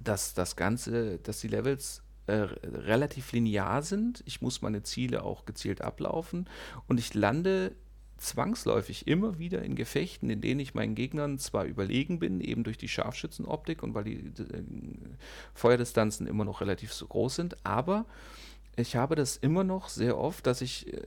[0.00, 4.24] dass das Ganze, dass die Levels äh, relativ linear sind.
[4.26, 6.48] Ich muss meine Ziele auch gezielt ablaufen
[6.88, 7.76] und ich lande
[8.16, 12.78] zwangsläufig immer wieder in Gefechten, in denen ich meinen Gegnern zwar überlegen bin, eben durch
[12.78, 14.64] die Scharfschützenoptik und weil die äh,
[15.54, 18.06] Feuerdistanzen immer noch relativ so groß sind, aber
[18.76, 21.02] ich habe das immer noch sehr oft, dass ich äh,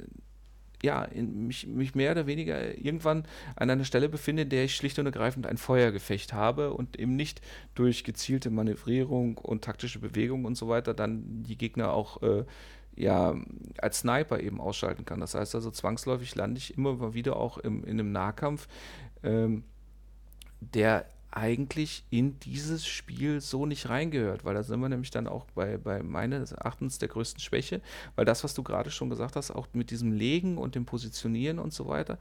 [0.84, 4.76] ja, in, mich, mich mehr oder weniger irgendwann an einer Stelle befinde, in der ich
[4.76, 7.42] schlicht und ergreifend ein Feuergefecht habe und eben nicht
[7.74, 12.46] durch gezielte Manövrierung und taktische Bewegung und so weiter dann die Gegner auch äh,
[12.96, 13.36] ja,
[13.80, 15.20] als Sniper eben ausschalten kann.
[15.20, 18.68] Das heißt also, zwangsläufig lande ich immer wieder auch im, in einem Nahkampf,
[19.24, 19.64] ähm,
[20.62, 21.06] der
[21.36, 25.78] eigentlich in dieses Spiel so nicht reingehört, weil da sind wir nämlich dann auch bei,
[25.78, 27.82] bei meines Erachtens der größten Schwäche,
[28.16, 31.60] weil das, was du gerade schon gesagt hast, auch mit diesem Legen und dem Positionieren
[31.60, 32.18] und so weiter,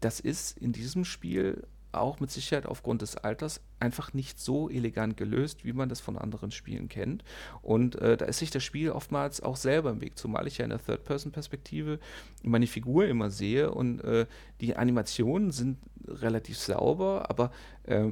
[0.00, 1.62] das ist in diesem Spiel
[1.92, 6.18] auch mit Sicherheit aufgrund des Alters einfach nicht so elegant gelöst, wie man das von
[6.18, 7.24] anderen Spielen kennt.
[7.62, 10.64] Und äh, da ist sich das Spiel oftmals auch selber im Weg, zumal ich ja
[10.64, 11.98] in der Third-Person-Perspektive
[12.42, 14.26] meine Figur immer sehe und äh,
[14.60, 17.50] die Animationen sind relativ sauber, aber
[17.84, 18.10] äh,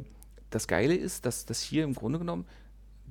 [0.55, 2.47] das Geile ist, dass das hier im Grunde genommen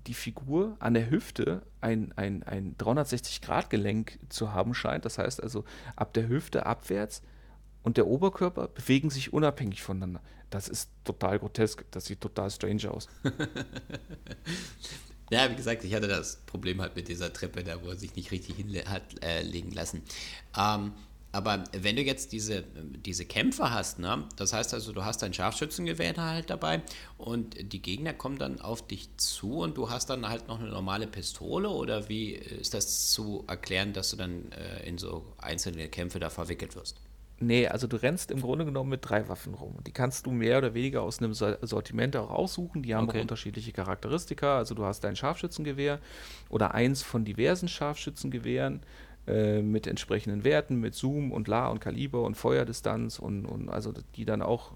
[0.07, 5.05] die Figur an der Hüfte ein, ein, ein 360-Grad-Gelenk zu haben scheint.
[5.05, 5.63] Das heißt also,
[5.95, 7.21] ab der Hüfte abwärts
[7.83, 10.21] und der Oberkörper bewegen sich unabhängig voneinander.
[10.49, 11.85] Das ist total grotesk.
[11.91, 13.07] Das sieht total strange aus.
[15.31, 18.15] ja, wie gesagt, ich hatte das Problem halt mit dieser Treppe da, wo er sich
[18.15, 20.01] nicht richtig hinlegen äh, lassen.
[20.57, 20.93] Ähm,
[21.33, 25.33] aber wenn du jetzt diese, diese Kämpfe hast, ne, das heißt also, du hast dein
[25.33, 26.83] Scharfschützengewehr halt dabei
[27.17, 30.69] und die Gegner kommen dann auf dich zu und du hast dann halt noch eine
[30.69, 35.89] normale Pistole oder wie ist das zu erklären, dass du dann äh, in so einzelne
[35.89, 37.01] Kämpfe da verwickelt wirst?
[37.39, 39.77] Nee, also du rennst im Grunde genommen mit drei Waffen rum.
[39.87, 42.83] Die kannst du mehr oder weniger aus einem Sortiment auch aussuchen.
[42.83, 43.17] Die haben okay.
[43.17, 44.57] auch unterschiedliche Charakteristika.
[44.57, 45.99] Also du hast dein Scharfschützengewehr
[46.49, 48.81] oder eins von diversen Scharfschützengewehren
[49.27, 53.93] äh, mit entsprechenden Werten, mit Zoom und La und Kaliber und Feuerdistanz und, und also
[54.15, 54.73] die dann auch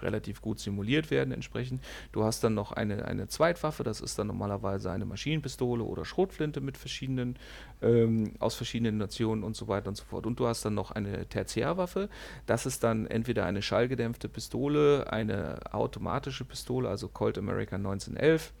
[0.00, 1.80] relativ gut simuliert werden entsprechend.
[2.12, 6.60] Du hast dann noch eine, eine Zweitwaffe, das ist dann normalerweise eine Maschinenpistole oder Schrotflinte
[6.60, 7.36] mit verschiedenen,
[7.82, 10.26] ähm, aus verschiedenen Nationen und so weiter und so fort.
[10.26, 12.08] Und du hast dann noch eine Tertiärwaffe,
[12.46, 18.52] das ist dann entweder eine schallgedämpfte Pistole, eine automatische Pistole, also Colt American 1911,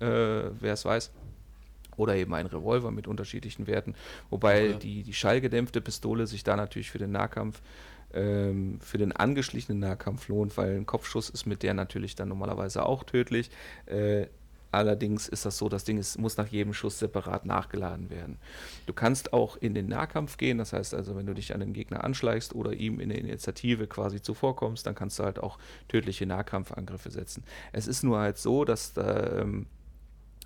[0.00, 0.04] äh,
[0.60, 1.12] wer es weiß
[2.02, 3.94] oder eben ein Revolver mit unterschiedlichen Werten,
[4.30, 4.72] wobei ja.
[4.74, 7.62] die, die schallgedämpfte Pistole sich da natürlich für den Nahkampf,
[8.12, 12.84] ähm, für den angeschlichenen Nahkampf lohnt, weil ein Kopfschuss ist mit der natürlich dann normalerweise
[12.84, 13.50] auch tödlich.
[13.86, 14.26] Äh,
[14.72, 18.38] allerdings ist das so, das Ding ist, muss nach jedem Schuss separat nachgeladen werden.
[18.86, 21.72] Du kannst auch in den Nahkampf gehen, das heißt also, wenn du dich an den
[21.72, 26.26] Gegner anschleichst oder ihm in der Initiative quasi zuvorkommst, dann kannst du halt auch tödliche
[26.26, 27.44] Nahkampfangriffe setzen.
[27.72, 29.66] Es ist nur halt so, dass da, ähm,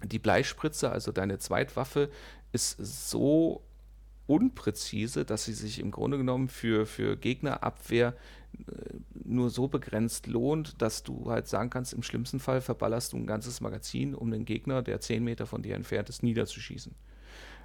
[0.03, 2.11] die Bleispritze, also deine Zweitwaffe,
[2.53, 3.63] ist so
[4.27, 8.15] unpräzise, dass sie sich im Grunde genommen für, für Gegnerabwehr
[8.59, 8.63] äh,
[9.25, 13.27] nur so begrenzt lohnt, dass du halt sagen kannst, im schlimmsten Fall verballerst du ein
[13.27, 16.95] ganzes Magazin, um den Gegner, der 10 Meter von dir entfernt ist, niederzuschießen.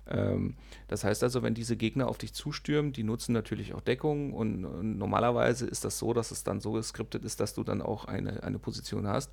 [0.07, 0.55] Ähm,
[0.87, 4.65] das heißt also, wenn diese Gegner auf dich zustürmen, die nutzen natürlich auch Deckung und,
[4.65, 8.05] und, normalerweise ist das so, dass es dann so geskriptet ist, dass du dann auch
[8.05, 9.31] eine, eine Position hast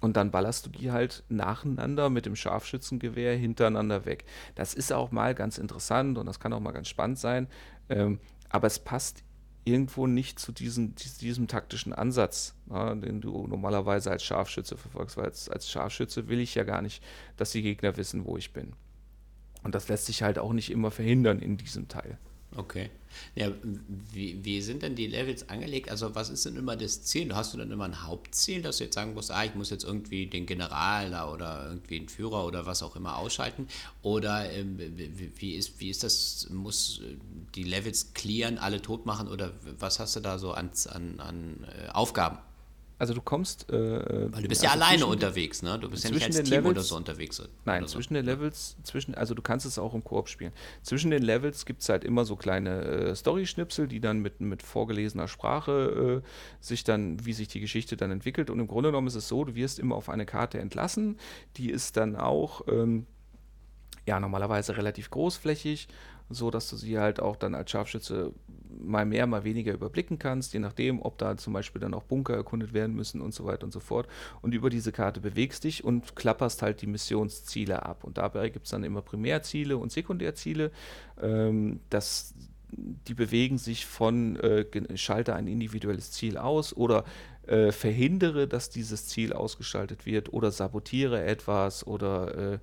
[0.00, 4.24] und dann ballerst du die halt nacheinander mit dem Scharfschützengewehr hintereinander weg.
[4.54, 7.48] Das ist auch mal ganz interessant und das kann auch mal ganz spannend sein,
[7.88, 9.24] ähm, aber es passt
[9.64, 15.24] irgendwo nicht zu diesem, diesem taktischen Ansatz, ja, den du normalerweise als Scharfschütze verfolgst, weil
[15.24, 17.02] als, als Scharfschütze will ich ja gar nicht,
[17.36, 18.74] dass die Gegner wissen, wo ich bin.
[19.64, 22.18] Und das lässt sich halt auch nicht immer verhindern in diesem Teil.
[22.56, 22.90] Okay.
[23.34, 23.50] Ja,
[24.12, 25.90] wie, wie sind denn die Levels angelegt?
[25.90, 27.34] Also was ist denn immer das Ziel?
[27.34, 29.84] Hast du dann immer ein Hauptziel, dass du jetzt sagen musst, ah, ich muss jetzt
[29.84, 33.68] irgendwie den General oder irgendwie einen Führer oder was auch immer ausschalten?
[34.02, 36.48] Oder wie, wie, ist, wie ist das?
[36.50, 37.16] Muss äh,
[37.54, 41.64] die Levels clearen, alle tot machen oder was hast du da so an, an, an
[41.64, 42.38] äh, Aufgaben?
[42.98, 43.70] Also du kommst.
[43.70, 45.78] Äh, Weil du bist ja also alleine unterwegs, ne?
[45.78, 47.42] Du bist ja nicht als Team Levels, oder so unterwegs.
[47.64, 47.94] Nein, so.
[47.94, 50.52] zwischen den Levels, zwischen, also du kannst es auch im Koop spielen.
[50.82, 54.62] Zwischen den Levels gibt es halt immer so kleine äh, Story-Schnipsel, die dann mit, mit
[54.62, 56.28] vorgelesener Sprache äh,
[56.60, 58.48] sich dann, wie sich die Geschichte dann entwickelt.
[58.48, 61.18] Und im Grunde genommen ist es so, du wirst immer auf eine Karte entlassen.
[61.56, 62.62] Die ist dann auch.
[62.68, 63.06] Ähm,
[64.06, 65.88] ja, normalerweise relativ großflächig
[66.30, 68.32] so dass du sie halt auch dann als Scharfschütze
[68.80, 72.34] mal mehr, mal weniger überblicken kannst, je nachdem, ob da zum Beispiel dann auch Bunker
[72.34, 74.08] erkundet werden müssen und so weiter und so fort.
[74.42, 78.04] Und über diese Karte bewegst dich und klapperst halt die Missionsziele ab.
[78.04, 80.70] Und dabei gibt es dann immer Primärziele und Sekundärziele.
[81.20, 82.34] Ähm, das
[82.76, 84.64] die bewegen sich von äh,
[84.96, 87.04] schalte ein individuelles Ziel aus oder
[87.46, 92.58] äh, verhindere, dass dieses Ziel ausgeschaltet wird oder sabotiere etwas oder äh,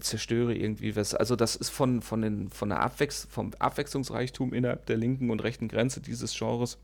[0.00, 1.14] zerstöre irgendwie was.
[1.14, 5.42] Also das ist von, von, den, von der Abwechs vom Abwechslungsreichtum innerhalb der linken und
[5.42, 6.78] rechten Grenze dieses Genres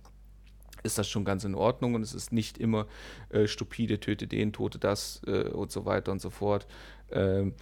[0.84, 2.86] ist das schon ganz in Ordnung und es ist nicht immer
[3.30, 6.66] äh, stupide, töte den, tote das äh, und so weiter und so fort.
[7.10, 7.54] Ähm,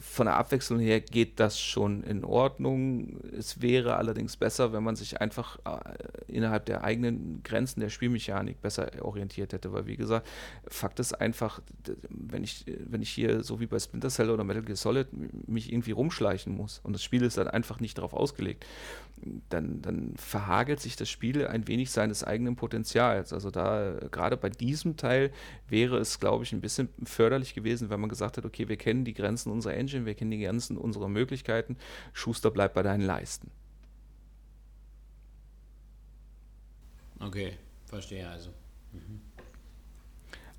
[0.00, 3.20] von der Abwechslung her geht das schon in Ordnung.
[3.36, 8.62] Es wäre allerdings besser, wenn man sich einfach äh, innerhalb der eigenen Grenzen der Spielmechanik
[8.62, 10.26] besser orientiert hätte, weil wie gesagt,
[10.66, 11.60] Fakt ist einfach,
[12.08, 15.08] wenn ich, wenn ich hier so wie bei Splinter Cell oder Metal Gear Solid
[15.46, 18.64] mich irgendwie rumschleichen muss und das Spiel ist dann einfach nicht darauf ausgelegt,
[19.48, 23.32] dann, dann verhagelt sich das Spiel ein wenig seines eigenen Potenzials.
[23.32, 25.30] Also da, gerade bei diesem Teil
[25.68, 29.04] wäre es, glaube ich, ein bisschen förderlich gewesen, wenn man gesagt hat, okay, wir kennen
[29.04, 31.76] die Grenzen unserer Engine, wir kennen die Grenzen unserer Möglichkeiten.
[32.12, 33.50] Schuster bleibt bei deinen Leisten.
[37.20, 37.56] Okay,
[37.86, 38.50] verstehe also.
[38.92, 39.20] Mhm.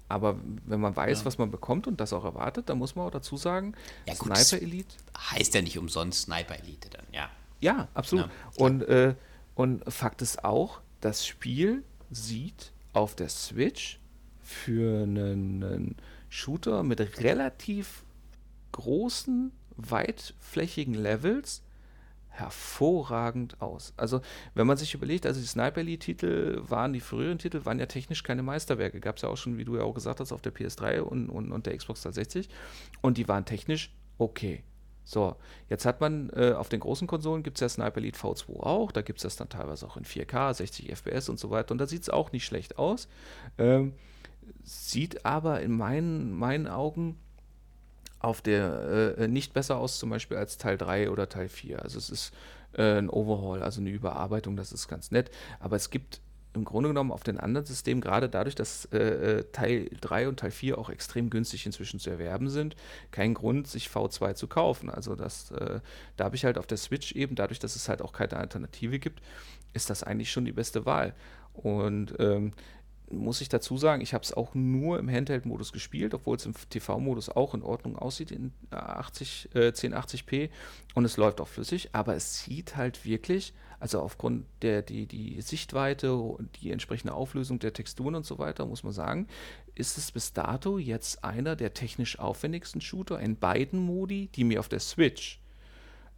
[0.09, 1.25] Aber wenn man weiß, ja.
[1.25, 3.73] was man bekommt und das auch erwartet, dann muss man auch dazu sagen,
[4.05, 4.95] ja, Sniper Elite.
[5.17, 7.29] Heißt ja nicht umsonst Sniper Elite dann, ja.
[7.59, 8.27] Ja, absolut.
[8.27, 9.15] Ja, und, äh,
[9.55, 13.99] und Fakt ist auch, das Spiel sieht auf der Switch
[14.41, 15.95] für einen, einen
[16.29, 18.03] Shooter mit relativ
[18.77, 21.63] großen, weitflächigen Levels
[22.29, 23.93] hervorragend aus.
[23.97, 24.21] Also,
[24.53, 28.21] wenn man sich überlegt, also die Sniper Elite-Titel waren, die früheren Titel waren ja technisch
[28.21, 28.99] keine Meisterwerke.
[28.99, 31.29] Gab es ja auch schon, wie du ja auch gesagt hast, auf der PS3 und,
[31.29, 32.47] und, und der Xbox 360.
[33.01, 34.63] Und die waren technisch okay.
[35.03, 35.35] So,
[35.69, 38.91] jetzt hat man äh, auf den großen Konsolen gibt es ja Sniper Elite V2 auch,
[38.91, 41.77] da gibt es das dann teilweise auch in 4K, 60 FPS und so weiter und
[41.77, 43.07] da sieht es auch nicht schlecht aus.
[43.57, 43.93] Ähm,
[44.63, 47.17] sieht aber in meinen, meinen Augen
[48.27, 51.81] auf der äh, nicht besser aus, zum Beispiel als Teil 3 oder Teil 4.
[51.81, 52.33] Also es ist
[52.73, 55.31] äh, ein Overhaul, also eine Überarbeitung, das ist ganz nett.
[55.59, 56.19] Aber es gibt
[56.53, 60.39] im Grunde genommen auf den anderen Systemen, gerade dadurch, dass äh, äh Teil 3 und
[60.41, 62.75] Teil 4 auch extrem günstig inzwischen zu erwerben sind,
[63.11, 64.89] keinen Grund, sich V2 zu kaufen.
[64.89, 65.79] Also das, äh,
[66.17, 68.99] da habe ich halt auf der Switch eben, dadurch, dass es halt auch keine Alternative
[68.99, 69.21] gibt,
[69.73, 71.13] ist das eigentlich schon die beste Wahl.
[71.53, 72.51] Und ähm,
[73.09, 76.53] muss ich dazu sagen, ich habe es auch nur im Handheld-Modus gespielt, obwohl es im
[76.69, 80.49] TV-Modus auch in Ordnung aussieht in 80, äh, 1080p
[80.93, 85.41] und es läuft auch flüssig, aber es sieht halt wirklich, also aufgrund der die, die
[85.41, 89.27] Sichtweite und die entsprechende Auflösung der Texturen und so weiter, muss man sagen,
[89.75, 94.59] ist es bis dato jetzt einer der technisch aufwendigsten Shooter in beiden Modi, die mir
[94.59, 95.39] auf der Switch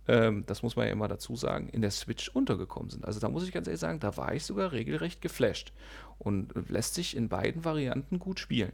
[0.10, 3.06] ähm, das muss man ja immer dazu sagen, in der Switch untergekommen sind.
[3.06, 5.72] Also da muss ich ganz ehrlich sagen, da war ich sogar regelrecht geflasht
[6.18, 8.72] und lässt sich in beiden Varianten gut spielen.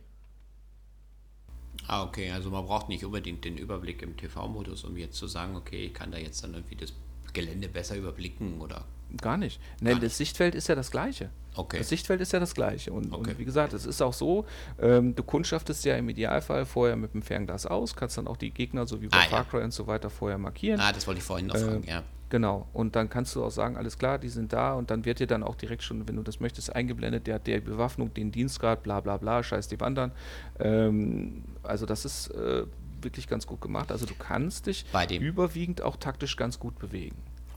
[1.87, 5.57] Ah, okay, also man braucht nicht unbedingt den Überblick im TV-Modus, um jetzt zu sagen,
[5.57, 6.93] okay, ich kann da jetzt dann irgendwie das
[7.33, 8.85] Gelände besser überblicken oder
[9.21, 9.61] Gar nicht.
[9.81, 11.29] Nein, das Sichtfeld ist ja das gleiche.
[11.55, 11.77] Okay.
[11.77, 12.91] Das Sichtfeld ist ja das gleiche.
[12.91, 13.31] Und, okay.
[13.31, 14.45] und wie gesagt, es ist auch so,
[14.79, 18.51] ähm, du kundschaftest ja im Idealfall vorher mit dem Fernglas aus, kannst dann auch die
[18.51, 19.65] Gegner, so wie bei ah, Far Cry ja.
[19.65, 20.79] und so weiter, vorher markieren.
[20.79, 22.03] Ah, das wollte ich vorhin noch äh, fragen, ja.
[22.29, 22.67] Genau.
[22.73, 25.27] Und dann kannst du auch sagen, alles klar, die sind da und dann wird dir
[25.27, 28.83] dann auch direkt schon, wenn du das möchtest, eingeblendet, der hat der Bewaffnung, den Dienstgrad,
[28.83, 30.11] bla bla bla, scheiß die Wandern.
[30.59, 32.63] Ähm, also das ist äh,
[33.01, 33.91] wirklich ganz gut gemacht.
[33.91, 37.15] Also du kannst dich überwiegend auch taktisch ganz gut bewegen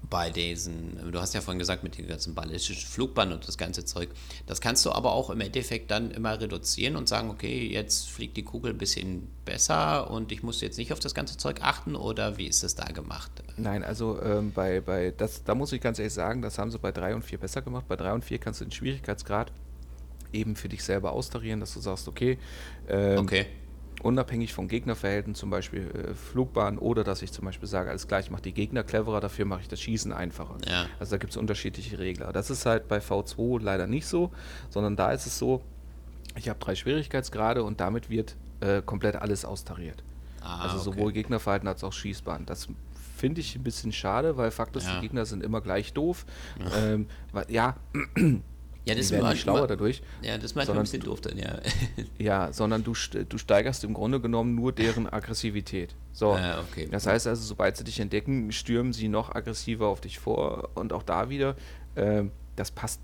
[0.08, 3.84] bei diesen, du hast ja vorhin gesagt, mit den ganzen ballistischen Flugbahnen und das ganze
[3.84, 4.08] Zeug,
[4.46, 8.36] das kannst du aber auch im Endeffekt dann immer reduzieren und sagen, okay, jetzt fliegt
[8.36, 11.96] die Kugel ein bisschen besser und ich muss jetzt nicht auf das ganze Zeug achten
[11.96, 13.30] oder wie ist das da gemacht?
[13.56, 16.78] Nein, also ähm, bei, bei das, da muss ich ganz ehrlich sagen, das haben sie
[16.78, 17.86] bei 3 und 4 besser gemacht.
[17.88, 19.52] Bei 3 und 4 kannst du den Schwierigkeitsgrad
[20.32, 22.38] eben für dich selber austarieren, dass du sagst, okay,
[22.88, 23.46] ähm, okay
[24.02, 28.26] unabhängig vom Gegnerverhältnis, zum Beispiel äh, Flugbahn, oder dass ich zum Beispiel sage, alles gleich,
[28.26, 30.56] ich mache die Gegner cleverer, dafür mache ich das Schießen einfacher.
[30.68, 30.86] Ja.
[31.00, 32.32] Also da gibt es unterschiedliche Regler.
[32.32, 34.30] Das ist halt bei V2 leider nicht so,
[34.70, 35.62] sondern da ist es so,
[36.36, 40.02] ich habe drei Schwierigkeitsgrade und damit wird äh, komplett alles austariert.
[40.40, 41.14] Ah, also sowohl okay.
[41.14, 42.46] Gegnerverhalten als auch Schießbahn.
[42.46, 42.68] Das
[43.16, 44.94] finde ich ein bisschen schade, weil Fakt ist, ja.
[44.94, 46.24] die Gegner sind immer gleich doof.
[46.76, 47.76] Ähm, weil, ja
[48.88, 50.02] Ja, das die werden nicht schlauer dadurch.
[50.22, 51.58] Ja, das macht ein bisschen doof dann, ja.
[52.18, 52.94] ja, sondern du,
[53.28, 55.94] du steigerst im Grunde genommen nur deren Aggressivität.
[56.12, 56.32] So.
[56.32, 56.88] Ah, okay.
[56.90, 60.70] Das heißt also, sobald sie dich entdecken, stürmen sie noch aggressiver auf dich vor.
[60.74, 61.54] Und auch da wieder,
[61.96, 62.24] äh,
[62.56, 63.00] das passt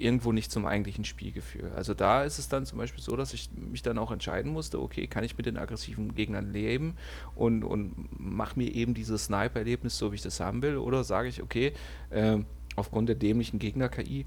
[0.00, 1.70] irgendwo nicht zum eigentlichen Spielgefühl.
[1.76, 4.80] Also da ist es dann zum Beispiel so, dass ich mich dann auch entscheiden musste,
[4.80, 6.96] okay, kann ich mit den aggressiven Gegnern leben
[7.34, 11.28] und, und mache mir eben dieses Sniper-Erlebnis so, wie ich das haben will, oder sage
[11.28, 11.72] ich, okay,
[12.08, 12.38] äh,
[12.76, 14.26] aufgrund der dämlichen Gegner-KI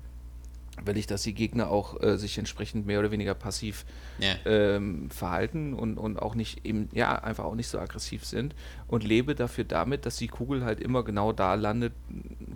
[0.84, 3.86] will ich, dass die Gegner auch äh, sich entsprechend mehr oder weniger passiv
[4.18, 4.36] ja.
[4.46, 8.56] ähm, verhalten und, und auch nicht eben, ja, einfach auch nicht so aggressiv sind
[8.88, 11.94] und lebe dafür damit, dass die Kugel halt immer genau da landet,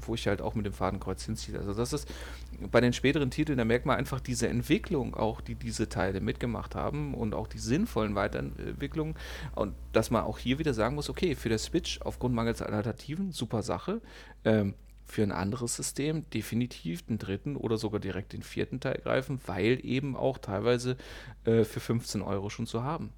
[0.01, 1.57] wo ich halt auch mit dem Fadenkreuz hinziehe.
[1.59, 2.07] Also das ist
[2.71, 6.75] bei den späteren Titeln, da merkt man einfach diese Entwicklung auch, die diese Teile mitgemacht
[6.75, 9.15] haben und auch die sinnvollen Weiterentwicklungen
[9.55, 13.31] und dass man auch hier wieder sagen muss, okay, für der Switch aufgrund mangels Alternativen,
[13.31, 14.01] super Sache,
[14.43, 14.73] ähm,
[15.07, 19.79] für ein anderes System definitiv den dritten oder sogar direkt den vierten Teil greifen, weil
[19.83, 20.97] eben auch teilweise
[21.45, 23.11] äh, für 15 Euro schon zu haben.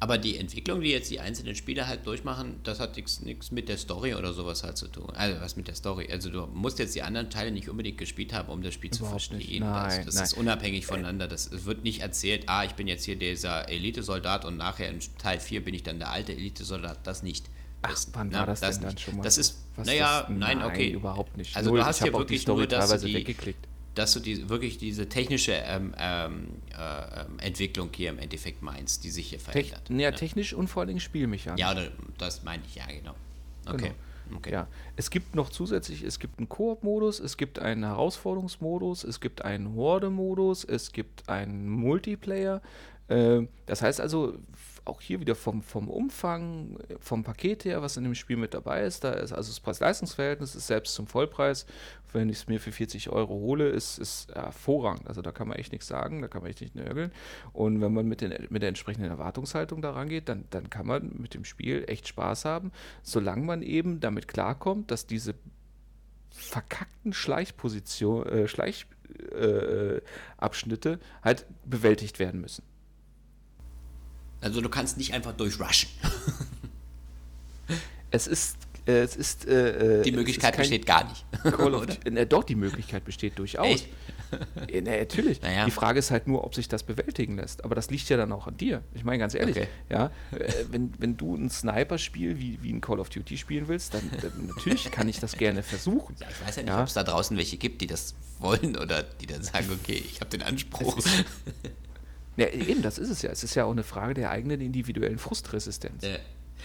[0.00, 3.78] Aber die Entwicklung, die jetzt die einzelnen Spieler halt durchmachen, das hat nichts mit der
[3.78, 5.10] Story oder sowas halt zu tun.
[5.14, 6.08] Also was mit der Story.
[6.10, 9.22] Also du musst jetzt die anderen Teile nicht unbedingt gespielt haben, um das Spiel Überhaupt
[9.22, 9.60] zu verstehen.
[9.60, 11.26] Nein, das, das ist unabhängig voneinander.
[11.26, 15.40] Das wird nicht erzählt, ah, ich bin jetzt hier dieser Elitesoldat und nachher in Teil
[15.40, 17.06] 4 bin ich dann der alte Elitesoldat.
[17.06, 17.48] Das nicht.
[17.92, 19.22] Ach, wann war das, das denn dann schon mal?
[19.22, 20.30] Das ist, Was naja, das?
[20.30, 20.90] nein, okay.
[20.90, 21.56] überhaupt nicht.
[21.56, 21.80] Also Null.
[21.80, 23.68] du hast ja wirklich nur, dass teilweise die, weggeklickt.
[23.94, 29.10] Dass du die, wirklich diese technische ähm, ähm, äh, Entwicklung hier im Endeffekt meinst, die
[29.10, 29.84] sich hier verändert.
[29.84, 31.60] Tech, ja, technisch und vor allem Spielmechanisch.
[31.60, 31.74] Ja,
[32.18, 33.14] das meine ich, ja, genau.
[33.66, 33.76] Okay.
[33.76, 33.94] Genau.
[34.36, 34.52] Okay.
[34.52, 34.66] Ja,
[34.96, 39.74] es gibt noch zusätzlich, es gibt einen Koop-Modus, es gibt einen Herausforderungsmodus, es gibt einen
[39.74, 42.62] Horde-Modus, es gibt einen Multiplayer.
[43.08, 44.38] Äh, das heißt also,
[44.84, 48.82] auch hier wieder vom, vom Umfang, vom Paket her, was in dem Spiel mit dabei
[48.82, 51.66] ist, da ist also das Preis-Leistungs-Verhältnis ist selbst zum Vollpreis,
[52.12, 55.08] wenn ich es mir für 40 Euro hole, ist, ist hervorragend.
[55.08, 57.12] Also da kann man echt nichts sagen, da kann man echt nicht nörgeln.
[57.52, 61.12] Und wenn man mit, den, mit der entsprechenden Erwartungshaltung daran geht, dann, dann kann man
[61.18, 65.34] mit dem Spiel echt Spaß haben, solange man eben damit klarkommt, dass diese
[66.30, 72.64] verkackten Schleichposition, äh, Schleichabschnitte äh, halt bewältigt werden müssen.
[74.44, 75.88] Also du kannst nicht einfach durchrushen.
[78.10, 81.24] es ist äh, es ist äh, äh die Möglichkeit besteht gar nicht.
[81.42, 83.66] Call of, äh, doch, die Möglichkeit besteht durchaus.
[83.66, 83.88] Echt?
[84.70, 85.40] Ja, natürlich.
[85.40, 85.64] Naja.
[85.64, 87.64] Die Frage ist halt nur, ob sich das bewältigen lässt.
[87.64, 88.82] Aber das liegt ja dann auch an dir.
[88.92, 89.68] Ich meine, ganz ehrlich, okay.
[89.88, 93.94] ja, äh, wenn, wenn du ein Sniper-Spiel wie, wie ein Call of Duty spielen willst,
[93.94, 96.16] dann, dann natürlich kann ich das gerne versuchen.
[96.20, 96.80] Ja, ich weiß ja nicht, ja.
[96.80, 100.20] ob es da draußen welche gibt, die das wollen oder die dann sagen, okay, ich
[100.20, 100.98] habe den Anspruch.
[102.36, 103.30] ja, eben, das ist es ja.
[103.30, 106.04] Es ist ja auch eine Frage der eigenen individuellen Frustresistenz.
[106.04, 106.18] Ja.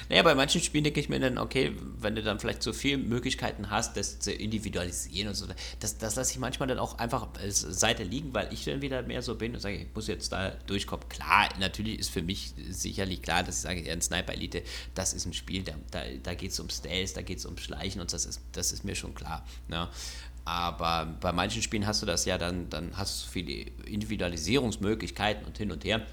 [0.07, 2.97] Naja, bei manchen Spielen denke ich mir dann, okay, wenn du dann vielleicht so viele
[2.97, 5.45] Möglichkeiten hast, das zu individualisieren und so,
[5.79, 9.01] das, das lasse ich manchmal dann auch einfach als Seite liegen, weil ich dann wieder
[9.01, 11.07] mehr so bin und sage, ich muss jetzt da durchkommen.
[11.09, 14.63] Klar, natürlich ist für mich sicherlich klar, dass ich sage, ja, ein Sniper Elite,
[14.95, 17.57] das ist ein Spiel, da, da, da geht es um Stealth, da geht es um
[17.57, 19.45] Schleichen und das ist, das ist mir schon klar.
[19.67, 19.89] Ne?
[20.45, 25.57] Aber bei manchen Spielen hast du das ja dann, dann hast du viele Individualisierungsmöglichkeiten und
[25.57, 26.05] hin und her.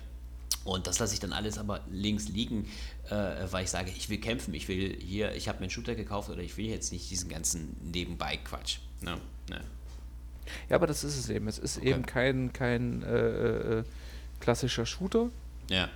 [0.64, 2.66] Und das lasse ich dann alles aber links liegen,
[3.08, 5.94] äh, weil ich sage, ich will kämpfen, ich will hier, ich habe mir einen Shooter
[5.94, 8.78] gekauft oder ich will jetzt nicht diesen ganzen Nebenbei-Quatsch.
[9.00, 9.16] Ne?
[9.48, 9.60] Ne.
[10.68, 11.48] Ja, aber das ist es eben.
[11.48, 11.90] Es ist okay.
[11.90, 13.84] eben kein, kein äh, äh,
[14.40, 15.30] klassischer Shooter.
[15.70, 15.88] Ja.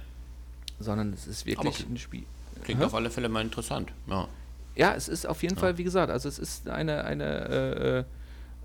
[0.78, 2.24] Sondern es ist wirklich ein Spiel.
[2.62, 2.86] Klingt Hä?
[2.86, 3.90] auf alle Fälle mal interessant.
[4.07, 4.28] Ja.
[4.77, 5.61] Ja, es ist auf jeden ja.
[5.61, 8.05] Fall, wie gesagt, also es ist eine, eine, äh, äh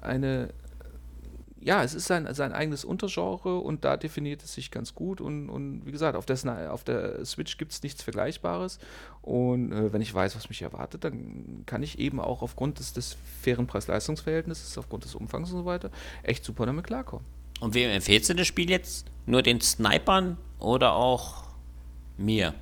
[0.06, 0.53] eine
[1.65, 5.19] ja, es ist sein, sein eigenes Untergenre und da definiert es sich ganz gut.
[5.19, 8.77] Und, und wie gesagt, auf, dessen, auf der Switch gibt es nichts Vergleichbares.
[9.23, 12.94] Und äh, wenn ich weiß, was mich erwartet, dann kann ich eben auch aufgrund des,
[12.94, 15.90] des fairen Preis-Leistungs-Verhältnisses, aufgrund des Umfangs und so weiter,
[16.22, 17.26] echt super damit klarkommen.
[17.60, 19.07] Und wem empfehlst du das Spiel jetzt?
[19.26, 21.45] Nur den Snipern oder auch
[22.15, 22.53] mir?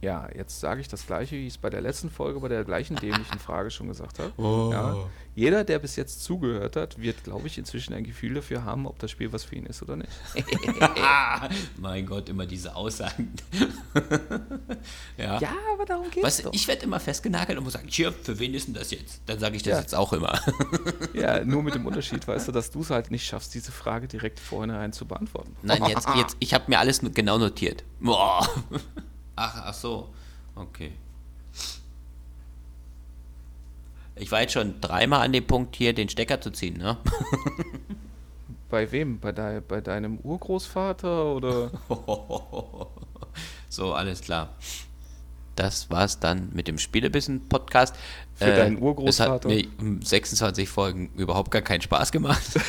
[0.00, 2.64] Ja, jetzt sage ich das gleiche, wie ich es bei der letzten Folge bei der
[2.64, 4.32] gleichen dämlichen Frage schon gesagt habe.
[4.36, 4.70] Oh.
[4.72, 4.96] Ja,
[5.38, 8.98] jeder, der bis jetzt zugehört hat, wird, glaube ich, inzwischen ein Gefühl dafür haben, ob
[8.98, 10.10] das Spiel was für ihn ist oder nicht.
[11.76, 13.32] mein Gott, immer diese Aussagen.
[15.16, 15.38] ja.
[15.38, 16.44] ja, aber darum geht es.
[16.50, 19.22] Ich werde immer festgenagelt und muss sagen, hier, für wen ist denn das jetzt?
[19.26, 19.80] Dann sage ich das ja.
[19.80, 20.40] jetzt auch immer.
[21.12, 24.08] ja, nur mit dem Unterschied, weißt du, dass du es halt nicht schaffst, diese Frage
[24.08, 25.56] direkt vornherein zu beantworten.
[25.62, 27.84] Nein, jetzt, jetzt ich habe mir alles genau notiert.
[28.00, 28.44] Boah.
[29.40, 30.08] Ach, ach so.
[30.56, 30.92] Okay.
[34.16, 36.96] Ich war jetzt schon dreimal an dem Punkt, hier den Stecker zu ziehen, ne?
[38.68, 39.20] Bei wem?
[39.20, 41.70] Bei, de bei deinem Urgroßvater oder?
[43.70, 44.50] so, alles klar.
[45.56, 47.94] Das war's dann mit dem Spielebissen-Podcast.
[48.34, 49.48] Für äh, deinen Urgroßvater?
[49.48, 52.42] Es hat mir 26 Folgen überhaupt gar keinen Spaß gemacht.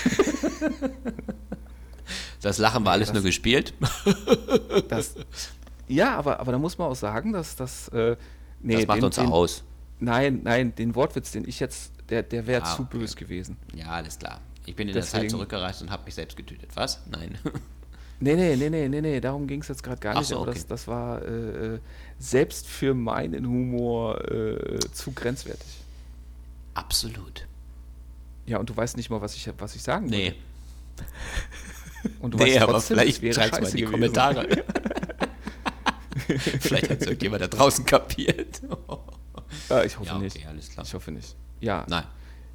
[2.42, 3.74] das Lachen war alles das, nur gespielt.
[4.88, 5.16] Das,
[5.90, 7.90] ja, aber, aber da muss man auch sagen, dass das.
[7.90, 8.16] Äh,
[8.62, 9.64] nee, das macht den, uns den, aus.
[10.00, 13.00] Nein, nein, den Wortwitz, den ich jetzt, der, der wäre ah, zu okay.
[13.00, 13.58] bös gewesen.
[13.76, 14.40] Ja, alles klar.
[14.66, 16.70] Ich bin in Deswegen, der Zeit zurückgereist und habe mich selbst getötet.
[16.76, 17.02] Was?
[17.10, 17.38] Nein.
[18.20, 20.50] Nee, nee, nee, nee, nee, nee, darum ging es jetzt gerade gar nicht, so, aber
[20.50, 20.60] okay.
[20.60, 21.80] das, das war äh, äh,
[22.20, 25.82] selbst für meinen Humor äh, zu grenzwertig.
[26.76, 27.48] Absolut.
[28.46, 30.36] Ja, und du weißt nicht mal, was ich, was ich sagen Nee.
[32.20, 33.92] Und du nee, weißt trotzdem, aber vielleicht schreib's mal in die gewesen.
[33.92, 34.48] Kommentare.
[36.60, 38.62] Vielleicht hat es irgendjemand da draußen kapiert.
[39.70, 40.48] ja, ich hoffe ja, okay, nicht.
[40.48, 40.86] Alles klar.
[40.86, 41.36] Ich hoffe nicht.
[41.60, 41.86] Ja.
[41.90, 42.06] Nein.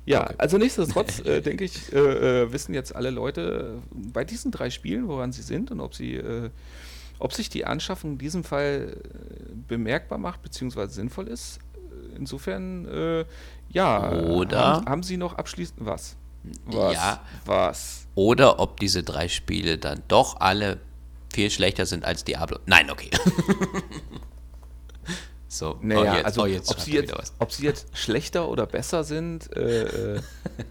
[0.06, 0.34] Ja, okay.
[0.38, 5.08] also nichtsdestotrotz äh, denke ich, äh, äh, wissen jetzt alle Leute bei diesen drei Spielen,
[5.08, 6.50] woran sie sind und ob sie, äh,
[7.18, 10.86] ob sich die Anschaffung in diesem Fall äh, bemerkbar macht bzw.
[10.88, 11.58] sinnvoll ist.
[12.16, 13.24] Insofern, äh,
[13.70, 16.16] ja, Oder haben, haben, sie noch abschließend was?
[16.66, 16.94] Was?
[16.94, 17.24] Ja.
[17.46, 18.06] Was?
[18.14, 20.78] Oder ob diese drei Spiele dann doch alle
[21.34, 22.58] viel schlechter sind als Diablo.
[22.66, 23.10] Nein, okay.
[25.48, 28.66] so, naja, oh, jetzt, also oh, jetzt ob, sie jetzt, ob sie jetzt schlechter oder
[28.66, 30.22] besser sind, äh, äh,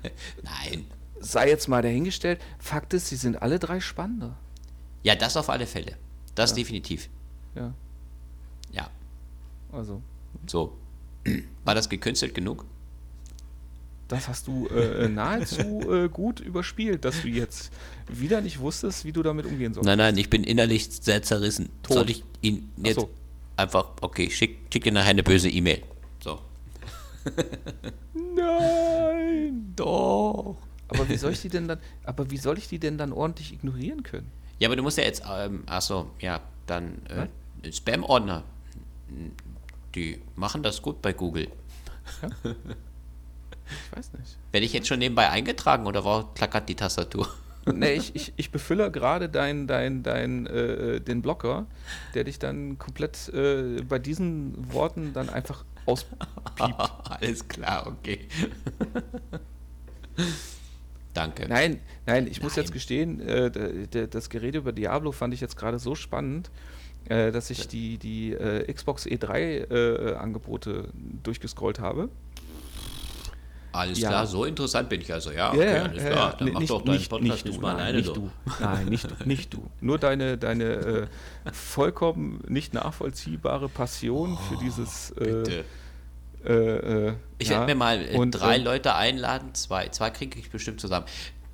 [0.44, 0.86] nein.
[1.20, 2.42] Sei jetzt mal dahingestellt.
[2.60, 4.38] Fakt ist, sie sind alle drei spannender.
[5.04, 5.98] Ja, das auf alle Fälle.
[6.36, 6.58] Das ja.
[6.58, 7.10] definitiv.
[7.56, 7.74] Ja.
[8.72, 8.90] Ja.
[9.72, 10.02] Also.
[10.48, 10.78] So.
[11.64, 12.66] War das gekünstelt genug?
[14.14, 17.72] das hast du äh, nahezu äh, gut überspielt, dass du jetzt
[18.08, 19.86] wieder nicht wusstest, wie du damit umgehen sollst.
[19.86, 21.70] Nein, nein, ich bin innerlich sehr zerrissen.
[21.84, 21.98] Tot.
[21.98, 23.10] Soll ich ihn jetzt so.
[23.56, 25.84] einfach, okay, schick, schick dir nachher eine böse E-Mail.
[26.20, 26.40] So.
[28.36, 29.74] Nein!
[29.76, 30.58] Doch!
[30.88, 33.54] Aber wie soll ich die denn dann, aber wie soll ich die denn dann ordentlich
[33.54, 34.32] ignorieren können?
[34.60, 38.44] Ja, aber du musst ja jetzt, ähm, achso, ja, dann, äh, Spam-Ordner,
[39.96, 41.48] die machen das gut bei Google.
[43.66, 44.38] Ich weiß nicht.
[44.52, 47.28] Werde ich jetzt schon nebenbei eingetragen oder war klackert die Tastatur?
[47.72, 51.66] Nee, ich, ich, ich befülle gerade dein, dein, dein, äh, den Blocker,
[52.14, 56.26] der dich dann komplett äh, bei diesen Worten dann einfach auspiept.
[56.60, 58.20] Alles klar, okay.
[61.14, 61.48] Danke.
[61.48, 62.66] Nein, nein, ich muss Nein.
[62.66, 66.50] jetzt gestehen, äh, das Gerede über Diablo fand ich jetzt gerade so spannend,
[67.06, 70.90] äh, dass ich die, die äh, Xbox E3-Angebote
[71.22, 72.10] durchgescrollt habe.
[73.74, 74.10] Alles Ja.
[74.10, 75.32] klar, so interessant bin ich also.
[75.32, 76.36] Ja, okay, alles klar.
[76.38, 78.06] Dann nee, mach nicht, doch deinen nicht, Podcast nicht, nicht, du, mal nein, alleine nicht
[78.08, 78.14] so.
[78.14, 78.32] du.
[78.60, 79.70] Nein, nicht du, nicht du.
[79.82, 81.08] Nur deine, deine äh,
[81.52, 85.66] vollkommen nicht nachvollziehbare Passion für dieses äh, Oh, Bitte.
[86.46, 90.38] äh, äh, Ich ja, werde mir mal äh, und, drei Leute einladen, zwei, zwei kriege
[90.40, 91.06] ich bestimmt zusammen,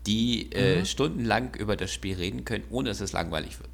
[0.05, 3.69] die äh, stundenlang über das Spiel reden können, ohne dass es langweilig wird.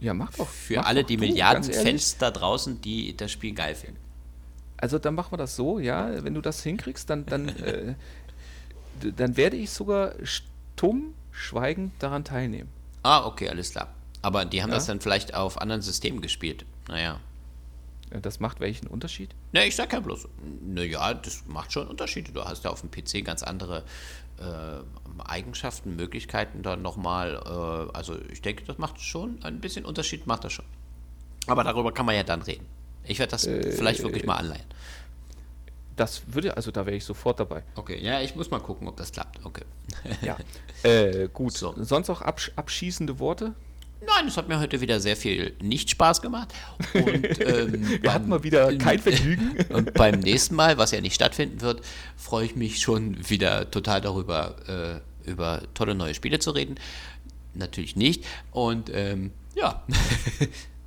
[0.00, 0.48] Ja, mach doch.
[0.48, 1.62] Für mach alle doch die Milliarden.
[1.62, 3.98] Fans da draußen, die das Spiel geil finden.
[4.82, 7.94] Also dann machen wir das so, ja, wenn du das hinkriegst, dann, dann, äh,
[9.00, 12.68] dann werde ich sogar stumm, schweigend daran teilnehmen.
[13.04, 13.94] Ah, okay, alles klar.
[14.22, 14.74] Aber die haben Ja.
[14.76, 16.64] das dann vielleicht auf anderen Systemen gespielt.
[16.88, 17.20] Naja.
[18.10, 19.30] Äh, Das macht welchen Unterschied?
[19.52, 20.26] Ne, ich sag ja bloß,
[20.66, 22.32] naja, das macht schon Unterschiede.
[22.32, 23.84] Du hast ja auf dem PC ganz andere
[24.40, 27.34] äh, Eigenschaften, Möglichkeiten dann nochmal.
[27.36, 30.64] Äh, also ich denke, das macht schon ein bisschen Unterschied, macht das schon.
[31.46, 32.66] Aber darüber kann man ja dann reden.
[33.04, 34.64] Ich werde das vielleicht wirklich mal anleihen.
[35.96, 37.62] Das würde, also da wäre ich sofort dabei.
[37.74, 39.44] Okay, ja, ich muss mal gucken, ob das klappt.
[39.44, 39.64] Okay.
[40.22, 40.36] Ja.
[40.90, 41.56] äh, gut.
[41.56, 41.74] So.
[41.78, 43.54] Sonst auch absch abschießende Worte?
[44.04, 46.52] Nein, es hat mir heute wieder sehr viel nicht Spaß gemacht.
[46.94, 47.04] Und,
[47.40, 49.56] ähm, Wir beim- hatten mal wieder kein Vergnügen.
[49.68, 51.82] Und beim nächsten Mal, was ja nicht stattfinden wird,
[52.16, 54.56] freue ich mich schon wieder total darüber,
[55.24, 56.76] äh, über tolle neue Spiele zu reden.
[57.54, 58.24] Natürlich nicht.
[58.50, 59.84] Und ähm, ja,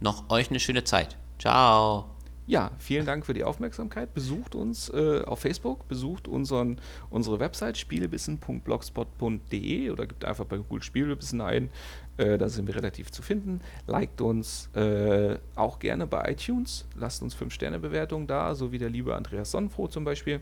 [0.02, 1.16] noch euch eine schöne Zeit.
[1.40, 2.06] Ciao.
[2.48, 4.14] Ja, vielen Dank für die Aufmerksamkeit.
[4.14, 6.80] Besucht uns äh, auf Facebook, besucht unseren,
[7.10, 11.72] unsere Website spielebissen.blogspot.de oder gebt einfach bei Google Spielebissen ein.
[12.18, 13.62] Äh, da sind wir relativ zu finden.
[13.88, 16.86] Liked uns äh, auch gerne bei iTunes.
[16.96, 20.40] Lasst uns 5-Sterne-Bewertungen da, so wie der liebe Andreas Sonnenfroh zum Beispiel,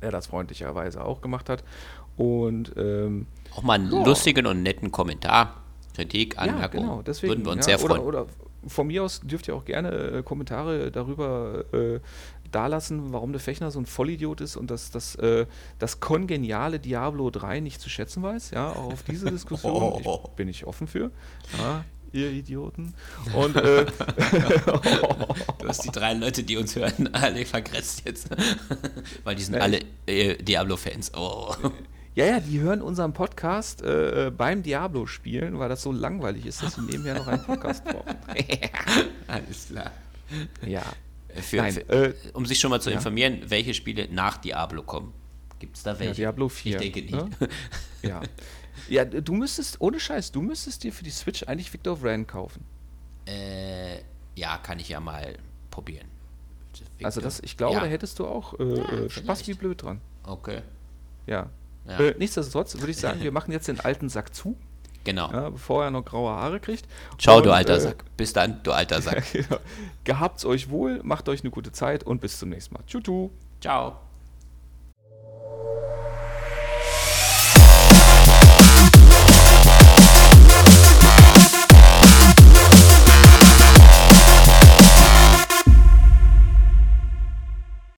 [0.00, 1.64] der das freundlicherweise auch gemacht hat.
[2.16, 4.04] Und ähm, Auch mal einen Ja.
[4.04, 5.56] lustigen und netten Kommentar,
[5.94, 6.82] Kritik, Ja, Anmerkung.
[6.82, 7.32] genau, deswegen.
[7.32, 8.06] Würden wir uns ja, sehr oder, freuen.
[8.06, 8.26] Oder
[8.66, 12.00] von mir aus dürft ihr auch gerne äh, Kommentare darüber äh,
[12.50, 15.46] dalassen, warum der Fechner so ein Vollidiot ist und dass das, äh,
[15.78, 18.50] das kongeniale Diablo 3 nicht zu schätzen weiß.
[18.50, 20.22] Ja, auch auf diese Diskussion Oh.
[20.24, 21.10] ich, bin ich offen für.
[21.58, 22.94] Ja, ihr Idioten.
[23.34, 23.86] Und äh,
[25.58, 28.28] Du hast die drei Leute, die uns hören, alle vergrätzt jetzt.
[29.24, 31.12] Weil die sind alle äh, Diablo-Fans.
[31.14, 31.54] Oh.
[32.14, 36.62] Ja, ja, die hören unseren Podcast äh, beim Diablo spielen, weil das so langweilig ist,
[36.62, 38.16] dass sie nebenher noch einen Podcast brauchen.
[39.26, 39.92] Alles klar.
[40.66, 40.82] Ja.
[41.34, 42.96] Für, Nein, für, äh, um sich schon mal zu ja.
[42.96, 45.12] informieren, welche Spiele nach Diablo kommen.
[45.60, 46.10] Gibt es da welche?
[46.10, 46.80] Ja, Diablo 4.
[46.80, 47.40] Ich denke nicht.
[47.40, 47.48] ne?
[48.02, 48.22] Ja.
[48.88, 52.26] Ja, du müsstest, ohne Scheiß, du müsstest dir für die Switch eigentlich Victor of Ran
[52.26, 52.64] kaufen.
[53.26, 54.00] Äh,
[54.34, 55.36] ja, kann ich ja mal
[55.70, 56.08] probieren.
[57.02, 57.80] Also das, ich glaube, ja.
[57.80, 60.00] da hättest du auch äh, äh, Spaß wie blöd dran.
[60.24, 60.62] Okay,
[61.26, 61.50] Ja.
[61.86, 61.98] Ja.
[61.98, 64.56] Äh, nichtsdestotrotz würde ich sagen, wir machen jetzt den alten Sack zu.
[65.04, 65.30] Genau.
[65.32, 66.86] Ja, bevor er noch graue Haare kriegt.
[67.18, 68.04] Ciao, und, du alter äh, Sack.
[68.16, 69.32] Bis dann, du alter Sack.
[69.32, 69.58] genau.
[70.04, 72.82] Gehabt's euch wohl, macht euch eine gute Zeit und bis zum nächsten Mal.
[72.86, 73.30] Tschu, tschu.
[73.60, 73.96] Ciao.